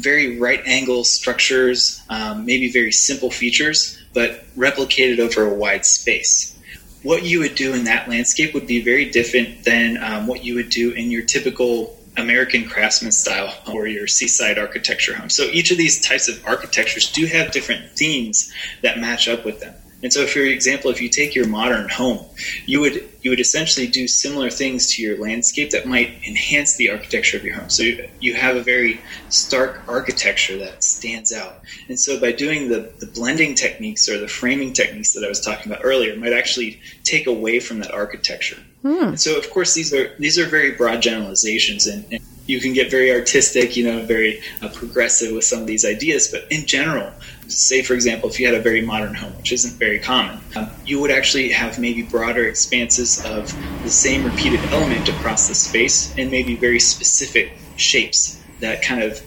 very 0.02 0.40
right 0.40 0.62
angle 0.66 1.04
structures, 1.04 2.02
um, 2.10 2.46
maybe 2.46 2.72
very 2.72 2.92
simple 2.92 3.32
features, 3.32 4.02
but 4.14 4.44
replicated 4.56 5.20
over 5.20 5.46
a 5.46 5.54
wide 5.54 5.86
space. 5.86 6.58
What 7.04 7.24
you 7.24 7.40
would 7.40 7.56
do 7.56 7.74
in 7.74 7.86
that 7.86 8.08
landscape 8.10 8.54
would 8.54 8.68
be 8.68 8.82
very 8.82 9.10
different 9.10 9.64
than 9.64 9.98
um, 10.04 10.28
what 10.28 10.44
you 10.44 10.56
would 10.56 10.70
do 10.70 10.92
in 10.92 11.10
your 11.10 11.24
typical 11.24 11.98
American 12.18 12.66
craftsman 12.68 13.12
style 13.12 13.54
or 13.72 13.88
your 13.88 14.08
seaside 14.08 14.60
architecture 14.60 15.16
home. 15.16 15.30
So 15.30 15.44
each 15.44 15.72
of 15.72 15.78
these 15.78 16.06
types 16.06 16.28
of 16.28 16.46
architectures 16.46 17.12
do 17.12 17.26
have 17.26 17.52
different 17.52 17.92
themes 17.92 18.54
that 18.82 19.00
match 19.00 19.28
up 19.28 19.46
with 19.46 19.62
them. 19.62 19.74
And 20.04 20.12
so, 20.12 20.26
for 20.26 20.40
example, 20.40 20.90
if 20.90 21.02
you 21.02 21.10
take 21.10 21.36
your 21.36 21.48
modern 21.48 21.90
home, 21.90 22.26
you 22.66 22.82
would 22.82 23.08
you 23.22 23.30
would 23.30 23.40
essentially 23.40 23.88
do 23.88 24.08
similar 24.08 24.50
things 24.50 24.96
to 24.96 25.02
your 25.02 25.18
landscape 25.18 25.72
that 25.72 25.86
might 25.86 26.10
enhance 26.28 26.76
the 26.76 26.90
architecture 26.90 27.38
of 27.38 27.44
your 27.44 27.54
home. 27.56 27.70
So 27.70 27.84
you, 27.84 28.10
you 28.20 28.34
have 28.34 28.56
a 28.56 28.64
very 28.64 29.00
stark 29.30 29.82
architecture 29.88 30.58
that 30.58 30.84
stands 30.84 31.32
out. 31.32 31.62
And 31.88 32.00
so, 32.00 32.20
by 32.20 32.32
doing 32.32 32.70
the, 32.70 32.92
the 33.00 33.06
blending 33.06 33.54
techniques 33.54 34.10
or 34.10 34.20
the 34.20 34.28
framing 34.28 34.74
techniques 34.74 35.14
that 35.14 35.24
I 35.24 35.30
was 35.30 35.40
talking 35.40 35.72
about 35.72 35.86
earlier, 35.86 36.16
might 36.16 36.34
actually 36.34 36.82
take 37.04 37.28
away 37.28 37.60
from 37.60 37.80
that 37.80 37.92
architecture. 37.92 38.58
Hmm. 38.82 39.04
And 39.04 39.20
so, 39.20 39.38
of 39.38 39.50
course, 39.52 39.74
these 39.76 39.94
are 39.94 40.16
these 40.18 40.40
are 40.40 40.46
very 40.46 40.72
broad 40.72 41.02
generalizations, 41.02 41.86
and, 41.86 42.06
and 42.12 42.22
you 42.48 42.60
can 42.60 42.74
get 42.74 42.90
very 42.90 43.12
artistic, 43.12 43.78
you 43.78 43.86
know, 43.86 44.04
very 44.04 44.42
uh, 44.62 44.70
progressive 44.70 45.34
with 45.34 45.44
some 45.44 45.62
of 45.62 45.68
these 45.68 45.86
ideas. 45.86 46.28
But 46.28 46.48
in 46.50 46.66
general, 46.66 47.14
say 47.52 47.82
for 47.82 47.94
example, 47.94 48.30
if 48.30 48.40
you 48.40 48.46
had 48.46 48.56
a 48.56 48.62
very 48.62 48.82
modern 48.82 49.14
home, 49.14 49.36
which 49.38 49.52
isn't 49.52 49.78
very 49.78 50.00
common, 50.00 50.40
um, 50.56 50.70
you 50.86 51.00
would 51.02 51.12
actually 51.12 51.50
have 51.52 51.80
maybe 51.80 52.02
broader 52.02 52.46
expanses 52.46 53.24
of 53.26 53.56
the 53.84 53.90
same 53.90 54.24
repeated 54.24 54.60
element 54.72 55.10
across 55.10 55.48
the 55.48 55.56
space, 55.56 56.16
and 56.18 56.32
maybe 56.32 56.56
very 56.56 56.80
specific 56.80 57.58
shapes 57.76 58.42
that 58.60 58.82
kind 58.82 59.04
of 59.04 59.22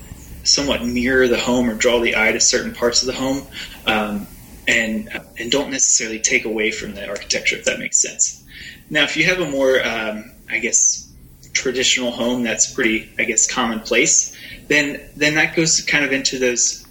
somewhat 0.45 0.85
mirror 0.85 1.27
the 1.27 1.39
home 1.39 1.69
or 1.69 1.75
draw 1.75 2.01
the 2.01 2.17
eye 2.17 2.33
to 2.33 2.41
certain 2.41 2.75
parts 2.75 3.03
of 3.03 3.07
the 3.07 3.15
home. 3.15 3.47
Um, 3.87 4.27
and 4.67 5.09
and 5.39 5.51
don't 5.51 5.71
necessarily 5.71 6.19
take 6.19 6.45
away 6.45 6.71
from 6.71 6.95
the 6.95 7.09
architecture, 7.09 7.57
if 7.57 7.65
that 7.65 7.79
makes 7.79 7.99
sense. 7.99 8.45
Now, 8.91 9.05
if 9.05 9.17
you 9.17 9.25
have 9.25 9.41
a 9.41 9.49
more, 9.49 9.85
um, 9.85 10.33
I 10.49 10.59
guess, 10.59 11.11
traditional 11.53 12.11
home 12.11 12.43
that's 12.43 12.73
pretty, 12.73 13.11
I 13.19 13.25
guess, 13.25 13.51
commonplace, 13.51 14.37
then 14.69 15.01
then 15.17 15.35
that 15.35 15.57
goes 15.57 15.81
kind 15.83 16.05
of 16.05 16.13
into 16.13 16.39
those 16.39 16.84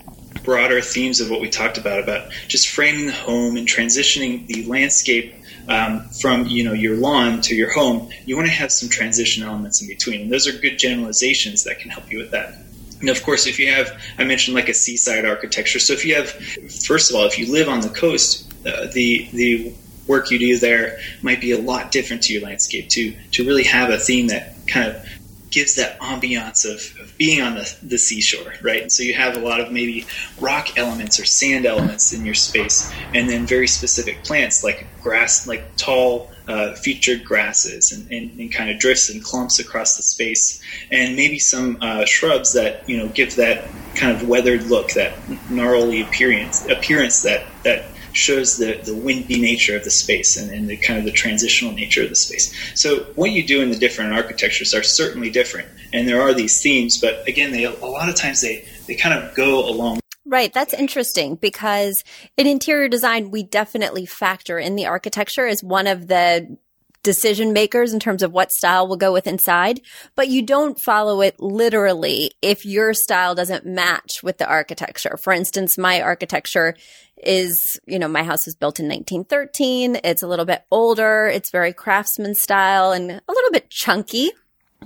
broader 0.43 0.82
themes 0.82 1.19
of 1.19 1.29
what 1.29 1.41
we 1.41 1.49
talked 1.49 1.77
about 1.77 1.99
about 1.99 2.32
just 2.47 2.69
framing 2.69 3.06
the 3.06 3.13
home 3.13 3.58
and 3.58 3.67
transitioning 3.67 4.45
the 4.47 4.65
landscape 4.65 5.34
um, 5.67 6.01
from 6.21 6.45
you 6.47 6.63
know 6.63 6.73
your 6.73 6.97
lawn 6.97 7.41
to 7.41 7.56
your 7.56 7.71
home. 7.71 8.10
You 8.25 8.36
want 8.36 8.47
to 8.47 8.53
have 8.53 8.71
some 8.71 8.89
transition 8.89 9.43
elements 9.43 9.82
in 9.82 9.88
between, 9.88 10.21
and 10.21 10.32
those 10.32 10.47
are 10.47 10.58
good 10.58 10.77
generalizations 10.77 11.63
that 11.63 11.79
can 11.79 11.89
help 11.89 12.12
you 12.12 12.19
with 12.19 12.32
that. 12.32 12.56
And 12.99 13.10
of 13.10 13.21
course, 13.23 13.47
if 13.47 13.60
you 13.60 13.69
have, 13.69 13.99
I 14.17 14.23
mentioned 14.23 14.56
like 14.56 14.69
a 14.69 14.73
seaside 14.73 15.25
architecture. 15.25 15.79
So 15.79 15.91
if 15.91 16.06
you 16.06 16.15
have, 16.15 16.29
first 16.29 17.10
of 17.10 17.17
all, 17.17 17.25
if 17.25 17.38
you 17.38 17.51
live 17.51 17.67
on 17.67 17.82
the 17.82 17.89
coast, 17.89 18.49
uh, 18.65 18.88
the 18.93 19.27
the 19.34 19.73
work 20.08 20.32
you 20.32 20.39
do 20.39 20.60
there 20.60 20.99
might 21.21 21.39
be 21.39 21.51
a 21.51 21.58
lot 21.58 21.91
different 21.91 22.23
to 22.23 22.34
your 22.34 22.41
landscape 22.43 22.89
to 22.89 23.13
to 23.32 23.45
really 23.45 23.63
have 23.63 23.89
a 23.89 23.97
theme 23.97 24.27
that 24.27 24.56
kind 24.67 24.89
of 24.89 25.06
gives 25.54 25.76
that 25.76 26.00
ambiance 26.00 26.66
of, 26.66 27.00
of 27.00 27.16
being 27.18 27.42
on 27.42 27.54
the, 27.56 27.78
the 27.84 27.98
seashore, 27.98 28.54
right? 28.62 28.82
And 28.82 28.92
so 28.92 29.04
you 29.04 29.13
have 29.13 29.38
a 29.38 29.39
lot 29.39 29.62
of 29.62 29.72
maybe 29.72 30.06
rock 30.39 30.78
elements 30.78 31.20
or 31.20 31.26
sand 31.26 31.66
elements 31.66 32.12
in 32.12 32.26
your 32.26 32.34
space, 32.34 32.92
and 33.13 33.30
then 33.30 33.46
very 33.46 33.68
specific 33.68 34.24
plants 34.24 34.63
like 34.63 34.88
grass, 35.02 35.48
like 35.48 35.78
tall 35.78 36.32
uh, 36.48 36.74
featured 36.74 37.24
grasses 37.24 37.92
and, 37.92 38.12
and, 38.12 38.39
and, 38.39 38.52
kind 38.52 38.70
of 38.70 38.78
drifts 38.78 39.10
and 39.10 39.24
clumps 39.24 39.60
across 39.60 39.96
the 39.96 40.04
space, 40.04 40.62
and 40.92 41.16
maybe 41.16 41.39
some 41.39 41.78
uh, 41.80 42.04
shrubs 42.06 42.54
that 42.54 42.88
you 42.89 42.98
know 42.98 43.08
give 43.10 43.36
that 43.36 43.70
kind 43.96 44.12
of 44.12 44.28
weathered 44.28 44.63
look, 44.63 44.89
that 44.92 45.13
gnarly 45.50 46.02
appearance, 46.02 46.68
appearance 46.70 47.22
that 47.22 47.46
that 47.63 47.86
shows 48.13 48.58
the, 48.58 48.80
the 48.84 48.95
windy 48.95 49.41
nature 49.41 49.76
of 49.76 49.84
the 49.84 49.91
space 49.91 50.38
and, 50.38 50.52
and 50.52 50.69
the 50.69 50.78
kind 50.78 50.99
of 50.99 51.06
the 51.06 51.12
transitional 51.12 51.73
nature 51.73 52.04
of 52.04 52.10
the 52.10 52.15
space. 52.15 52.54
So 52.80 53.04
what 53.15 53.32
you 53.32 53.45
do 53.45 53.62
in 53.62 53.69
the 53.69 53.78
different 53.78 54.13
architectures 54.13 54.73
are 54.73 54.84
certainly 54.84 55.30
different, 55.30 55.67
and 55.91 56.08
there 56.08 56.21
are 56.21 56.34
these 56.34 56.62
themes, 56.62 56.99
but 56.99 57.28
again, 57.28 57.52
they 57.52 57.65
a 57.65 57.71
lot 57.71 58.10
of 58.10 58.15
times 58.15 58.41
they 58.41 58.65
they 58.88 58.95
kind 58.95 59.21
of 59.21 59.36
go 59.36 59.67
along. 59.67 59.99
Right, 60.26 60.54
that's 60.54 60.73
interesting 60.73 61.36
because 61.36 62.02
in 62.38 62.47
interior 62.47 62.88
design, 62.88 63.30
we 63.30 63.43
definitely 63.43 64.06
factor 64.06 64.58
in 64.58 64.76
the 64.76 64.86
architecture 64.86 65.45
as 65.45 65.62
one 65.62 65.86
of 65.86 66.08
the 66.08 66.58
decision 67.04 67.52
makers 67.52 67.93
in 67.93 67.99
terms 67.99 68.23
of 68.23 68.32
what 68.32 68.52
style 68.52 68.88
will 68.88 68.95
go 68.95 69.12
with 69.12 69.28
inside, 69.28 69.82
but 70.15 70.30
you 70.30 70.41
don't 70.41 70.80
follow 70.80 71.21
it 71.21 71.39
literally 71.39 72.32
if 72.41 72.65
your 72.65 72.93
style 72.93 73.36
doesn't 73.36 73.65
match 73.65 74.23
with 74.23 74.38
the 74.38 74.47
architecture. 74.47 75.17
For 75.21 75.34
instance, 75.34 75.78
my 75.78 76.02
architecture 76.02 76.76
is, 77.25 77.79
you 77.86 77.99
know, 77.99 78.07
my 78.07 78.23
house 78.23 78.45
was 78.45 78.55
built 78.55 78.79
in 78.79 78.88
1913. 78.88 79.99
It's 80.03 80.23
a 80.23 80.27
little 80.27 80.45
bit 80.45 80.63
older. 80.71 81.27
It's 81.27 81.51
very 81.51 81.73
craftsman 81.73 82.36
style 82.36 82.91
and 82.91 83.12
a 83.12 83.21
little 83.27 83.51
bit 83.51 83.69
chunky 83.69 84.31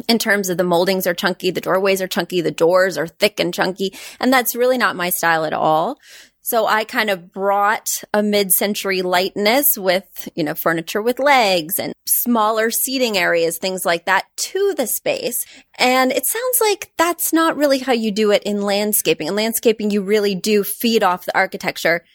in 0.08 0.20
terms 0.20 0.50
of 0.50 0.58
the 0.58 0.64
moldings 0.64 1.08
are 1.08 1.14
chunky, 1.14 1.52
the 1.52 1.62
doorways 1.62 2.02
are 2.02 2.08
chunky, 2.08 2.42
the 2.42 2.52
doors 2.52 2.98
are 2.98 3.08
thick 3.08 3.40
and 3.40 3.54
chunky. 3.54 3.94
And 4.20 4.32
that's 4.32 4.56
really 4.56 4.78
not 4.78 4.96
my 4.96 5.10
style 5.10 5.46
at 5.46 5.54
all. 5.54 5.98
So 6.42 6.66
I 6.66 6.86
kind 6.86 7.10
of 7.10 7.34
brought 7.34 7.90
a 8.14 8.24
mid-century 8.24 9.02
lightness 9.02 9.66
with, 9.76 10.30
you 10.34 10.46
know, 10.46 10.54
furniture 10.54 11.02
with 11.02 11.20
legs 11.20 11.78
and 11.78 11.94
smaller 12.06 12.72
seating 12.72 13.18
areas, 13.18 13.58
things 13.58 13.84
like 13.84 14.06
that 14.06 14.28
to 14.38 14.74
the 14.78 14.88
space. 14.88 15.46
And 15.78 16.10
it 16.14 16.24
sounds 16.26 16.58
like 16.62 16.94
that's 16.98 17.34
not 17.34 17.58
really 17.58 17.80
how 17.80 17.92
you 17.92 18.12
do 18.12 18.32
it 18.32 18.44
in 18.44 18.62
landscaping. 18.62 19.28
In 19.28 19.36
landscaping, 19.36 19.92
you 19.92 20.04
really 20.04 20.36
do 20.36 20.64
feed 20.64 21.04
off 21.04 21.26
the 21.26 21.38
architecture. 21.38 22.06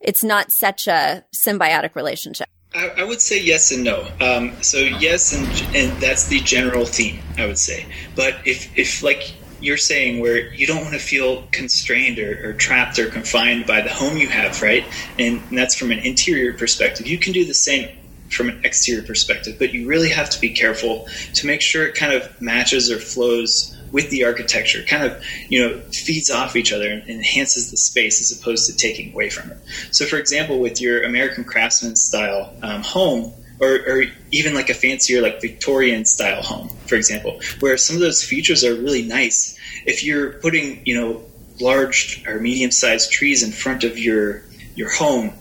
It's 0.00 0.22
not 0.22 0.50
such 0.50 0.86
a 0.86 1.24
symbiotic 1.34 1.94
relationship. 1.94 2.48
I, 2.74 2.88
I 2.98 3.04
would 3.04 3.20
say 3.20 3.42
yes 3.42 3.72
and 3.72 3.82
no. 3.82 4.06
Um, 4.20 4.62
so 4.62 4.78
yes, 4.78 5.32
and 5.32 5.46
and 5.74 6.00
that's 6.00 6.28
the 6.28 6.40
general 6.40 6.84
theme. 6.84 7.18
I 7.38 7.46
would 7.46 7.58
say, 7.58 7.86
but 8.14 8.34
if 8.44 8.76
if 8.78 9.02
like 9.02 9.34
you're 9.60 9.76
saying 9.76 10.20
where 10.20 10.52
you 10.54 10.66
don't 10.66 10.82
want 10.82 10.94
to 10.94 11.00
feel 11.00 11.42
constrained 11.50 12.18
or, 12.18 12.50
or, 12.50 12.52
trapped 12.52 12.98
or 12.98 13.08
confined 13.08 13.66
by 13.66 13.80
the 13.80 13.88
home 13.88 14.16
you 14.16 14.28
have, 14.28 14.62
right? 14.62 14.84
And, 15.18 15.42
and 15.48 15.58
that's 15.58 15.74
from 15.74 15.90
an 15.90 15.98
interior 15.98 16.52
perspective. 16.52 17.08
You 17.08 17.18
can 17.18 17.32
do 17.32 17.44
the 17.44 17.54
same 17.54 17.88
from 18.30 18.48
an 18.48 18.60
exterior 18.64 19.02
perspective, 19.02 19.56
but 19.58 19.72
you 19.72 19.88
really 19.88 20.10
have 20.10 20.30
to 20.30 20.40
be 20.40 20.50
careful 20.50 21.08
to 21.34 21.46
make 21.46 21.62
sure 21.62 21.86
it 21.86 21.94
kind 21.94 22.12
of 22.12 22.40
matches 22.40 22.90
or 22.90 22.98
flows 22.98 23.76
with 23.92 24.10
the 24.10 24.24
architecture, 24.24 24.82
kind 24.82 25.04
of 25.04 25.22
you 25.48 25.60
know 25.60 25.80
feeds 25.92 26.30
off 26.30 26.56
each 26.56 26.72
other 26.72 26.88
and 26.88 27.08
enhances 27.08 27.70
the 27.70 27.76
space 27.76 28.20
as 28.20 28.38
opposed 28.38 28.66
to 28.66 28.76
taking 28.76 29.12
away 29.12 29.30
from 29.30 29.50
it. 29.50 29.58
So, 29.90 30.04
for 30.04 30.16
example, 30.16 30.58
with 30.58 30.80
your 30.80 31.02
American 31.02 31.44
Craftsman 31.44 31.96
style 31.96 32.54
um, 32.62 32.82
home, 32.82 33.32
or, 33.60 33.74
or, 33.86 34.04
even 34.30 34.54
like 34.54 34.70
a 34.70 34.74
fancier 34.74 35.20
like 35.20 35.40
Victorian 35.40 36.04
style 36.04 36.42
home, 36.42 36.68
for 36.86 36.94
example, 36.94 37.40
where 37.60 37.76
some 37.76 37.96
of 37.96 38.00
those 38.00 38.22
features 38.22 38.62
are 38.64 38.74
really 38.74 39.02
nice. 39.02 39.58
If 39.84 40.04
you're 40.04 40.34
putting 40.34 40.82
you 40.86 40.94
know 40.94 41.24
large 41.60 42.24
or 42.26 42.38
medium 42.38 42.70
sized 42.70 43.10
trees 43.10 43.42
in 43.42 43.52
front 43.52 43.84
of 43.84 43.98
your 43.98 44.42
your 44.74 44.90
home, 44.90 45.32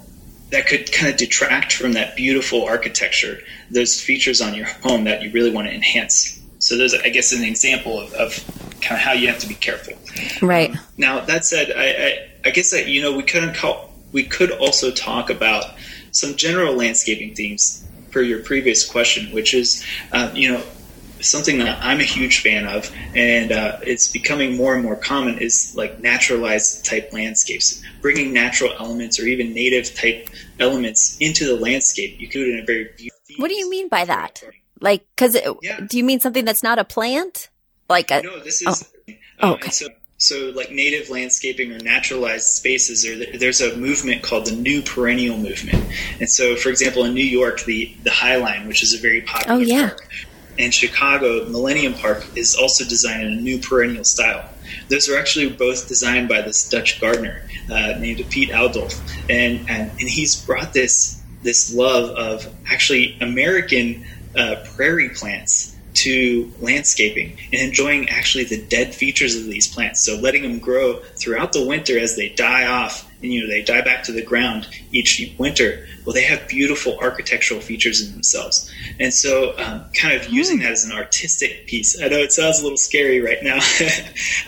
that 0.52 0.68
could 0.68 0.92
kind 0.92 1.12
of 1.12 1.18
detract 1.18 1.74
from 1.74 1.94
that 1.94 2.16
beautiful 2.16 2.66
architecture, 2.66 3.40
those 3.70 4.00
features 4.00 4.42
on 4.42 4.56
your 4.56 4.66
home 4.66 5.04
that 5.04 5.22
you 5.22 5.32
really 5.32 5.52
want 5.52 5.68
to 5.68 5.74
enhance. 5.74 6.42
So 6.68 6.76
there's, 6.76 6.94
I 6.94 7.08
guess, 7.08 7.32
an 7.32 7.46
example 7.46 7.98
of, 7.98 8.14
of 8.16 8.34
kind 8.82 9.00
of 9.00 9.00
how 9.00 9.14
you 9.14 9.30
have 9.30 9.40
to 9.40 9.48
be 9.48 9.54
careful. 9.54 9.94
Right. 10.42 10.76
Now 10.98 11.22
that 11.22 11.46
said, 11.46 11.72
I, 11.72 11.86
I, 11.88 12.30
I 12.50 12.52
guess 12.52 12.72
that 12.72 12.88
you 12.88 13.02
know 13.02 13.16
we 13.16 13.24
couldn't 13.24 13.56
call, 13.56 13.94
we 14.12 14.24
could 14.24 14.52
also 14.52 14.92
talk 14.92 15.30
about 15.30 15.64
some 16.12 16.36
general 16.36 16.74
landscaping 16.74 17.36
themes 17.36 17.88
for 18.12 18.22
your 18.22 18.44
previous 18.44 18.86
question, 18.86 19.34
which 19.34 19.54
is 19.54 19.86
uh, 20.12 20.30
you 20.34 20.52
know 20.52 20.62
something 21.22 21.60
that 21.60 21.80
I'm 21.82 22.02
a 22.02 22.04
huge 22.04 22.42
fan 22.42 22.68
of, 22.68 22.92
and 23.16 23.54
uh, 23.54 23.80
it's 23.82 24.12
becoming 24.12 24.58
more 24.58 24.76
and 24.76 24.84
more 24.84 24.98
common 24.98 25.38
is 25.38 25.74
like 25.78 26.02
naturalized 26.02 26.84
type 26.84 27.14
landscapes, 27.14 27.82
bringing 28.02 28.34
natural 28.34 28.74
elements 28.78 29.22
or 29.22 29.24
even 29.26 29.54
native 29.54 29.96
type 29.96 30.30
elements 30.60 31.16
into 31.22 31.46
the 31.46 31.56
landscape. 31.56 32.20
You 32.20 32.28
could 32.28 32.40
do 32.40 32.44
it 32.44 32.54
in 32.56 32.60
a 32.60 32.66
very 32.66 32.90
What 33.38 33.48
do 33.48 33.56
you 33.56 33.70
mean 33.70 33.88
by 33.88 34.04
that? 34.04 34.44
Like, 34.80 35.06
because 35.16 35.38
yeah. 35.62 35.80
do 35.80 35.98
you 35.98 36.04
mean 36.04 36.20
something 36.20 36.46
that's 36.46 36.64
not 36.64 36.80
a 36.80 36.84
plant? 36.84 37.50
Like 37.90 38.12
a 38.12 38.22
no, 38.22 38.40
this 38.40 38.62
is 38.62 38.92
oh. 39.08 39.14
oh 39.40 39.54
okay. 39.54 39.70
so, 39.70 39.88
so 40.18 40.52
like 40.56 40.72
native 40.72 41.10
landscaping 41.10 41.72
or 41.72 41.80
naturalized 41.80 42.48
spaces, 42.48 43.06
or 43.06 43.38
there's 43.38 43.62
a 43.62 43.78
movement 43.78 44.24
called 44.24 44.48
the 44.48 44.56
New 44.56 44.82
Perennial 44.82 45.38
Movement. 45.38 45.86
And 46.20 46.30
so, 46.30 46.56
for 46.56 46.70
example, 46.70 47.06
in 47.06 47.14
New 47.14 47.24
York, 47.24 47.64
the 47.64 47.96
the 48.04 48.12
High 48.12 48.38
Line, 48.38 48.68
which 48.68 48.84
is 48.84 48.94
a 48.94 48.98
very 48.98 49.22
popular 49.22 49.58
oh, 49.58 49.60
yeah. 49.60 49.90
park, 49.90 50.10
and 50.60 50.74
Chicago, 50.74 51.46
Millennium 51.46 51.94
Park 51.94 52.26
is 52.36 52.56
also 52.56 52.84
designed 52.84 53.24
in 53.24 53.34
a 53.34 53.42
new 53.42 53.60
perennial 53.60 54.04
style. 54.04 54.50
Those 54.90 55.10
are 55.10 55.18
actually 55.18 55.50
both 55.50 55.88
designed 55.88 56.28
by 56.28 56.42
this 56.42 56.68
Dutch 56.68 57.00
gardener 57.00 57.42
uh, 57.72 57.94
named 58.00 58.26
Piet 58.30 58.52
Oudolf, 58.52 59.00
and, 59.30 59.70
and 59.70 59.92
and 59.92 60.10
he's 60.10 60.36
brought 60.36 60.74
this 60.74 61.22
this 61.44 61.74
love 61.74 62.10
of 62.18 62.54
actually 62.70 63.18
American 63.22 64.06
uh, 64.38 64.64
prairie 64.76 65.10
plants 65.10 65.76
to 65.94 66.52
landscaping 66.60 67.38
and 67.52 67.62
enjoying 67.62 68.08
actually 68.10 68.44
the 68.44 68.64
dead 68.66 68.94
features 68.94 69.36
of 69.36 69.46
these 69.46 69.68
plants. 69.68 70.06
So 70.06 70.16
letting 70.16 70.44
them 70.44 70.60
grow 70.60 71.00
throughout 71.16 71.54
the 71.54 71.66
winter 71.66 71.98
as 71.98 72.16
they 72.16 72.30
die 72.30 72.68
off 72.68 73.08
and 73.22 73.34
you 73.34 73.42
know 73.42 73.48
they 73.48 73.64
die 73.64 73.82
back 73.82 74.04
to 74.04 74.12
the 74.12 74.22
ground 74.22 74.68
each 74.92 75.34
winter. 75.38 75.88
Well, 76.06 76.14
they 76.14 76.24
have 76.24 76.48
beautiful 76.48 76.98
architectural 77.00 77.60
features 77.60 78.06
in 78.06 78.14
themselves, 78.14 78.72
and 79.00 79.14
so 79.14 79.58
um, 79.58 79.86
kind 79.94 80.20
of 80.20 80.30
using 80.30 80.60
that 80.60 80.72
as 80.72 80.86
an 80.86 80.92
artistic 80.92 81.68
piece. 81.68 82.02
I 82.02 82.08
know 82.08 82.18
it 82.18 82.32
sounds 82.32 82.60
a 82.60 82.64
little 82.64 82.78
scary 82.78 83.20
right 83.20 83.42
now. 83.42 83.60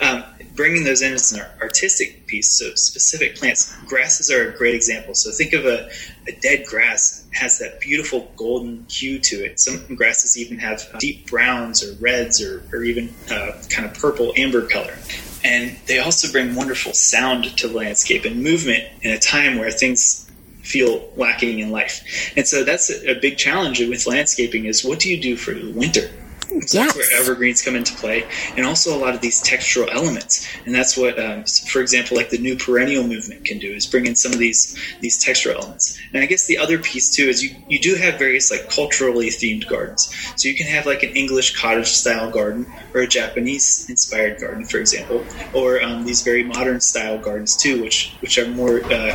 um, 0.00 0.24
bringing 0.60 0.84
those 0.84 1.00
in 1.00 1.14
as 1.14 1.32
an 1.32 1.40
artistic 1.62 2.26
piece. 2.26 2.58
So 2.58 2.74
specific 2.74 3.34
plants, 3.36 3.74
grasses 3.86 4.30
are 4.30 4.50
a 4.50 4.54
great 4.54 4.74
example. 4.74 5.14
So 5.14 5.30
think 5.30 5.54
of 5.54 5.64
a, 5.64 5.90
a 6.28 6.32
dead 6.32 6.66
grass 6.66 7.26
has 7.32 7.58
that 7.60 7.80
beautiful 7.80 8.30
golden 8.36 8.84
hue 8.90 9.18
to 9.20 9.36
it. 9.36 9.58
Some 9.58 9.94
grasses 9.94 10.36
even 10.36 10.58
have 10.58 10.82
deep 10.98 11.30
browns 11.30 11.82
or 11.82 11.94
reds 11.94 12.42
or, 12.42 12.62
or 12.74 12.82
even 12.82 13.08
uh, 13.30 13.52
kind 13.70 13.88
of 13.88 13.94
purple 13.94 14.34
amber 14.36 14.66
color. 14.66 14.98
And 15.42 15.78
they 15.86 15.98
also 15.98 16.30
bring 16.30 16.54
wonderful 16.54 16.92
sound 16.92 17.56
to 17.56 17.68
the 17.68 17.74
landscape 17.74 18.26
and 18.26 18.42
movement 18.42 18.84
in 19.00 19.12
a 19.12 19.18
time 19.18 19.58
where 19.58 19.70
things 19.70 20.30
feel 20.60 21.10
lacking 21.16 21.60
in 21.60 21.70
life. 21.70 22.34
And 22.36 22.46
so 22.46 22.64
that's 22.64 22.90
a, 22.90 23.12
a 23.12 23.18
big 23.18 23.38
challenge 23.38 23.80
with 23.80 24.06
landscaping 24.06 24.66
is 24.66 24.84
what 24.84 24.98
do 24.98 25.10
you 25.10 25.18
do 25.18 25.36
for 25.36 25.54
the 25.54 25.72
winter? 25.72 26.10
So 26.50 26.56
yes. 26.56 26.72
That's 26.72 26.96
where 26.96 27.20
evergreens 27.20 27.62
come 27.62 27.76
into 27.76 27.94
play, 27.94 28.26
and 28.56 28.66
also 28.66 28.96
a 28.96 28.98
lot 28.98 29.14
of 29.14 29.20
these 29.20 29.40
textural 29.42 29.88
elements. 29.92 30.46
And 30.66 30.74
that's 30.74 30.96
what, 30.96 31.18
um, 31.18 31.44
for 31.44 31.80
example, 31.80 32.16
like 32.16 32.30
the 32.30 32.38
new 32.38 32.56
perennial 32.56 33.06
movement 33.06 33.44
can 33.44 33.58
do 33.58 33.70
is 33.72 33.86
bring 33.86 34.06
in 34.06 34.16
some 34.16 34.32
of 34.32 34.38
these 34.38 34.76
these 35.00 35.24
textural 35.24 35.54
elements. 35.54 35.98
And 36.12 36.22
I 36.22 36.26
guess 36.26 36.46
the 36.46 36.58
other 36.58 36.78
piece 36.78 37.08
too 37.14 37.24
is 37.24 37.42
you 37.42 37.54
you 37.68 37.78
do 37.78 37.94
have 37.94 38.18
various 38.18 38.50
like 38.50 38.68
culturally 38.68 39.28
themed 39.28 39.68
gardens. 39.68 40.12
So 40.36 40.48
you 40.48 40.56
can 40.56 40.66
have 40.66 40.86
like 40.86 41.02
an 41.04 41.10
English 41.10 41.56
cottage 41.56 41.88
style 41.88 42.30
garden 42.30 42.66
or 42.94 43.02
a 43.02 43.06
Japanese 43.06 43.88
inspired 43.88 44.40
garden, 44.40 44.64
for 44.64 44.78
example, 44.78 45.24
or 45.54 45.80
um, 45.82 46.04
these 46.04 46.22
very 46.22 46.42
modern 46.42 46.80
style 46.80 47.18
gardens 47.18 47.56
too, 47.56 47.80
which 47.80 48.12
which 48.20 48.38
are 48.38 48.48
more 48.48 48.84
uh, 48.92 49.14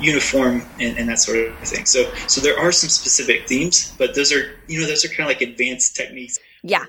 uniform 0.00 0.62
and, 0.80 0.98
and, 0.98 1.08
that 1.08 1.18
sort 1.18 1.38
of 1.38 1.56
thing. 1.60 1.86
So 1.86 2.12
so 2.26 2.40
there 2.40 2.58
are 2.58 2.72
some 2.72 2.90
specific 2.90 3.48
themes, 3.48 3.92
but 3.98 4.14
those 4.14 4.32
are 4.32 4.58
you 4.68 4.80
know 4.80 4.86
those 4.86 5.04
are 5.04 5.08
kind 5.08 5.20
of 5.20 5.28
like 5.28 5.40
advanced 5.40 5.96
techniques. 5.96 6.38
Yeah. 6.64 6.86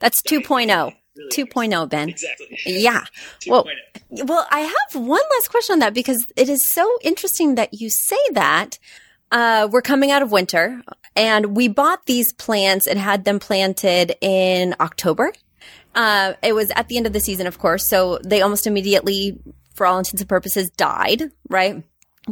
That's 0.00 0.20
2.0. 0.22 0.94
2.0 1.32 1.88
ben. 1.90 2.08
Exactly. 2.08 2.58
Yeah. 2.66 3.04
Well 3.46 3.66
oh. 3.68 4.24
well 4.24 4.46
i 4.50 4.60
have 4.60 5.02
one 5.02 5.20
last 5.32 5.50
question 5.50 5.74
on 5.74 5.78
that 5.80 5.94
because 5.94 6.26
it 6.36 6.48
is 6.48 6.72
so 6.72 6.98
interesting 7.02 7.54
that 7.56 7.68
you 7.72 7.88
say 7.90 8.18
that 8.32 8.78
uh, 9.32 9.68
we're 9.70 9.82
coming 9.82 10.10
out 10.10 10.22
of 10.22 10.32
winter 10.32 10.82
and 11.14 11.56
we 11.56 11.68
bought 11.68 12.06
these 12.06 12.32
plants 12.32 12.88
and 12.88 12.98
had 12.98 13.24
them 13.24 13.38
planted 13.38 14.16
in 14.20 14.74
october. 14.80 15.32
Uh, 15.94 16.32
it 16.42 16.52
was 16.52 16.72
at 16.74 16.88
the 16.88 16.96
end 16.96 17.06
of 17.06 17.12
the 17.12 17.20
season 17.20 17.46
of 17.46 17.58
course 17.58 17.88
so 17.88 18.18
they 18.24 18.40
almost 18.40 18.66
immediately 18.66 19.38
for 19.74 19.86
all 19.86 19.98
intents 19.98 20.22
and 20.22 20.28
purposes 20.28 20.70
died 20.70 21.30
right 21.48 21.84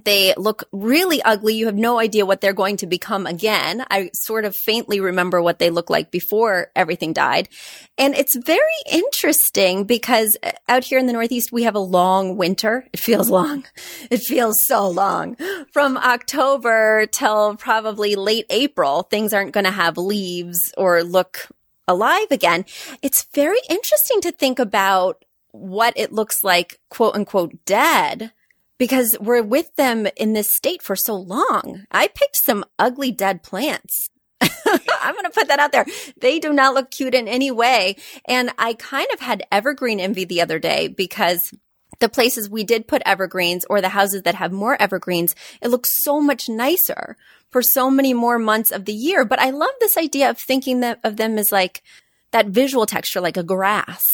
they 0.04 0.34
look 0.36 0.64
really 0.70 1.22
ugly. 1.22 1.54
You 1.54 1.66
have 1.66 1.74
no 1.74 1.98
idea 1.98 2.26
what 2.26 2.40
they're 2.40 2.52
going 2.52 2.76
to 2.78 2.86
become 2.86 3.26
again. 3.26 3.84
I 3.90 4.10
sort 4.12 4.44
of 4.44 4.54
faintly 4.54 5.00
remember 5.00 5.40
what 5.40 5.58
they 5.58 5.70
looked 5.70 5.88
like 5.88 6.10
before 6.10 6.70
everything 6.76 7.14
died. 7.14 7.48
And 7.96 8.14
it's 8.14 8.36
very 8.36 8.60
interesting 8.90 9.84
because 9.84 10.36
uh, 10.42 10.52
out 10.68 10.84
here 10.84 10.98
in 10.98 11.06
the 11.06 11.14
Northeast, 11.14 11.52
we 11.52 11.62
have 11.62 11.74
a 11.74 11.80
long 11.80 12.36
winter. 12.36 12.86
It 12.92 13.00
feels 13.00 13.30
long. 13.30 13.64
It 14.10 14.20
feels 14.20 14.54
so 14.66 14.88
long. 14.88 15.36
From 15.72 15.96
October 15.96 17.06
till 17.06 17.56
probably 17.56 18.16
late 18.16 18.46
April, 18.50 19.02
things 19.02 19.32
aren't 19.32 19.52
going 19.52 19.64
to 19.64 19.70
have 19.70 19.98
leaves 19.98 20.58
or 20.76 21.02
look 21.02 21.48
alive 21.86 22.28
again. 22.30 22.64
It's 23.02 23.26
very 23.34 23.60
interesting 23.68 24.20
to 24.22 24.32
think 24.32 24.58
about 24.58 25.24
what 25.52 25.94
it 25.96 26.12
looks 26.12 26.42
like, 26.42 26.78
quote 26.90 27.14
unquote, 27.14 27.64
dead 27.64 28.32
because 28.78 29.16
we're 29.20 29.42
with 29.42 29.74
them 29.76 30.06
in 30.16 30.32
this 30.32 30.54
state 30.56 30.82
for 30.82 30.96
so 30.96 31.14
long. 31.14 31.86
I 31.90 32.08
picked 32.08 32.36
some 32.36 32.64
ugly 32.78 33.10
dead 33.10 33.42
plants. 33.42 34.08
I'm 34.40 35.14
going 35.14 35.24
to 35.24 35.30
put 35.30 35.48
that 35.48 35.58
out 35.58 35.72
there. 35.72 35.86
They 36.20 36.38
do 36.38 36.52
not 36.52 36.74
look 36.74 36.90
cute 36.90 37.14
in 37.14 37.26
any 37.26 37.50
way. 37.50 37.96
And 38.26 38.50
I 38.56 38.74
kind 38.74 39.08
of 39.12 39.20
had 39.20 39.46
evergreen 39.50 40.00
envy 40.00 40.24
the 40.24 40.40
other 40.40 40.58
day 40.58 40.88
because 40.88 41.52
the 42.00 42.08
places 42.08 42.48
we 42.48 42.64
did 42.64 42.86
put 42.86 43.02
evergreens 43.04 43.64
or 43.68 43.80
the 43.80 43.88
houses 43.88 44.22
that 44.22 44.36
have 44.36 44.52
more 44.52 44.80
evergreens, 44.80 45.34
it 45.60 45.68
looks 45.68 46.02
so 46.02 46.20
much 46.20 46.48
nicer 46.48 47.16
for 47.50 47.62
so 47.62 47.90
many 47.90 48.14
more 48.14 48.38
months 48.38 48.70
of 48.70 48.84
the 48.84 48.92
year. 48.92 49.24
But 49.24 49.40
I 49.40 49.50
love 49.50 49.70
this 49.80 49.96
idea 49.96 50.30
of 50.30 50.38
thinking 50.38 50.80
that, 50.80 51.00
of 51.02 51.16
them 51.16 51.38
as 51.38 51.50
like 51.50 51.82
that 52.30 52.46
visual 52.46 52.86
texture, 52.86 53.20
like 53.20 53.36
a 53.36 53.42
grass 53.42 54.04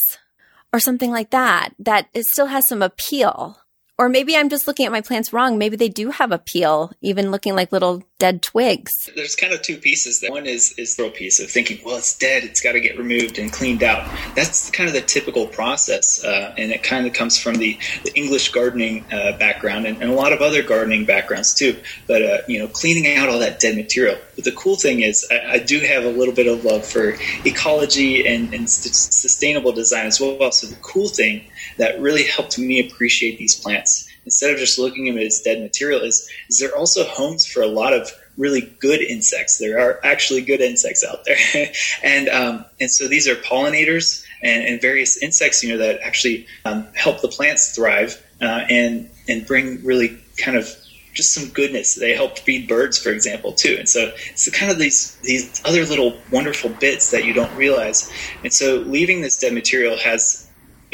or 0.72 0.80
something 0.80 1.10
like 1.10 1.30
that, 1.30 1.70
that 1.78 2.08
it 2.14 2.24
still 2.24 2.46
has 2.46 2.66
some 2.68 2.82
appeal. 2.82 3.58
Or 3.98 4.08
maybe 4.08 4.36
I'm 4.36 4.48
just 4.48 4.66
looking 4.66 4.86
at 4.86 4.92
my 4.92 5.00
plants 5.00 5.32
wrong. 5.32 5.56
Maybe 5.56 5.76
they 5.76 5.88
do 5.88 6.10
have 6.10 6.32
a 6.32 6.38
peel, 6.38 6.92
even 7.00 7.30
looking 7.30 7.54
like 7.54 7.70
little 7.70 8.02
dead 8.18 8.42
twigs. 8.42 8.92
There's 9.16 9.34
kind 9.34 9.52
of 9.52 9.62
two 9.62 9.76
pieces. 9.76 10.20
There. 10.20 10.30
One 10.30 10.46
is 10.46 10.74
is 10.78 10.96
the 10.96 11.10
piece 11.10 11.40
of 11.40 11.50
thinking, 11.50 11.80
well, 11.84 11.96
it's 11.96 12.16
dead. 12.16 12.44
It's 12.44 12.60
got 12.60 12.72
to 12.72 12.80
get 12.80 12.98
removed 12.98 13.38
and 13.38 13.52
cleaned 13.52 13.82
out. 13.82 14.08
That's 14.34 14.70
kind 14.70 14.88
of 14.88 14.94
the 14.94 15.00
typical 15.02 15.46
process, 15.46 16.24
uh, 16.24 16.54
and 16.56 16.72
it 16.72 16.82
kind 16.82 17.06
of 17.06 17.12
comes 17.12 17.38
from 17.38 17.56
the, 17.56 17.78
the 18.04 18.12
English 18.14 18.52
gardening 18.52 19.04
uh, 19.12 19.36
background 19.38 19.86
and, 19.86 20.00
and, 20.00 20.10
a 20.10 20.14
lot 20.14 20.32
of 20.32 20.40
other 20.40 20.62
gardening 20.62 21.04
backgrounds 21.04 21.54
too. 21.54 21.76
But 22.06 22.22
uh, 22.22 22.38
you 22.48 22.58
know, 22.58 22.68
cleaning 22.68 23.16
out 23.16 23.28
all 23.28 23.40
that 23.40 23.60
dead 23.60 23.76
material. 23.76 24.18
But 24.36 24.44
the 24.44 24.52
cool 24.52 24.76
thing 24.76 25.00
is, 25.00 25.26
I, 25.30 25.54
I 25.54 25.58
do 25.58 25.80
have 25.80 26.04
a 26.04 26.10
little 26.10 26.34
bit 26.34 26.46
of 26.46 26.64
love 26.64 26.86
for 26.86 27.16
ecology 27.44 28.26
and, 28.26 28.54
and 28.54 28.68
sustainable 28.70 29.72
design 29.72 30.06
as 30.06 30.20
well. 30.20 30.52
So 30.52 30.66
the 30.66 30.76
cool 30.76 31.08
thing 31.08 31.44
that 31.78 32.00
really 32.00 32.24
helped 32.24 32.58
me 32.58 32.86
appreciate 32.86 33.38
these 33.38 33.54
plants 33.54 34.08
instead 34.24 34.52
of 34.52 34.58
just 34.58 34.78
looking 34.78 35.08
at 35.08 35.16
it 35.16 35.26
as 35.26 35.40
dead 35.40 35.60
material 35.60 36.00
is, 36.00 36.28
is 36.48 36.58
they're 36.58 36.76
also 36.76 37.04
homes 37.04 37.46
for 37.46 37.62
a 37.62 37.66
lot 37.66 37.92
of 37.92 38.10
really 38.36 38.62
good 38.80 39.00
insects. 39.00 39.58
There 39.58 39.78
are 39.78 40.00
actually 40.04 40.42
good 40.42 40.60
insects 40.60 41.04
out 41.04 41.24
there, 41.24 41.36
and 42.02 42.28
um, 42.28 42.64
and 42.80 42.90
so 42.90 43.08
these 43.08 43.28
are 43.28 43.36
pollinators 43.36 44.24
and, 44.42 44.64
and 44.64 44.80
various 44.80 45.16
insects, 45.22 45.62
you 45.62 45.70
know, 45.70 45.78
that 45.78 46.00
actually 46.02 46.46
um, 46.64 46.86
help 46.94 47.20
the 47.20 47.28
plants 47.28 47.74
thrive 47.74 48.22
uh, 48.40 48.64
and 48.68 49.10
and 49.28 49.46
bring 49.46 49.84
really 49.84 50.18
kind 50.36 50.56
of 50.56 50.68
just 51.14 51.32
some 51.32 51.48
goodness. 51.50 51.94
They 51.94 52.14
help 52.14 52.38
feed 52.40 52.68
birds, 52.68 52.98
for 52.98 53.10
example, 53.10 53.52
too. 53.52 53.76
And 53.78 53.88
so 53.88 54.12
it's 54.30 54.50
kind 54.50 54.70
of 54.70 54.78
these 54.78 55.16
these 55.22 55.62
other 55.64 55.84
little 55.86 56.18
wonderful 56.30 56.70
bits 56.70 57.10
that 57.12 57.24
you 57.24 57.32
don't 57.32 57.54
realize. 57.56 58.10
And 58.42 58.52
so 58.52 58.78
leaving 58.78 59.22
this 59.22 59.38
dead 59.38 59.54
material 59.54 59.96
has 59.98 60.43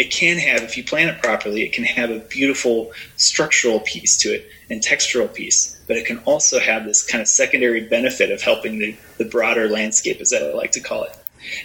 it 0.01 0.11
can 0.11 0.39
have, 0.39 0.63
if 0.63 0.79
you 0.79 0.83
plant 0.83 1.11
it 1.11 1.23
properly, 1.23 1.63
it 1.63 1.75
can 1.75 1.85
have 1.85 2.11
a 2.11 2.21
beautiful 2.21 2.91
structural 3.17 3.81
piece 3.81 4.17
to 4.17 4.31
it 4.31 4.49
and 4.71 4.81
textural 4.81 5.33
piece. 5.33 5.79
But 5.87 5.99
it 5.99 6.07
can 6.07 6.21
also 6.21 6.59
have 6.59 6.87
this 6.87 7.07
kind 7.07 7.21
of 7.21 7.29
secondary 7.29 7.83
benefit 7.83 8.31
of 8.31 8.41
helping 8.41 8.79
the, 8.79 8.97
the 9.19 9.27
broader 9.27 9.69
landscape, 9.69 10.19
as 10.23 10.33
I 10.33 10.41
like 10.53 10.73
to 10.73 10.81
call 10.81 11.05
it. 11.05 11.15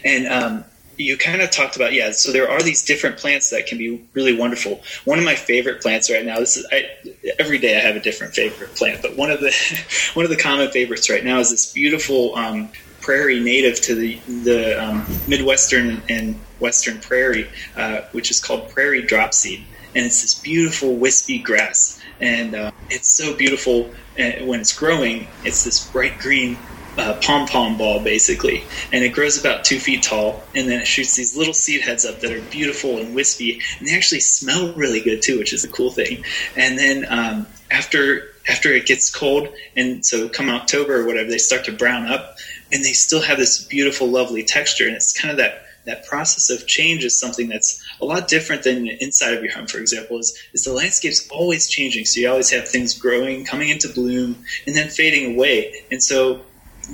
And 0.03 0.27
um, 0.27 0.65
you 0.97 1.17
kind 1.17 1.41
of 1.41 1.49
talked 1.51 1.75
about 1.77 1.93
yeah 1.93 2.11
so 2.11 2.31
there 2.31 2.49
are 2.49 2.61
these 2.61 2.83
different 2.83 3.17
plants 3.17 3.49
that 3.49 3.67
can 3.67 3.77
be 3.77 4.01
really 4.13 4.33
wonderful 4.33 4.81
one 5.03 5.19
of 5.19 5.25
my 5.25 5.35
favorite 5.35 5.81
plants 5.81 6.09
right 6.09 6.25
now 6.25 6.39
this 6.39 6.55
is 6.55 6.65
I, 6.71 6.89
every 7.37 7.57
day 7.57 7.75
i 7.75 7.81
have 7.81 7.97
a 7.97 7.99
different 7.99 8.33
favorite 8.33 8.73
plant 8.75 9.01
but 9.01 9.17
one 9.17 9.29
of 9.29 9.41
the 9.41 9.53
one 10.13 10.23
of 10.23 10.31
the 10.31 10.37
common 10.37 10.71
favorites 10.71 11.09
right 11.09 11.25
now 11.25 11.39
is 11.39 11.51
this 11.51 11.73
beautiful 11.73 12.33
um, 12.35 12.69
prairie 13.05 13.39
native 13.39 13.79
to 13.87 13.93
the 13.95 14.11
the 14.49 14.59
um, 14.83 15.05
midwestern 15.27 16.01
and 16.09 16.35
western 16.59 16.97
prairie 16.99 17.47
uh, 17.75 18.01
which 18.11 18.31
is 18.31 18.39
called 18.45 18.69
prairie 18.69 19.03
dropseed 19.03 19.61
and 19.95 20.05
it's 20.05 20.21
this 20.21 20.35
beautiful 20.35 20.95
wispy 20.95 21.39
grass. 21.39 22.01
And 22.19 22.53
uh, 22.53 22.71
it's 22.89 23.07
so 23.07 23.35
beautiful 23.35 23.89
and 24.17 24.47
when 24.47 24.59
it's 24.59 24.77
growing 24.77 25.27
it's 25.43 25.63
this 25.63 25.89
bright 25.89 26.19
green 26.19 26.57
uh, 26.97 27.19
pom 27.21 27.45
pom 27.45 27.77
ball 27.77 28.01
basically, 28.01 28.63
and 28.93 29.03
it 29.03 29.09
grows 29.09 29.37
about 29.37 29.65
two 29.65 29.79
feet 29.79 30.01
tall, 30.01 30.41
and 30.55 30.69
then 30.69 30.79
it 30.79 30.87
shoots 30.87 31.17
these 31.17 31.35
little 31.35 31.53
seed 31.53 31.81
heads 31.81 32.05
up 32.05 32.21
that 32.21 32.31
are 32.31 32.39
beautiful 32.43 32.99
and 32.99 33.13
wispy, 33.13 33.61
and 33.77 33.85
they 33.85 33.93
actually 33.93 34.21
smell 34.21 34.73
really 34.75 35.01
good 35.01 35.21
too, 35.21 35.37
which 35.37 35.51
is 35.51 35.65
a 35.65 35.67
cool 35.67 35.91
thing. 35.91 36.23
And 36.55 36.79
then 36.79 37.05
um, 37.09 37.47
after 37.69 38.33
after 38.47 38.71
it 38.71 38.85
gets 38.85 39.13
cold, 39.13 39.49
and 39.75 40.05
so 40.05 40.29
come 40.29 40.47
October 40.47 41.01
or 41.01 41.05
whatever, 41.05 41.29
they 41.29 41.37
start 41.37 41.65
to 41.65 41.73
brown 41.73 42.07
up, 42.07 42.37
and 42.71 42.83
they 42.83 42.93
still 42.93 43.21
have 43.21 43.37
this 43.37 43.63
beautiful, 43.63 44.07
lovely 44.07 44.43
texture, 44.43 44.87
and 44.87 44.95
it's 44.95 45.19
kind 45.19 45.31
of 45.31 45.37
that 45.37 45.65
that 45.85 46.05
process 46.05 46.49
of 46.49 46.67
change 46.67 47.03
is 47.03 47.19
something 47.19 47.47
that's 47.47 47.83
a 48.01 48.05
lot 48.05 48.27
different 48.27 48.63
than 48.63 48.87
inside 48.87 49.33
of 49.35 49.43
your 49.43 49.53
home, 49.53 49.67
for 49.67 49.77
example, 49.77 50.17
is, 50.17 50.35
is 50.51 50.63
the 50.63 50.73
landscape's 50.73 51.27
always 51.29 51.67
changing. 51.67 52.05
So 52.05 52.19
you 52.19 52.29
always 52.29 52.49
have 52.49 52.67
things 52.67 52.97
growing, 52.97 53.45
coming 53.45 53.69
into 53.69 53.89
bloom, 53.89 54.43
and 54.65 54.75
then 54.75 54.89
fading 54.89 55.35
away. 55.35 55.85
And 55.91 56.01
so 56.01 56.43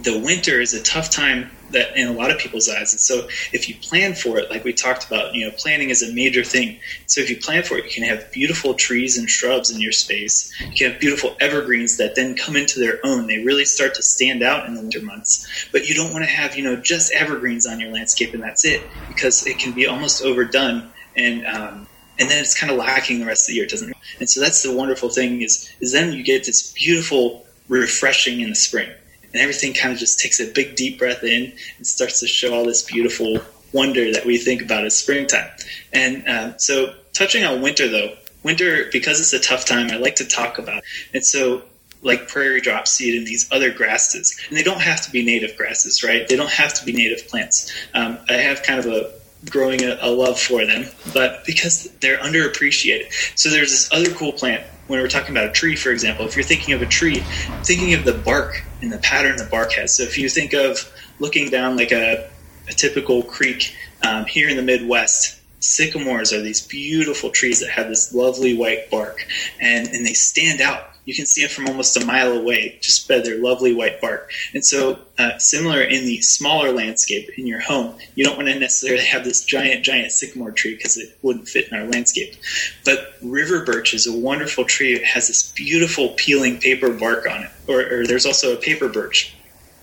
the 0.03 0.19
winter 0.19 0.60
is 0.60 0.73
a 0.73 0.84
tough 0.84 1.10
time 1.10 1.49
that 1.71 1.95
in 1.97 2.07
a 2.07 2.12
lot 2.12 2.31
of 2.31 2.38
people's 2.38 2.69
eyes. 2.69 2.93
And 2.93 2.99
so 2.99 3.27
if 3.51 3.67
you 3.69 3.75
plan 3.75 4.13
for 4.13 4.38
it, 4.38 4.49
like 4.49 4.63
we 4.63 4.73
talked 4.73 5.05
about, 5.05 5.34
you 5.34 5.45
know, 5.45 5.51
planning 5.57 5.89
is 5.89 6.01
a 6.01 6.13
major 6.13 6.43
thing. 6.43 6.79
So 7.07 7.21
if 7.21 7.29
you 7.29 7.38
plan 7.38 7.63
for 7.63 7.77
it, 7.77 7.86
you 7.86 7.91
can 7.91 8.03
have 8.03 8.31
beautiful 8.31 8.73
trees 8.73 9.17
and 9.17 9.29
shrubs 9.29 9.71
in 9.71 9.81
your 9.81 9.91
space. 9.91 10.53
You 10.71 10.77
can 10.77 10.91
have 10.91 11.01
beautiful 11.01 11.36
evergreens 11.39 11.97
that 11.97 12.15
then 12.15 12.36
come 12.36 12.55
into 12.55 12.79
their 12.79 12.99
own. 13.03 13.27
They 13.27 13.39
really 13.43 13.65
start 13.65 13.95
to 13.95 14.03
stand 14.03 14.43
out 14.43 14.67
in 14.67 14.75
the 14.75 14.81
winter 14.81 15.01
months. 15.01 15.67
But 15.71 15.88
you 15.88 15.95
don't 15.95 16.13
want 16.13 16.25
to 16.25 16.31
have, 16.31 16.55
you 16.55 16.63
know, 16.63 16.75
just 16.75 17.13
evergreens 17.13 17.65
on 17.65 17.79
your 17.79 17.91
landscape 17.91 18.34
and 18.34 18.43
that's 18.43 18.65
it 18.65 18.91
because 19.07 19.45
it 19.45 19.60
can 19.60 19.73
be 19.73 19.88
almost 19.88 20.23
overdone 20.23 20.91
and 21.15 21.45
um, 21.45 21.88
and 22.19 22.29
then 22.29 22.39
it's 22.39 22.57
kind 22.57 22.71
of 22.71 22.77
lacking 22.77 23.19
the 23.19 23.25
rest 23.25 23.49
of 23.49 23.53
the 23.53 23.55
year, 23.55 23.65
doesn't 23.65 23.89
it? 23.89 23.97
And 24.19 24.29
so 24.29 24.39
that's 24.39 24.62
the 24.62 24.75
wonderful 24.75 25.10
thing 25.10 25.41
is 25.41 25.69
is 25.81 25.91
then 25.91 26.13
you 26.13 26.23
get 26.23 26.45
this 26.45 26.71
beautiful 26.73 27.45
refreshing 27.67 28.41
in 28.41 28.49
the 28.49 28.55
spring 28.55 28.89
and 29.33 29.41
everything 29.41 29.73
kind 29.73 29.93
of 29.93 29.99
just 29.99 30.19
takes 30.19 30.39
a 30.39 30.51
big 30.51 30.75
deep 30.75 30.99
breath 30.99 31.23
in 31.23 31.53
and 31.77 31.87
starts 31.87 32.19
to 32.19 32.27
show 32.27 32.53
all 32.53 32.65
this 32.65 32.83
beautiful 32.83 33.39
wonder 33.73 34.11
that 34.11 34.25
we 34.25 34.37
think 34.37 34.61
about 34.61 34.85
as 34.85 34.97
springtime. 34.97 35.49
And 35.93 36.27
uh, 36.27 36.57
so, 36.57 36.93
touching 37.13 37.43
on 37.43 37.61
winter 37.61 37.87
though, 37.87 38.15
winter 38.43 38.85
because 38.91 39.19
it's 39.19 39.33
a 39.33 39.39
tough 39.39 39.65
time, 39.65 39.91
I 39.91 39.97
like 39.97 40.15
to 40.15 40.25
talk 40.25 40.57
about. 40.57 40.83
And 41.13 41.25
so, 41.25 41.63
like 42.03 42.27
prairie 42.27 42.61
drop 42.61 42.87
seed 42.87 43.15
and 43.15 43.27
these 43.27 43.47
other 43.51 43.71
grasses, 43.71 44.39
and 44.49 44.57
they 44.57 44.63
don't 44.63 44.81
have 44.81 45.01
to 45.05 45.11
be 45.11 45.23
native 45.23 45.55
grasses, 45.55 46.03
right? 46.03 46.27
They 46.27 46.35
don't 46.35 46.49
have 46.49 46.73
to 46.75 46.85
be 46.85 46.93
native 46.93 47.27
plants. 47.27 47.71
Um, 47.93 48.17
I 48.29 48.33
have 48.33 48.63
kind 48.63 48.79
of 48.79 48.87
a 48.87 49.11
growing 49.49 49.83
a, 49.83 49.97
a 50.01 50.09
love 50.09 50.39
for 50.39 50.65
them, 50.65 50.85
but 51.13 51.45
because 51.45 51.91
they're 51.99 52.17
underappreciated. 52.17 53.11
So 53.35 53.49
there's 53.49 53.71
this 53.71 53.91
other 53.91 54.11
cool 54.13 54.33
plant 54.33 54.65
when 54.91 54.99
we're 54.99 55.08
talking 55.08 55.32
about 55.32 55.49
a 55.49 55.51
tree, 55.51 55.75
for 55.75 55.89
example, 55.89 56.25
if 56.25 56.36
you're 56.36 56.43
thinking 56.43 56.73
of 56.73 56.82
a 56.82 56.86
tree, 56.86 57.21
thinking 57.63 57.93
of 57.93 58.04
the 58.04 58.13
bark 58.13 58.63
and 58.82 58.91
the 58.91 58.97
pattern 58.97 59.38
the 59.38 59.45
bark 59.45 59.71
has. 59.71 59.95
So 59.95 60.04
if 60.04 60.17
you 60.17 60.27
think 60.27 60.54
of 60.54 60.91
looking 61.19 61.49
down 61.49 61.77
like 61.77 61.93
a, 61.93 62.30
a 62.67 62.73
typical 62.73 63.23
creek 63.23 63.73
um, 64.04 64.25
here 64.25 64.49
in 64.49 64.58
the 64.58 64.63
Midwest, 64.63 65.39
sycamores 65.62 66.34
are 66.34 66.41
these 66.41 66.60
beautiful 66.60 67.30
trees 67.30 67.62
that 67.62 67.69
have 67.69 67.88
this 67.88 68.13
lovely 68.13 68.56
white 68.56 68.89
bark, 68.89 69.25
and, 69.60 69.88
and 69.88 70.06
they 70.06 70.13
stand 70.13 70.60
out 70.60 70.90
you 71.05 71.15
can 71.15 71.25
see 71.25 71.41
it 71.41 71.51
from 71.51 71.67
almost 71.67 71.97
a 71.97 72.05
mile 72.05 72.31
away 72.33 72.77
just 72.81 73.07
by 73.07 73.19
their 73.19 73.41
lovely 73.41 73.73
white 73.73 73.99
bark. 74.01 74.31
And 74.53 74.65
so, 74.65 74.99
uh, 75.17 75.37
similar 75.37 75.81
in 75.81 76.05
the 76.05 76.21
smaller 76.21 76.71
landscape 76.71 77.29
in 77.37 77.47
your 77.47 77.59
home, 77.59 77.95
you 78.15 78.23
don't 78.23 78.37
want 78.37 78.49
to 78.49 78.59
necessarily 78.59 79.03
have 79.05 79.23
this 79.23 79.43
giant, 79.43 79.83
giant 79.83 80.11
sycamore 80.11 80.51
tree 80.51 80.75
because 80.75 80.97
it 80.97 81.17
wouldn't 81.21 81.47
fit 81.47 81.67
in 81.71 81.77
our 81.77 81.85
landscape. 81.87 82.35
But 82.85 83.15
river 83.21 83.65
birch 83.65 83.93
is 83.93 84.07
a 84.07 84.15
wonderful 84.15 84.65
tree. 84.65 84.93
It 84.93 85.03
has 85.05 85.27
this 85.27 85.51
beautiful 85.51 86.09
peeling 86.17 86.59
paper 86.59 86.91
bark 86.91 87.27
on 87.29 87.43
it. 87.43 87.51
Or, 87.67 87.81
or 87.81 88.07
there's 88.07 88.25
also 88.25 88.53
a 88.53 88.57
paper 88.57 88.87
birch 88.87 89.35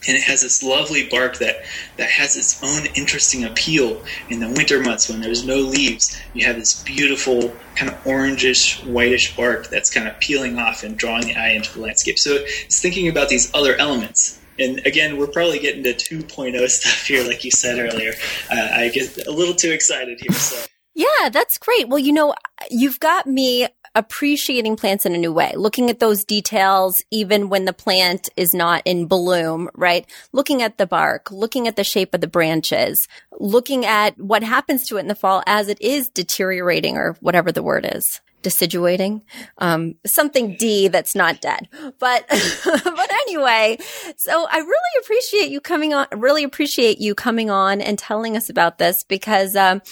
and 0.06 0.16
it 0.16 0.22
has 0.22 0.42
this 0.42 0.62
lovely 0.62 1.08
bark 1.08 1.38
that 1.38 1.64
that 1.96 2.08
has 2.08 2.36
its 2.36 2.62
own 2.62 2.86
interesting 2.94 3.44
appeal 3.44 4.02
in 4.28 4.40
the 4.40 4.48
winter 4.48 4.80
months 4.80 5.08
when 5.08 5.20
there's 5.20 5.44
no 5.44 5.56
leaves. 5.56 6.16
You 6.34 6.46
have 6.46 6.56
this 6.56 6.82
beautiful 6.82 7.52
kind 7.74 7.90
of 7.90 8.02
orangish 8.04 8.84
whitish 8.84 9.36
bark 9.36 9.68
that's 9.68 9.90
kind 9.90 10.06
of 10.06 10.18
peeling 10.20 10.58
off 10.58 10.84
and 10.84 10.96
drawing 10.96 11.26
the 11.26 11.34
eye 11.34 11.50
into 11.50 11.72
the 11.74 11.80
landscape. 11.80 12.18
So 12.18 12.36
it's 12.38 12.80
thinking 12.80 13.08
about 13.08 13.28
these 13.28 13.52
other 13.54 13.74
elements. 13.76 14.38
And 14.58 14.84
again 14.86 15.16
we're 15.16 15.28
probably 15.28 15.58
getting 15.58 15.82
to 15.84 15.94
2.0 15.94 16.68
stuff 16.68 17.06
here 17.06 17.24
like 17.24 17.44
you 17.44 17.50
said 17.50 17.78
earlier. 17.78 18.12
Uh, 18.50 18.68
i 18.72 18.88
get 18.88 19.26
a 19.26 19.30
little 19.30 19.54
too 19.54 19.70
excited 19.70 20.20
here 20.20 20.32
so. 20.32 20.64
Yeah, 20.94 21.28
that's 21.28 21.58
great. 21.58 21.88
Well, 21.88 22.00
you 22.00 22.12
know, 22.12 22.34
you've 22.70 22.98
got 22.98 23.24
me 23.24 23.68
appreciating 23.94 24.76
plants 24.76 25.06
in 25.06 25.14
a 25.14 25.18
new 25.18 25.32
way, 25.32 25.52
looking 25.56 25.90
at 25.90 26.00
those 26.00 26.24
details, 26.24 26.94
even 27.10 27.48
when 27.48 27.64
the 27.64 27.72
plant 27.72 28.28
is 28.36 28.54
not 28.54 28.82
in 28.84 29.06
bloom, 29.06 29.68
right? 29.74 30.06
Looking 30.32 30.62
at 30.62 30.78
the 30.78 30.86
bark, 30.86 31.30
looking 31.30 31.68
at 31.68 31.76
the 31.76 31.84
shape 31.84 32.14
of 32.14 32.20
the 32.20 32.26
branches, 32.26 33.06
looking 33.38 33.84
at 33.84 34.18
what 34.18 34.42
happens 34.42 34.86
to 34.86 34.96
it 34.96 35.00
in 35.00 35.08
the 35.08 35.14
fall 35.14 35.42
as 35.46 35.68
it 35.68 35.80
is 35.80 36.08
deteriorating 36.08 36.96
or 36.96 37.16
whatever 37.20 37.52
the 37.52 37.62
word 37.62 37.88
is 37.90 38.20
deciduating, 38.42 39.22
um, 39.58 39.94
something 40.06 40.56
D 40.56 40.88
that's 40.88 41.14
not 41.14 41.40
dead. 41.40 41.68
But, 41.98 42.24
but 42.64 43.12
anyway, 43.12 43.78
so 44.16 44.46
I 44.50 44.58
really 44.58 45.00
appreciate 45.00 45.50
you 45.50 45.60
coming 45.60 45.92
on, 45.94 46.06
really 46.12 46.44
appreciate 46.44 46.98
you 46.98 47.14
coming 47.14 47.50
on 47.50 47.80
and 47.80 47.98
telling 47.98 48.36
us 48.36 48.48
about 48.48 48.78
this 48.78 48.96
because, 49.08 49.56
um, 49.56 49.82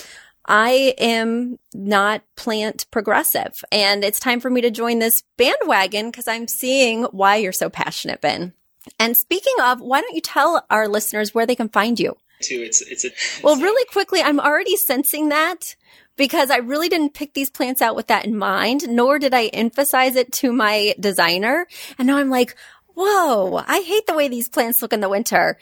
I 0.46 0.94
am 0.98 1.58
not 1.74 2.22
plant 2.36 2.86
progressive 2.90 3.52
and 3.72 4.04
it's 4.04 4.20
time 4.20 4.40
for 4.40 4.50
me 4.50 4.60
to 4.60 4.70
join 4.70 4.98
this 4.98 5.14
bandwagon 5.36 6.10
because 6.10 6.28
I'm 6.28 6.48
seeing 6.48 7.04
why 7.04 7.36
you're 7.36 7.52
so 7.52 7.68
passionate, 7.68 8.20
Ben. 8.20 8.52
And 8.98 9.16
speaking 9.16 9.54
of, 9.62 9.80
why 9.80 10.00
don't 10.00 10.14
you 10.14 10.20
tell 10.20 10.64
our 10.70 10.88
listeners 10.88 11.34
where 11.34 11.46
they 11.46 11.56
can 11.56 11.68
find 11.68 11.98
you? 11.98 12.16
Too, 12.40 12.62
it's 12.62 12.82
it's 12.82 13.04
a, 13.04 13.10
well, 13.42 13.56
really 13.56 13.84
quickly. 13.86 14.20
I'm 14.20 14.38
already 14.38 14.76
sensing 14.76 15.30
that 15.30 15.74
because 16.16 16.50
I 16.50 16.58
really 16.58 16.88
didn't 16.88 17.14
pick 17.14 17.34
these 17.34 17.50
plants 17.50 17.80
out 17.80 17.96
with 17.96 18.08
that 18.08 18.26
in 18.26 18.36
mind, 18.36 18.88
nor 18.88 19.18
did 19.18 19.34
I 19.34 19.46
emphasize 19.46 20.16
it 20.16 20.32
to 20.34 20.52
my 20.52 20.94
designer. 20.98 21.66
And 21.98 22.06
now 22.06 22.18
I'm 22.18 22.30
like, 22.30 22.54
whoa, 22.96 23.62
I 23.66 23.80
hate 23.80 24.06
the 24.06 24.14
way 24.14 24.28
these 24.28 24.48
plants 24.48 24.80
look 24.80 24.92
in 24.92 25.00
the 25.00 25.08
winter. 25.08 25.58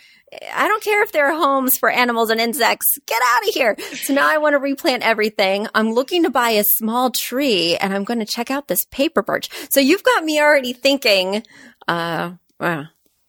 I 0.52 0.68
don't 0.68 0.82
care 0.82 1.02
if 1.02 1.12
they're 1.12 1.34
homes 1.34 1.76
for 1.76 1.90
animals 1.90 2.30
and 2.30 2.40
insects. 2.40 2.98
Get 3.06 3.20
out 3.26 3.48
of 3.48 3.54
here. 3.54 3.76
So 3.94 4.14
now 4.14 4.28
I 4.32 4.38
want 4.38 4.54
to 4.54 4.58
replant 4.58 5.02
everything. 5.02 5.66
I'm 5.74 5.92
looking 5.92 6.22
to 6.22 6.30
buy 6.30 6.50
a 6.50 6.64
small 6.64 7.10
tree 7.10 7.76
and 7.76 7.92
I'm 7.92 8.04
going 8.04 8.20
to 8.20 8.24
check 8.24 8.50
out 8.50 8.68
this 8.68 8.84
paper 8.86 9.22
birch. 9.22 9.48
So 9.70 9.80
you've 9.80 10.02
got 10.02 10.24
me 10.24 10.40
already 10.40 10.72
thinking, 10.72 11.44
uh, 11.88 12.32
wow. 12.58 12.86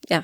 Yeah. 0.10 0.24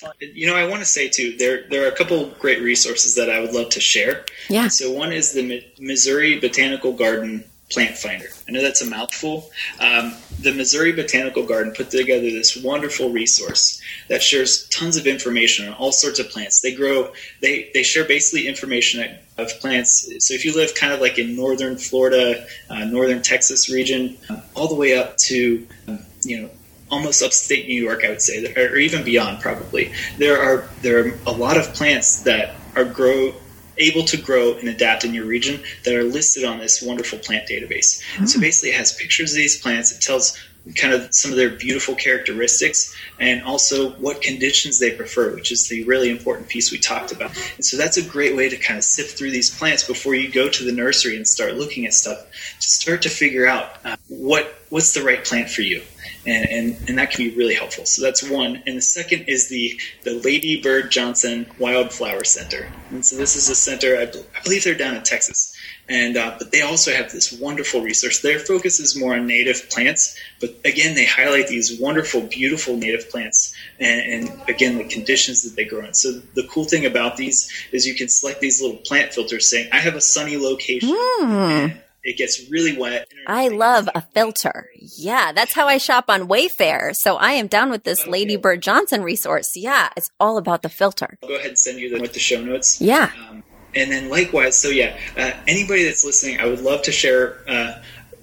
fun. 0.00 0.12
You 0.20 0.46
know, 0.46 0.56
I 0.56 0.66
want 0.66 0.80
to 0.80 0.86
say 0.86 1.08
too, 1.08 1.36
there 1.36 1.68
there 1.68 1.84
are 1.84 1.88
a 1.88 1.96
couple 1.96 2.26
great 2.38 2.62
resources 2.62 3.14
that 3.16 3.28
I 3.28 3.40
would 3.40 3.52
love 3.52 3.70
to 3.70 3.80
share. 3.80 4.24
Yeah. 4.48 4.68
So 4.68 4.90
one 4.90 5.12
is 5.12 5.32
the 5.32 5.62
Missouri 5.78 6.38
Botanical 6.38 6.92
Garden 6.92 7.44
Plant 7.70 7.96
Finder. 7.96 8.26
I 8.48 8.52
know 8.52 8.62
that's 8.62 8.82
a 8.82 8.86
mouthful. 8.86 9.50
Um, 9.78 10.14
the 10.40 10.52
Missouri 10.52 10.92
Botanical 10.92 11.44
Garden 11.44 11.72
put 11.72 11.90
together 11.90 12.22
this 12.22 12.56
wonderful 12.56 13.10
resource 13.10 13.80
that 14.08 14.22
shares 14.22 14.68
tons 14.68 14.96
of 14.96 15.06
information 15.06 15.68
on 15.68 15.74
all 15.74 15.92
sorts 15.92 16.18
of 16.18 16.28
plants. 16.30 16.60
They 16.60 16.74
grow, 16.74 17.12
they, 17.40 17.70
they 17.72 17.82
share 17.82 18.04
basically 18.04 18.48
information 18.48 19.16
of 19.38 19.48
plants. 19.60 20.12
So 20.18 20.34
if 20.34 20.44
you 20.44 20.54
live 20.54 20.74
kind 20.74 20.92
of 20.92 21.00
like 21.00 21.18
in 21.18 21.36
northern 21.36 21.76
Florida, 21.76 22.44
uh, 22.68 22.84
northern 22.84 23.22
Texas 23.22 23.70
region, 23.70 24.18
uh, 24.28 24.40
all 24.54 24.68
the 24.68 24.74
way 24.74 24.96
up 24.96 25.16
to, 25.18 25.66
um, 25.86 26.00
you 26.24 26.42
know, 26.42 26.50
almost 26.90 27.22
upstate 27.22 27.68
New 27.68 27.80
York, 27.80 28.04
I 28.04 28.08
would 28.10 28.20
say, 28.20 28.52
or 28.54 28.76
even 28.76 29.04
beyond 29.04 29.40
probably. 29.40 29.92
There 30.18 30.42
are 30.42 30.68
there 30.82 31.06
are 31.06 31.18
a 31.26 31.30
lot 31.30 31.56
of 31.56 31.72
plants 31.72 32.22
that 32.22 32.56
are 32.74 32.84
grow 32.84 33.32
able 33.80 34.04
to 34.04 34.16
grow 34.16 34.54
and 34.54 34.68
adapt 34.68 35.04
in 35.04 35.14
your 35.14 35.24
region 35.24 35.60
that 35.84 35.94
are 35.94 36.04
listed 36.04 36.44
on 36.44 36.58
this 36.58 36.82
wonderful 36.82 37.18
plant 37.18 37.48
database. 37.48 38.02
Mm. 38.16 38.28
So 38.28 38.40
basically, 38.40 38.70
it 38.70 38.76
has 38.76 38.92
pictures 38.92 39.32
of 39.32 39.36
these 39.36 39.60
plants. 39.60 39.92
It 39.92 40.00
tells 40.00 40.38
kind 40.76 40.92
of 40.92 41.12
some 41.14 41.30
of 41.30 41.36
their 41.36 41.50
beautiful 41.50 41.94
characteristics 41.94 42.94
and 43.18 43.42
also 43.44 43.92
what 43.92 44.20
conditions 44.20 44.78
they 44.78 44.92
prefer, 44.92 45.34
which 45.34 45.50
is 45.50 45.68
the 45.68 45.84
really 45.84 46.10
important 46.10 46.48
piece 46.48 46.70
we 46.70 46.78
talked 46.78 47.12
about. 47.12 47.30
And 47.56 47.64
so 47.64 47.76
that's 47.76 47.96
a 47.96 48.02
great 48.02 48.36
way 48.36 48.48
to 48.48 48.56
kind 48.56 48.78
of 48.78 48.84
sift 48.84 49.16
through 49.18 49.30
these 49.30 49.56
plants 49.56 49.84
before 49.86 50.14
you 50.14 50.30
go 50.30 50.48
to 50.48 50.64
the 50.64 50.72
nursery 50.72 51.16
and 51.16 51.26
start 51.26 51.54
looking 51.54 51.86
at 51.86 51.94
stuff 51.94 52.18
to 52.60 52.68
start 52.68 53.02
to 53.02 53.08
figure 53.08 53.46
out 53.46 53.70
uh, 53.84 53.96
what 54.08 54.54
what's 54.68 54.94
the 54.94 55.02
right 55.02 55.24
plant 55.24 55.50
for 55.50 55.62
you. 55.62 55.82
And, 56.26 56.48
and, 56.50 56.88
and 56.88 56.98
that 56.98 57.10
can 57.10 57.30
be 57.30 57.34
really 57.34 57.54
helpful. 57.54 57.86
So 57.86 58.02
that's 58.02 58.22
one. 58.22 58.62
And 58.66 58.76
the 58.76 58.82
second 58.82 59.24
is 59.26 59.48
the, 59.48 59.80
the 60.02 60.20
Lady 60.22 60.60
Bird 60.60 60.90
Johnson 60.90 61.46
Wildflower 61.58 62.24
Center. 62.24 62.70
And 62.90 63.04
so 63.04 63.16
this 63.16 63.36
is 63.36 63.48
a 63.48 63.54
center, 63.54 63.96
I, 63.96 64.02
I 64.02 64.42
believe 64.42 64.64
they're 64.64 64.74
down 64.74 64.96
in 64.96 65.02
Texas. 65.02 65.56
And 65.90 66.16
uh, 66.16 66.36
but 66.38 66.52
they 66.52 66.62
also 66.62 66.92
have 66.92 67.10
this 67.10 67.32
wonderful 67.32 67.80
resource. 67.80 68.20
Their 68.20 68.38
focus 68.38 68.78
is 68.78 68.96
more 68.96 69.16
on 69.16 69.26
native 69.26 69.68
plants, 69.70 70.16
but 70.40 70.50
again, 70.64 70.94
they 70.94 71.04
highlight 71.04 71.48
these 71.48 71.80
wonderful, 71.80 72.20
beautiful 72.20 72.76
native 72.76 73.10
plants, 73.10 73.52
and, 73.80 74.28
and 74.28 74.48
again, 74.48 74.78
the 74.78 74.84
conditions 74.84 75.42
that 75.42 75.56
they 75.56 75.64
grow 75.64 75.84
in. 75.84 75.94
So 75.94 76.12
the 76.34 76.44
cool 76.44 76.62
thing 76.62 76.86
about 76.86 77.16
these 77.16 77.50
is 77.72 77.88
you 77.88 77.96
can 77.96 78.08
select 78.08 78.40
these 78.40 78.62
little 78.62 78.76
plant 78.76 79.12
filters, 79.12 79.50
saying, 79.50 79.70
"I 79.72 79.78
have 79.78 79.96
a 79.96 80.00
sunny 80.00 80.36
location." 80.36 80.90
Mm. 80.90 81.76
It 82.02 82.16
gets 82.16 82.50
really 82.50 82.76
wet. 82.78 83.08
I 83.26 83.48
love 83.48 83.88
a 83.94 84.00
filter. 84.00 84.70
Yeah, 84.98 85.32
that's 85.32 85.52
how 85.52 85.66
I 85.66 85.76
shop 85.78 86.06
on 86.08 86.28
Wayfair. 86.28 86.94
So 86.94 87.16
I 87.16 87.32
am 87.32 87.46
down 87.46 87.70
with 87.70 87.84
this 87.84 88.02
Okay. 88.02 88.10
Lady 88.10 88.36
Bird 88.36 88.62
Johnson 88.62 89.02
resource. 89.02 89.50
Yeah, 89.54 89.90
it's 89.96 90.10
all 90.18 90.38
about 90.38 90.62
the 90.62 90.68
filter. 90.70 91.18
I'll 91.22 91.28
go 91.28 91.34
ahead 91.36 91.48
and 91.48 91.58
send 91.58 91.78
you 91.78 91.94
the, 91.94 92.00
with 92.00 92.14
the 92.14 92.20
show 92.20 92.42
notes. 92.42 92.80
Yeah. 92.80 93.10
Um, 93.28 93.42
and 93.74 93.92
then 93.92 94.08
likewise, 94.08 94.58
so 94.58 94.68
yeah, 94.68 94.98
uh, 95.16 95.32
anybody 95.46 95.84
that's 95.84 96.04
listening, 96.04 96.40
I 96.40 96.46
would 96.46 96.60
love 96.60 96.82
to 96.82 96.92
share 96.92 97.36
uh, 97.46 97.80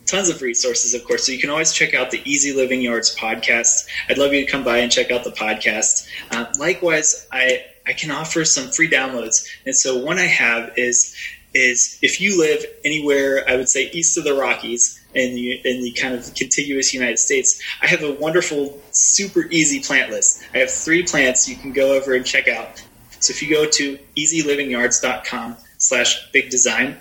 tons 0.08 0.28
of 0.30 0.42
resources, 0.42 0.94
of 0.94 1.06
course. 1.06 1.26
So 1.26 1.32
you 1.32 1.40
can 1.40 1.50
always 1.52 1.72
check 1.72 1.94
out 1.94 2.10
the 2.12 2.22
Easy 2.30 2.54
Living 2.54 2.82
Yards 2.82 3.16
podcast. 3.16 3.88
I'd 4.10 4.18
love 4.18 4.34
you 4.34 4.44
to 4.46 4.52
come 4.52 4.64
by 4.64 4.80
and 4.80 4.92
check 4.92 5.12
out 5.12 5.24
the 5.24 5.32
podcast. 5.32 6.10
Uh, 6.32 6.46
likewise, 6.60 7.28
I 7.32 7.64
I 7.86 7.94
can 7.94 8.12
offer 8.12 8.44
some 8.44 8.70
free 8.70 8.90
downloads, 8.90 9.48
and 9.66 9.74
so 9.74 9.98
one 10.04 10.18
I 10.18 10.26
have 10.26 10.74
is 10.76 11.16
is 11.58 11.98
if 12.02 12.22
you 12.22 12.40
live 12.40 12.64
anywhere, 12.86 13.44
I 13.50 13.56
would 13.56 13.70
say 13.70 13.90
east 13.92 14.18
of 14.18 14.24
the 14.24 14.34
Rockies 14.34 15.04
in 15.14 15.36
the 15.36 15.54
in 15.66 15.84
the 15.84 15.92
kind 15.92 16.14
of 16.14 16.34
contiguous 16.36 16.94
United 16.94 17.20
States, 17.20 17.62
I 17.82 17.88
have 17.88 18.04
a 18.04 18.14
wonderful, 18.14 18.80
super 18.92 19.46
easy 19.50 19.80
plant 19.80 20.12
list. 20.12 20.44
I 20.54 20.60
have 20.60 20.72
three 20.72 21.04
plants 21.04 21.50
you 21.50 21.56
can 21.56 21.74
go 21.74 21.96
over 21.98 22.14
and 22.14 22.26
check 22.26 22.48
out. 22.48 22.84
So 23.20 23.32
if 23.32 23.42
you 23.42 23.50
go 23.50 23.66
to 23.66 23.98
easylivingyards.com 24.16 25.58
slash 25.80 26.32
big 26.32 26.50
design, 26.50 26.98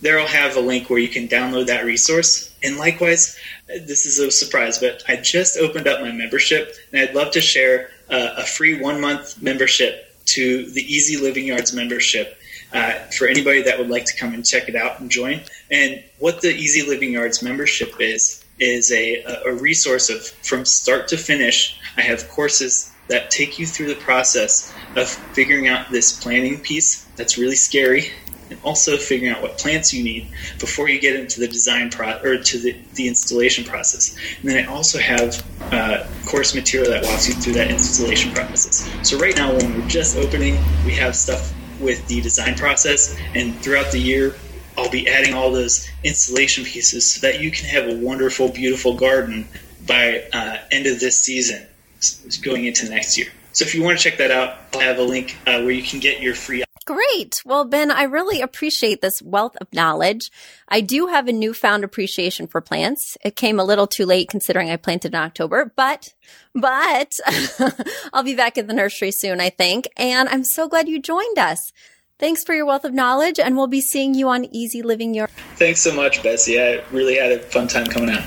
there 0.00 0.18
I'll 0.18 0.26
have 0.26 0.56
a 0.56 0.60
link 0.60 0.90
where 0.90 0.98
you 0.98 1.08
can 1.08 1.28
download 1.28 1.66
that 1.66 1.84
resource. 1.84 2.52
And 2.62 2.76
likewise, 2.76 3.38
this 3.68 4.06
is 4.06 4.18
a 4.18 4.30
surprise, 4.30 4.78
but 4.78 5.02
I 5.08 5.16
just 5.16 5.56
opened 5.56 5.86
up 5.86 6.00
my 6.00 6.12
membership, 6.12 6.74
and 6.92 7.00
I'd 7.00 7.14
love 7.14 7.30
to 7.32 7.40
share 7.40 7.90
uh, 8.10 8.34
a 8.38 8.44
free 8.44 8.80
one 8.80 9.00
month 9.00 9.40
membership 9.40 10.06
to 10.26 10.70
the 10.70 10.82
Easy 10.82 11.16
Living 11.16 11.46
Yards 11.46 11.72
membership 11.72 12.39
uh, 12.72 12.92
for 13.16 13.26
anybody 13.26 13.62
that 13.62 13.78
would 13.78 13.88
like 13.88 14.04
to 14.06 14.16
come 14.16 14.34
and 14.34 14.44
check 14.44 14.68
it 14.68 14.76
out 14.76 15.00
and 15.00 15.10
join. 15.10 15.40
And 15.70 16.02
what 16.18 16.40
the 16.40 16.48
Easy 16.48 16.88
Living 16.88 17.12
Yards 17.12 17.42
membership 17.42 17.94
is 18.00 18.44
is 18.58 18.92
a, 18.92 19.22
a 19.46 19.54
resource 19.54 20.10
of 20.10 20.22
from 20.22 20.64
start 20.64 21.08
to 21.08 21.16
finish. 21.16 21.80
I 21.96 22.02
have 22.02 22.28
courses 22.28 22.92
that 23.08 23.30
take 23.30 23.58
you 23.58 23.66
through 23.66 23.88
the 23.88 24.00
process 24.00 24.72
of 24.96 25.08
figuring 25.08 25.66
out 25.66 25.90
this 25.90 26.22
planning 26.22 26.60
piece 26.60 27.04
that's 27.16 27.38
really 27.38 27.56
scary 27.56 28.12
and 28.50 28.58
also 28.64 28.96
figuring 28.96 29.32
out 29.32 29.40
what 29.40 29.58
plants 29.58 29.94
you 29.94 30.02
need 30.02 30.28
before 30.58 30.88
you 30.88 31.00
get 31.00 31.18
into 31.18 31.40
the 31.40 31.48
design 31.48 31.90
pro 31.90 32.18
or 32.22 32.38
to 32.38 32.58
the, 32.58 32.76
the 32.94 33.08
installation 33.08 33.64
process. 33.64 34.16
And 34.40 34.50
then 34.50 34.64
I 34.64 34.70
also 34.70 34.98
have 34.98 35.44
uh, 35.72 36.06
course 36.26 36.54
material 36.54 36.90
that 36.90 37.04
walks 37.04 37.28
you 37.28 37.34
through 37.34 37.54
that 37.54 37.70
installation 37.70 38.32
process. 38.32 38.90
So 39.08 39.18
right 39.18 39.36
now, 39.36 39.54
when 39.54 39.80
we're 39.80 39.88
just 39.88 40.16
opening, 40.16 40.54
we 40.84 40.92
have 40.94 41.14
stuff 41.16 41.54
with 41.80 42.06
the 42.08 42.20
design 42.20 42.54
process, 42.54 43.16
and 43.34 43.54
throughout 43.62 43.90
the 43.92 43.98
year, 43.98 44.34
I'll 44.76 44.90
be 44.90 45.08
adding 45.08 45.34
all 45.34 45.50
those 45.50 45.88
installation 46.04 46.64
pieces 46.64 47.12
so 47.12 47.26
that 47.26 47.40
you 47.40 47.50
can 47.50 47.66
have 47.66 47.88
a 47.88 47.96
wonderful, 47.96 48.48
beautiful 48.48 48.94
garden 48.96 49.48
by 49.86 50.24
uh, 50.32 50.58
end 50.70 50.86
of 50.86 51.00
this 51.00 51.20
season, 51.20 51.66
going 52.42 52.64
into 52.66 52.88
next 52.88 53.18
year. 53.18 53.28
So 53.52 53.64
if 53.64 53.74
you 53.74 53.82
want 53.82 53.98
to 53.98 54.02
check 54.02 54.18
that 54.18 54.30
out, 54.30 54.58
I'll 54.72 54.80
have 54.80 54.98
a 54.98 55.02
link 55.02 55.36
uh, 55.46 55.62
where 55.62 55.72
you 55.72 55.82
can 55.82 56.00
get 56.00 56.20
your 56.20 56.34
free 56.34 56.62
Great. 56.90 57.40
Well, 57.46 57.66
Ben, 57.66 57.92
I 57.92 58.02
really 58.02 58.40
appreciate 58.40 59.00
this 59.00 59.22
wealth 59.22 59.56
of 59.60 59.72
knowledge. 59.72 60.28
I 60.66 60.80
do 60.80 61.06
have 61.06 61.28
a 61.28 61.32
newfound 61.32 61.84
appreciation 61.84 62.48
for 62.48 62.60
plants. 62.60 63.16
It 63.24 63.36
came 63.36 63.60
a 63.60 63.64
little 63.64 63.86
too 63.86 64.04
late 64.04 64.28
considering 64.28 64.70
I 64.70 64.76
planted 64.76 65.14
in 65.14 65.20
October, 65.20 65.72
but, 65.76 66.12
but 66.52 67.16
I'll 68.12 68.24
be 68.24 68.34
back 68.34 68.58
at 68.58 68.66
the 68.66 68.74
nursery 68.74 69.12
soon, 69.12 69.40
I 69.40 69.50
think. 69.50 69.86
And 69.96 70.28
I'm 70.28 70.42
so 70.42 70.66
glad 70.66 70.88
you 70.88 71.00
joined 71.00 71.38
us. 71.38 71.72
Thanks 72.18 72.42
for 72.42 72.56
your 72.56 72.66
wealth 72.66 72.84
of 72.84 72.92
knowledge, 72.92 73.38
and 73.38 73.56
we'll 73.56 73.68
be 73.68 73.80
seeing 73.80 74.14
you 74.14 74.28
on 74.28 74.44
Easy 74.46 74.82
Living 74.82 75.14
Yards. 75.14 75.32
Thanks 75.54 75.80
so 75.82 75.94
much, 75.94 76.24
Betsy. 76.24 76.60
I 76.60 76.82
really 76.90 77.14
had 77.14 77.30
a 77.30 77.38
fun 77.38 77.68
time 77.68 77.86
coming 77.86 78.10
out. 78.10 78.26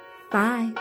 Bye. 0.31 0.71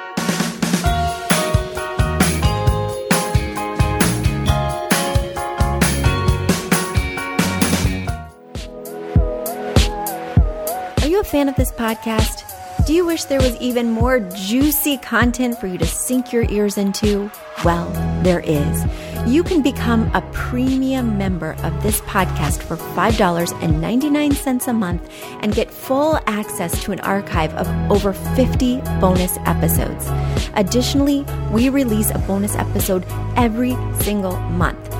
Are 10.99 11.09
you 11.09 11.19
a 11.19 11.25
fan 11.25 11.49
of 11.49 11.57
this 11.57 11.73
podcast? 11.73 12.45
Do 12.87 12.95
you 12.95 13.05
wish 13.05 13.25
there 13.25 13.41
was 13.41 13.57
even 13.57 13.91
more 13.91 14.21
juicy 14.21 14.99
content 14.99 15.59
for 15.59 15.67
you 15.67 15.79
to 15.79 15.87
sink 15.87 16.33
your 16.33 16.49
ears 16.49 16.79
into? 16.79 17.29
Well, 17.65 17.91
there 18.23 18.41
is. 18.41 18.85
You 19.27 19.45
can 19.45 19.63
become 19.63 20.11
a 20.15 20.23
premium 20.33 21.19
member 21.19 21.53
of 21.63 21.83
this 21.83 22.01
podcast 22.03 22.63
for 22.63 22.77
$5.99 22.77 24.69
a 24.69 24.73
month 24.73 25.13
and 25.41 25.55
get 25.55 25.71
full 25.71 26.19
access 26.27 26.83
to 26.85 26.93
an 26.93 27.01
archive 27.01 27.55
of 27.55 27.69
over 27.91 28.13
50 28.13 28.81
bonus 29.01 29.37
episodes. 29.47 30.09
Additionally, 30.55 31.25
we 31.53 31.69
release 31.69 32.11
a 32.11 32.19
bonus 32.21 32.55
episode 32.57 33.05
every 33.37 33.77
single 34.01 34.37
month. 34.37 35.00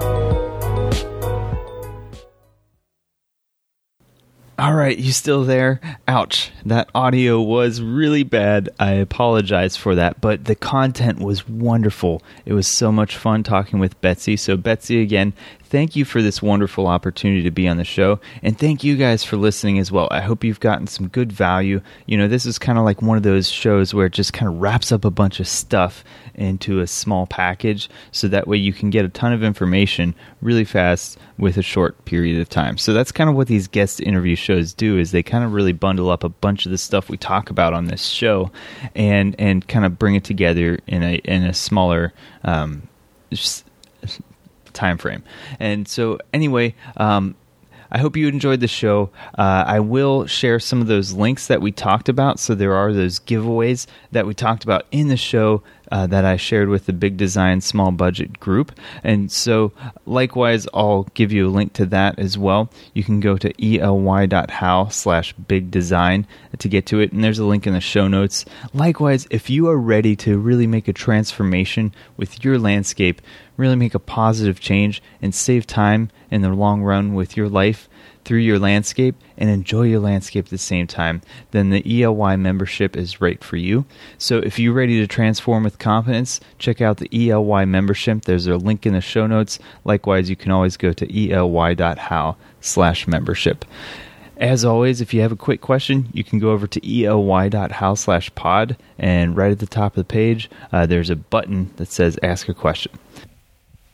All 4.61 4.75
right, 4.75 4.95
you 4.95 5.11
still 5.11 5.43
there? 5.43 5.81
Ouch. 6.07 6.51
That 6.65 6.91
audio 6.93 7.41
was 7.41 7.81
really 7.81 8.21
bad. 8.21 8.69
I 8.79 8.91
apologize 8.91 9.75
for 9.75 9.95
that, 9.95 10.21
but 10.21 10.45
the 10.45 10.53
content 10.53 11.17
was 11.17 11.49
wonderful. 11.49 12.21
It 12.45 12.53
was 12.53 12.67
so 12.67 12.91
much 12.91 13.17
fun 13.17 13.41
talking 13.41 13.79
with 13.79 13.99
Betsy. 14.01 14.37
So, 14.37 14.57
Betsy, 14.57 15.01
again, 15.01 15.33
thank 15.71 15.95
you 15.95 16.03
for 16.03 16.21
this 16.21 16.41
wonderful 16.41 16.85
opportunity 16.85 17.41
to 17.43 17.49
be 17.49 17.65
on 17.65 17.77
the 17.77 17.85
show. 17.85 18.19
And 18.43 18.59
thank 18.59 18.83
you 18.83 18.97
guys 18.97 19.23
for 19.23 19.37
listening 19.37 19.79
as 19.79 19.89
well. 19.89 20.09
I 20.11 20.19
hope 20.19 20.43
you've 20.43 20.59
gotten 20.59 20.85
some 20.85 21.07
good 21.07 21.31
value. 21.31 21.81
You 22.05 22.17
know, 22.17 22.27
this 22.27 22.45
is 22.45 22.59
kind 22.59 22.77
of 22.77 22.83
like 22.83 23.01
one 23.01 23.15
of 23.15 23.23
those 23.23 23.49
shows 23.49 23.93
where 23.93 24.07
it 24.07 24.13
just 24.13 24.33
kind 24.33 24.51
of 24.51 24.59
wraps 24.59 24.91
up 24.91 25.05
a 25.05 25.09
bunch 25.09 25.39
of 25.39 25.47
stuff 25.47 26.03
into 26.35 26.81
a 26.81 26.87
small 26.87 27.25
package 27.25 27.89
so 28.11 28.27
that 28.27 28.47
way 28.47 28.57
you 28.57 28.73
can 28.73 28.89
get 28.89 29.05
a 29.05 29.09
ton 29.09 29.31
of 29.31 29.43
information 29.43 30.13
really 30.41 30.65
fast 30.65 31.17
with 31.37 31.55
a 31.55 31.61
short 31.61 32.03
period 32.03 32.41
of 32.41 32.49
time. 32.49 32.77
So 32.77 32.93
that's 32.93 33.13
kind 33.13 33.29
of 33.29 33.37
what 33.37 33.47
these 33.47 33.69
guest 33.69 34.01
interview 34.01 34.35
shows 34.35 34.73
do 34.73 34.97
is 34.97 35.11
they 35.11 35.23
kind 35.23 35.45
of 35.45 35.53
really 35.53 35.73
bundle 35.73 36.09
up 36.09 36.25
a 36.25 36.29
bunch 36.29 36.65
of 36.65 36.71
the 36.71 36.77
stuff 36.77 37.09
we 37.09 37.17
talk 37.17 37.49
about 37.49 37.73
on 37.73 37.85
this 37.85 38.05
show 38.05 38.51
and 38.93 39.35
and 39.39 39.65
kind 39.69 39.85
of 39.85 39.97
bring 39.97 40.15
it 40.15 40.25
together 40.25 40.79
in 40.85 41.01
a 41.01 41.15
in 41.23 41.43
a 41.43 41.53
smaller 41.53 42.11
um, 42.43 42.83
time 44.73 44.97
frame. 44.97 45.23
And 45.59 45.87
so, 45.87 46.19
anyway, 46.33 46.75
um, 46.97 47.35
I 47.91 47.97
hope 47.97 48.15
you 48.15 48.29
enjoyed 48.29 48.61
the 48.61 48.67
show. 48.69 49.09
Uh, 49.37 49.65
I 49.67 49.81
will 49.81 50.25
share 50.25 50.59
some 50.59 50.79
of 50.79 50.87
those 50.87 51.11
links 51.11 51.47
that 51.47 51.61
we 51.61 51.73
talked 51.73 52.07
about. 52.07 52.39
So 52.39 52.55
there 52.55 52.73
are 52.73 52.93
those 52.93 53.19
giveaways 53.19 53.85
that 54.13 54.25
we 54.25 54.33
talked 54.33 54.63
about 54.63 54.85
in 54.91 55.09
the 55.09 55.17
show 55.17 55.61
uh, 55.91 56.07
that 56.07 56.23
I 56.23 56.37
shared 56.37 56.69
with 56.69 56.85
the 56.85 56.93
Big 56.93 57.17
Design 57.17 57.59
Small 57.59 57.91
Budget 57.91 58.39
group. 58.39 58.71
And 59.03 59.29
so, 59.29 59.73
likewise, 60.05 60.67
I'll 60.73 61.03
give 61.15 61.33
you 61.33 61.49
a 61.49 61.51
link 61.51 61.73
to 61.73 61.85
that 61.87 62.17
as 62.17 62.37
well. 62.37 62.69
You 62.93 63.03
can 63.03 63.19
go 63.19 63.35
to 63.37 63.53
ely.how 63.63 64.87
slash 64.87 65.33
big 65.33 65.69
design 65.69 66.25
to 66.57 66.69
get 66.69 66.85
to 66.87 66.99
it, 67.01 67.11
and 67.11 67.21
there's 67.21 67.39
a 67.39 67.45
link 67.45 67.67
in 67.67 67.73
the 67.73 67.81
show 67.81 68.07
notes. 68.07 68.45
Likewise, 68.73 69.27
if 69.31 69.49
you 69.49 69.67
are 69.67 69.77
ready 69.77 70.15
to 70.17 70.37
really 70.37 70.67
make 70.67 70.87
a 70.87 70.93
transformation 70.93 71.93
with 72.15 72.45
your 72.45 72.57
landscape, 72.57 73.21
really 73.61 73.75
make 73.75 73.95
a 73.95 73.99
positive 73.99 74.59
change, 74.59 75.01
and 75.21 75.33
save 75.33 75.65
time 75.65 76.09
in 76.29 76.41
the 76.41 76.49
long 76.49 76.81
run 76.81 77.13
with 77.13 77.37
your 77.37 77.47
life, 77.47 77.87
through 78.23 78.39
your 78.39 78.59
landscape 78.59 79.15
and 79.37 79.49
enjoy 79.49 79.83
your 79.83 79.99
landscape 79.99 80.45
at 80.45 80.51
the 80.51 80.57
same 80.57 80.87
time, 80.87 81.21
then 81.51 81.69
the 81.69 82.03
ELY 82.03 82.35
membership 82.37 82.95
is 82.95 83.21
right 83.21 83.43
for 83.43 83.57
you. 83.57 83.85
So 84.17 84.37
if 84.37 84.59
you're 84.59 84.73
ready 84.73 84.99
to 84.99 85.07
transform 85.07 85.63
with 85.63 85.79
confidence, 85.79 86.39
check 86.59 86.81
out 86.81 86.97
the 86.97 87.09
ELY 87.29 87.65
membership. 87.65 88.23
There's 88.23 88.47
a 88.47 88.57
link 88.57 88.85
in 88.85 88.93
the 88.93 89.01
show 89.01 89.27
notes. 89.27 89.59
Likewise, 89.83 90.29
you 90.29 90.35
can 90.35 90.51
always 90.51 90.77
go 90.77 90.93
to 90.93 91.17
ely.how 91.17 92.37
slash 92.61 93.07
membership. 93.07 93.65
As 94.37 94.65
always, 94.65 95.01
if 95.01 95.13
you 95.13 95.21
have 95.21 95.31
a 95.31 95.35
quick 95.35 95.61
question, 95.61 96.09
you 96.13 96.23
can 96.23 96.39
go 96.39 96.49
over 96.49 96.65
to 96.65 96.87
ely.how 96.87 97.93
slash 97.93 98.33
pod, 98.33 98.75
and 98.97 99.37
right 99.37 99.51
at 99.51 99.59
the 99.59 99.67
top 99.67 99.91
of 99.91 99.97
the 99.97 100.03
page, 100.03 100.49
uh, 100.71 100.87
there's 100.87 101.11
a 101.11 101.15
button 101.15 101.71
that 101.75 101.91
says 101.91 102.17
Ask 102.23 102.49
a 102.49 102.53
Question. 102.55 102.91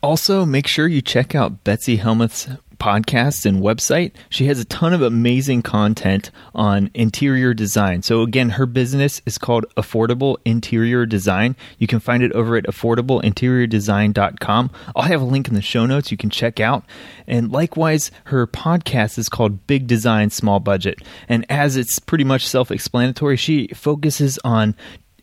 Also, 0.07 0.45
make 0.45 0.67
sure 0.67 0.87
you 0.87 1.01
check 1.01 1.35
out 1.35 1.65
Betsy 1.65 1.97
Helmuth's 1.97 2.47
podcast 2.79 3.45
and 3.45 3.61
website. 3.61 4.13
She 4.29 4.45
has 4.45 4.57
a 4.57 4.63
ton 4.63 4.93
of 4.93 5.01
amazing 5.01 5.63
content 5.63 6.31
on 6.55 6.89
interior 6.93 7.53
design. 7.53 8.03
So 8.03 8.21
again, 8.21 8.51
her 8.51 8.65
business 8.65 9.21
is 9.25 9.37
called 9.37 9.65
Affordable 9.75 10.37
Interior 10.45 11.05
Design. 11.05 11.57
You 11.77 11.87
can 11.87 11.99
find 11.99 12.23
it 12.23 12.31
over 12.31 12.55
at 12.55 12.67
affordableinteriordesign.com. 12.67 14.71
I'll 14.95 15.03
have 15.03 15.21
a 15.21 15.25
link 15.25 15.49
in 15.49 15.55
the 15.55 15.61
show 15.61 15.85
notes 15.85 16.09
you 16.09 16.15
can 16.15 16.29
check 16.29 16.61
out. 16.61 16.85
And 17.27 17.51
likewise, 17.51 18.09
her 18.27 18.47
podcast 18.47 19.17
is 19.17 19.27
called 19.27 19.67
Big 19.67 19.87
Design 19.87 20.29
Small 20.29 20.61
Budget. 20.61 20.99
And 21.27 21.45
as 21.49 21.75
it's 21.75 21.99
pretty 21.99 22.23
much 22.23 22.47
self-explanatory, 22.47 23.35
she 23.35 23.67
focuses 23.73 24.39
on 24.45 24.73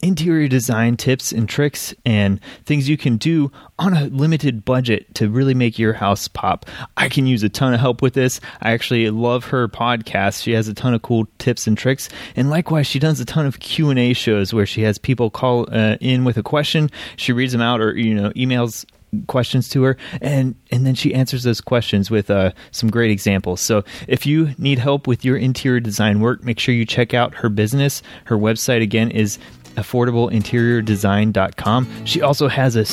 interior 0.04 0.46
design 0.48 0.98
tips 0.98 1.32
and 1.32 1.48
tricks 1.48 1.94
and 2.04 2.38
things 2.66 2.90
you 2.90 2.96
can 2.98 3.16
do 3.16 3.50
on 3.78 3.96
a 3.96 4.04
limited 4.08 4.62
budget 4.62 5.12
to 5.14 5.30
really 5.30 5.54
make 5.54 5.78
your 5.78 5.94
house 5.94 6.28
pop. 6.28 6.66
I 6.98 7.08
can 7.08 7.26
use 7.26 7.42
a 7.42 7.48
ton 7.48 7.72
of 7.72 7.80
help 7.80 8.02
with 8.02 8.12
this. 8.12 8.38
I 8.60 8.72
actually 8.72 9.08
love 9.08 9.46
her 9.46 9.66
podcast. 9.66 10.42
She 10.42 10.52
has 10.52 10.68
a 10.68 10.74
ton 10.74 10.92
of 10.92 11.00
cool 11.00 11.26
tips 11.38 11.66
and 11.66 11.76
tricks. 11.76 12.10
And 12.36 12.50
likewise, 12.50 12.86
she 12.86 12.98
does 12.98 13.18
a 13.18 13.24
ton 13.24 13.46
of 13.46 13.60
Q&A 13.60 14.12
shows 14.12 14.52
where 14.52 14.66
she 14.66 14.82
has 14.82 14.98
people 14.98 15.30
call 15.30 15.66
uh, 15.74 15.96
in 16.02 16.24
with 16.24 16.36
a 16.36 16.42
question. 16.42 16.90
She 17.16 17.32
reads 17.32 17.52
them 17.52 17.62
out 17.62 17.80
or 17.80 17.96
you 17.96 18.14
know, 18.14 18.30
emails 18.32 18.84
questions 19.28 19.68
to 19.68 19.84
her 19.84 19.96
and 20.20 20.56
and 20.72 20.84
then 20.84 20.96
she 20.96 21.14
answers 21.14 21.44
those 21.44 21.60
questions 21.60 22.10
with 22.10 22.30
uh, 22.30 22.50
some 22.72 22.90
great 22.90 23.12
examples 23.12 23.60
so 23.60 23.84
if 24.08 24.26
you 24.26 24.52
need 24.58 24.76
help 24.76 25.06
with 25.06 25.24
your 25.24 25.36
interior 25.36 25.78
design 25.78 26.18
work 26.18 26.42
make 26.42 26.58
sure 26.58 26.74
you 26.74 26.84
check 26.84 27.14
out 27.14 27.32
her 27.32 27.48
business 27.48 28.02
her 28.24 28.36
website 28.36 28.82
again 28.82 29.12
is 29.12 29.38
affordableinteriordesign.com. 29.74 32.06
She 32.06 32.22
also 32.22 32.48
has 32.48 32.76
a 32.76 32.84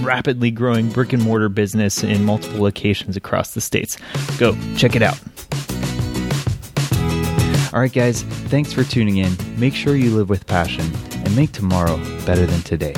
rapidly 0.00 0.50
growing 0.50 0.90
brick 0.90 1.12
and 1.12 1.22
mortar 1.22 1.48
business 1.48 2.02
in 2.02 2.24
multiple 2.24 2.62
locations 2.62 3.16
across 3.16 3.54
the 3.54 3.60
states. 3.60 3.96
Go 4.38 4.56
check 4.76 4.96
it 4.96 5.02
out. 5.02 5.20
All 7.72 7.80
right, 7.80 7.92
guys, 7.92 8.22
thanks 8.22 8.72
for 8.72 8.84
tuning 8.84 9.16
in. 9.16 9.36
Make 9.58 9.74
sure 9.74 9.96
you 9.96 10.14
live 10.14 10.28
with 10.28 10.46
passion 10.46 10.88
and 11.12 11.34
make 11.34 11.50
tomorrow 11.50 11.96
better 12.24 12.46
than 12.46 12.60
today. 12.62 12.94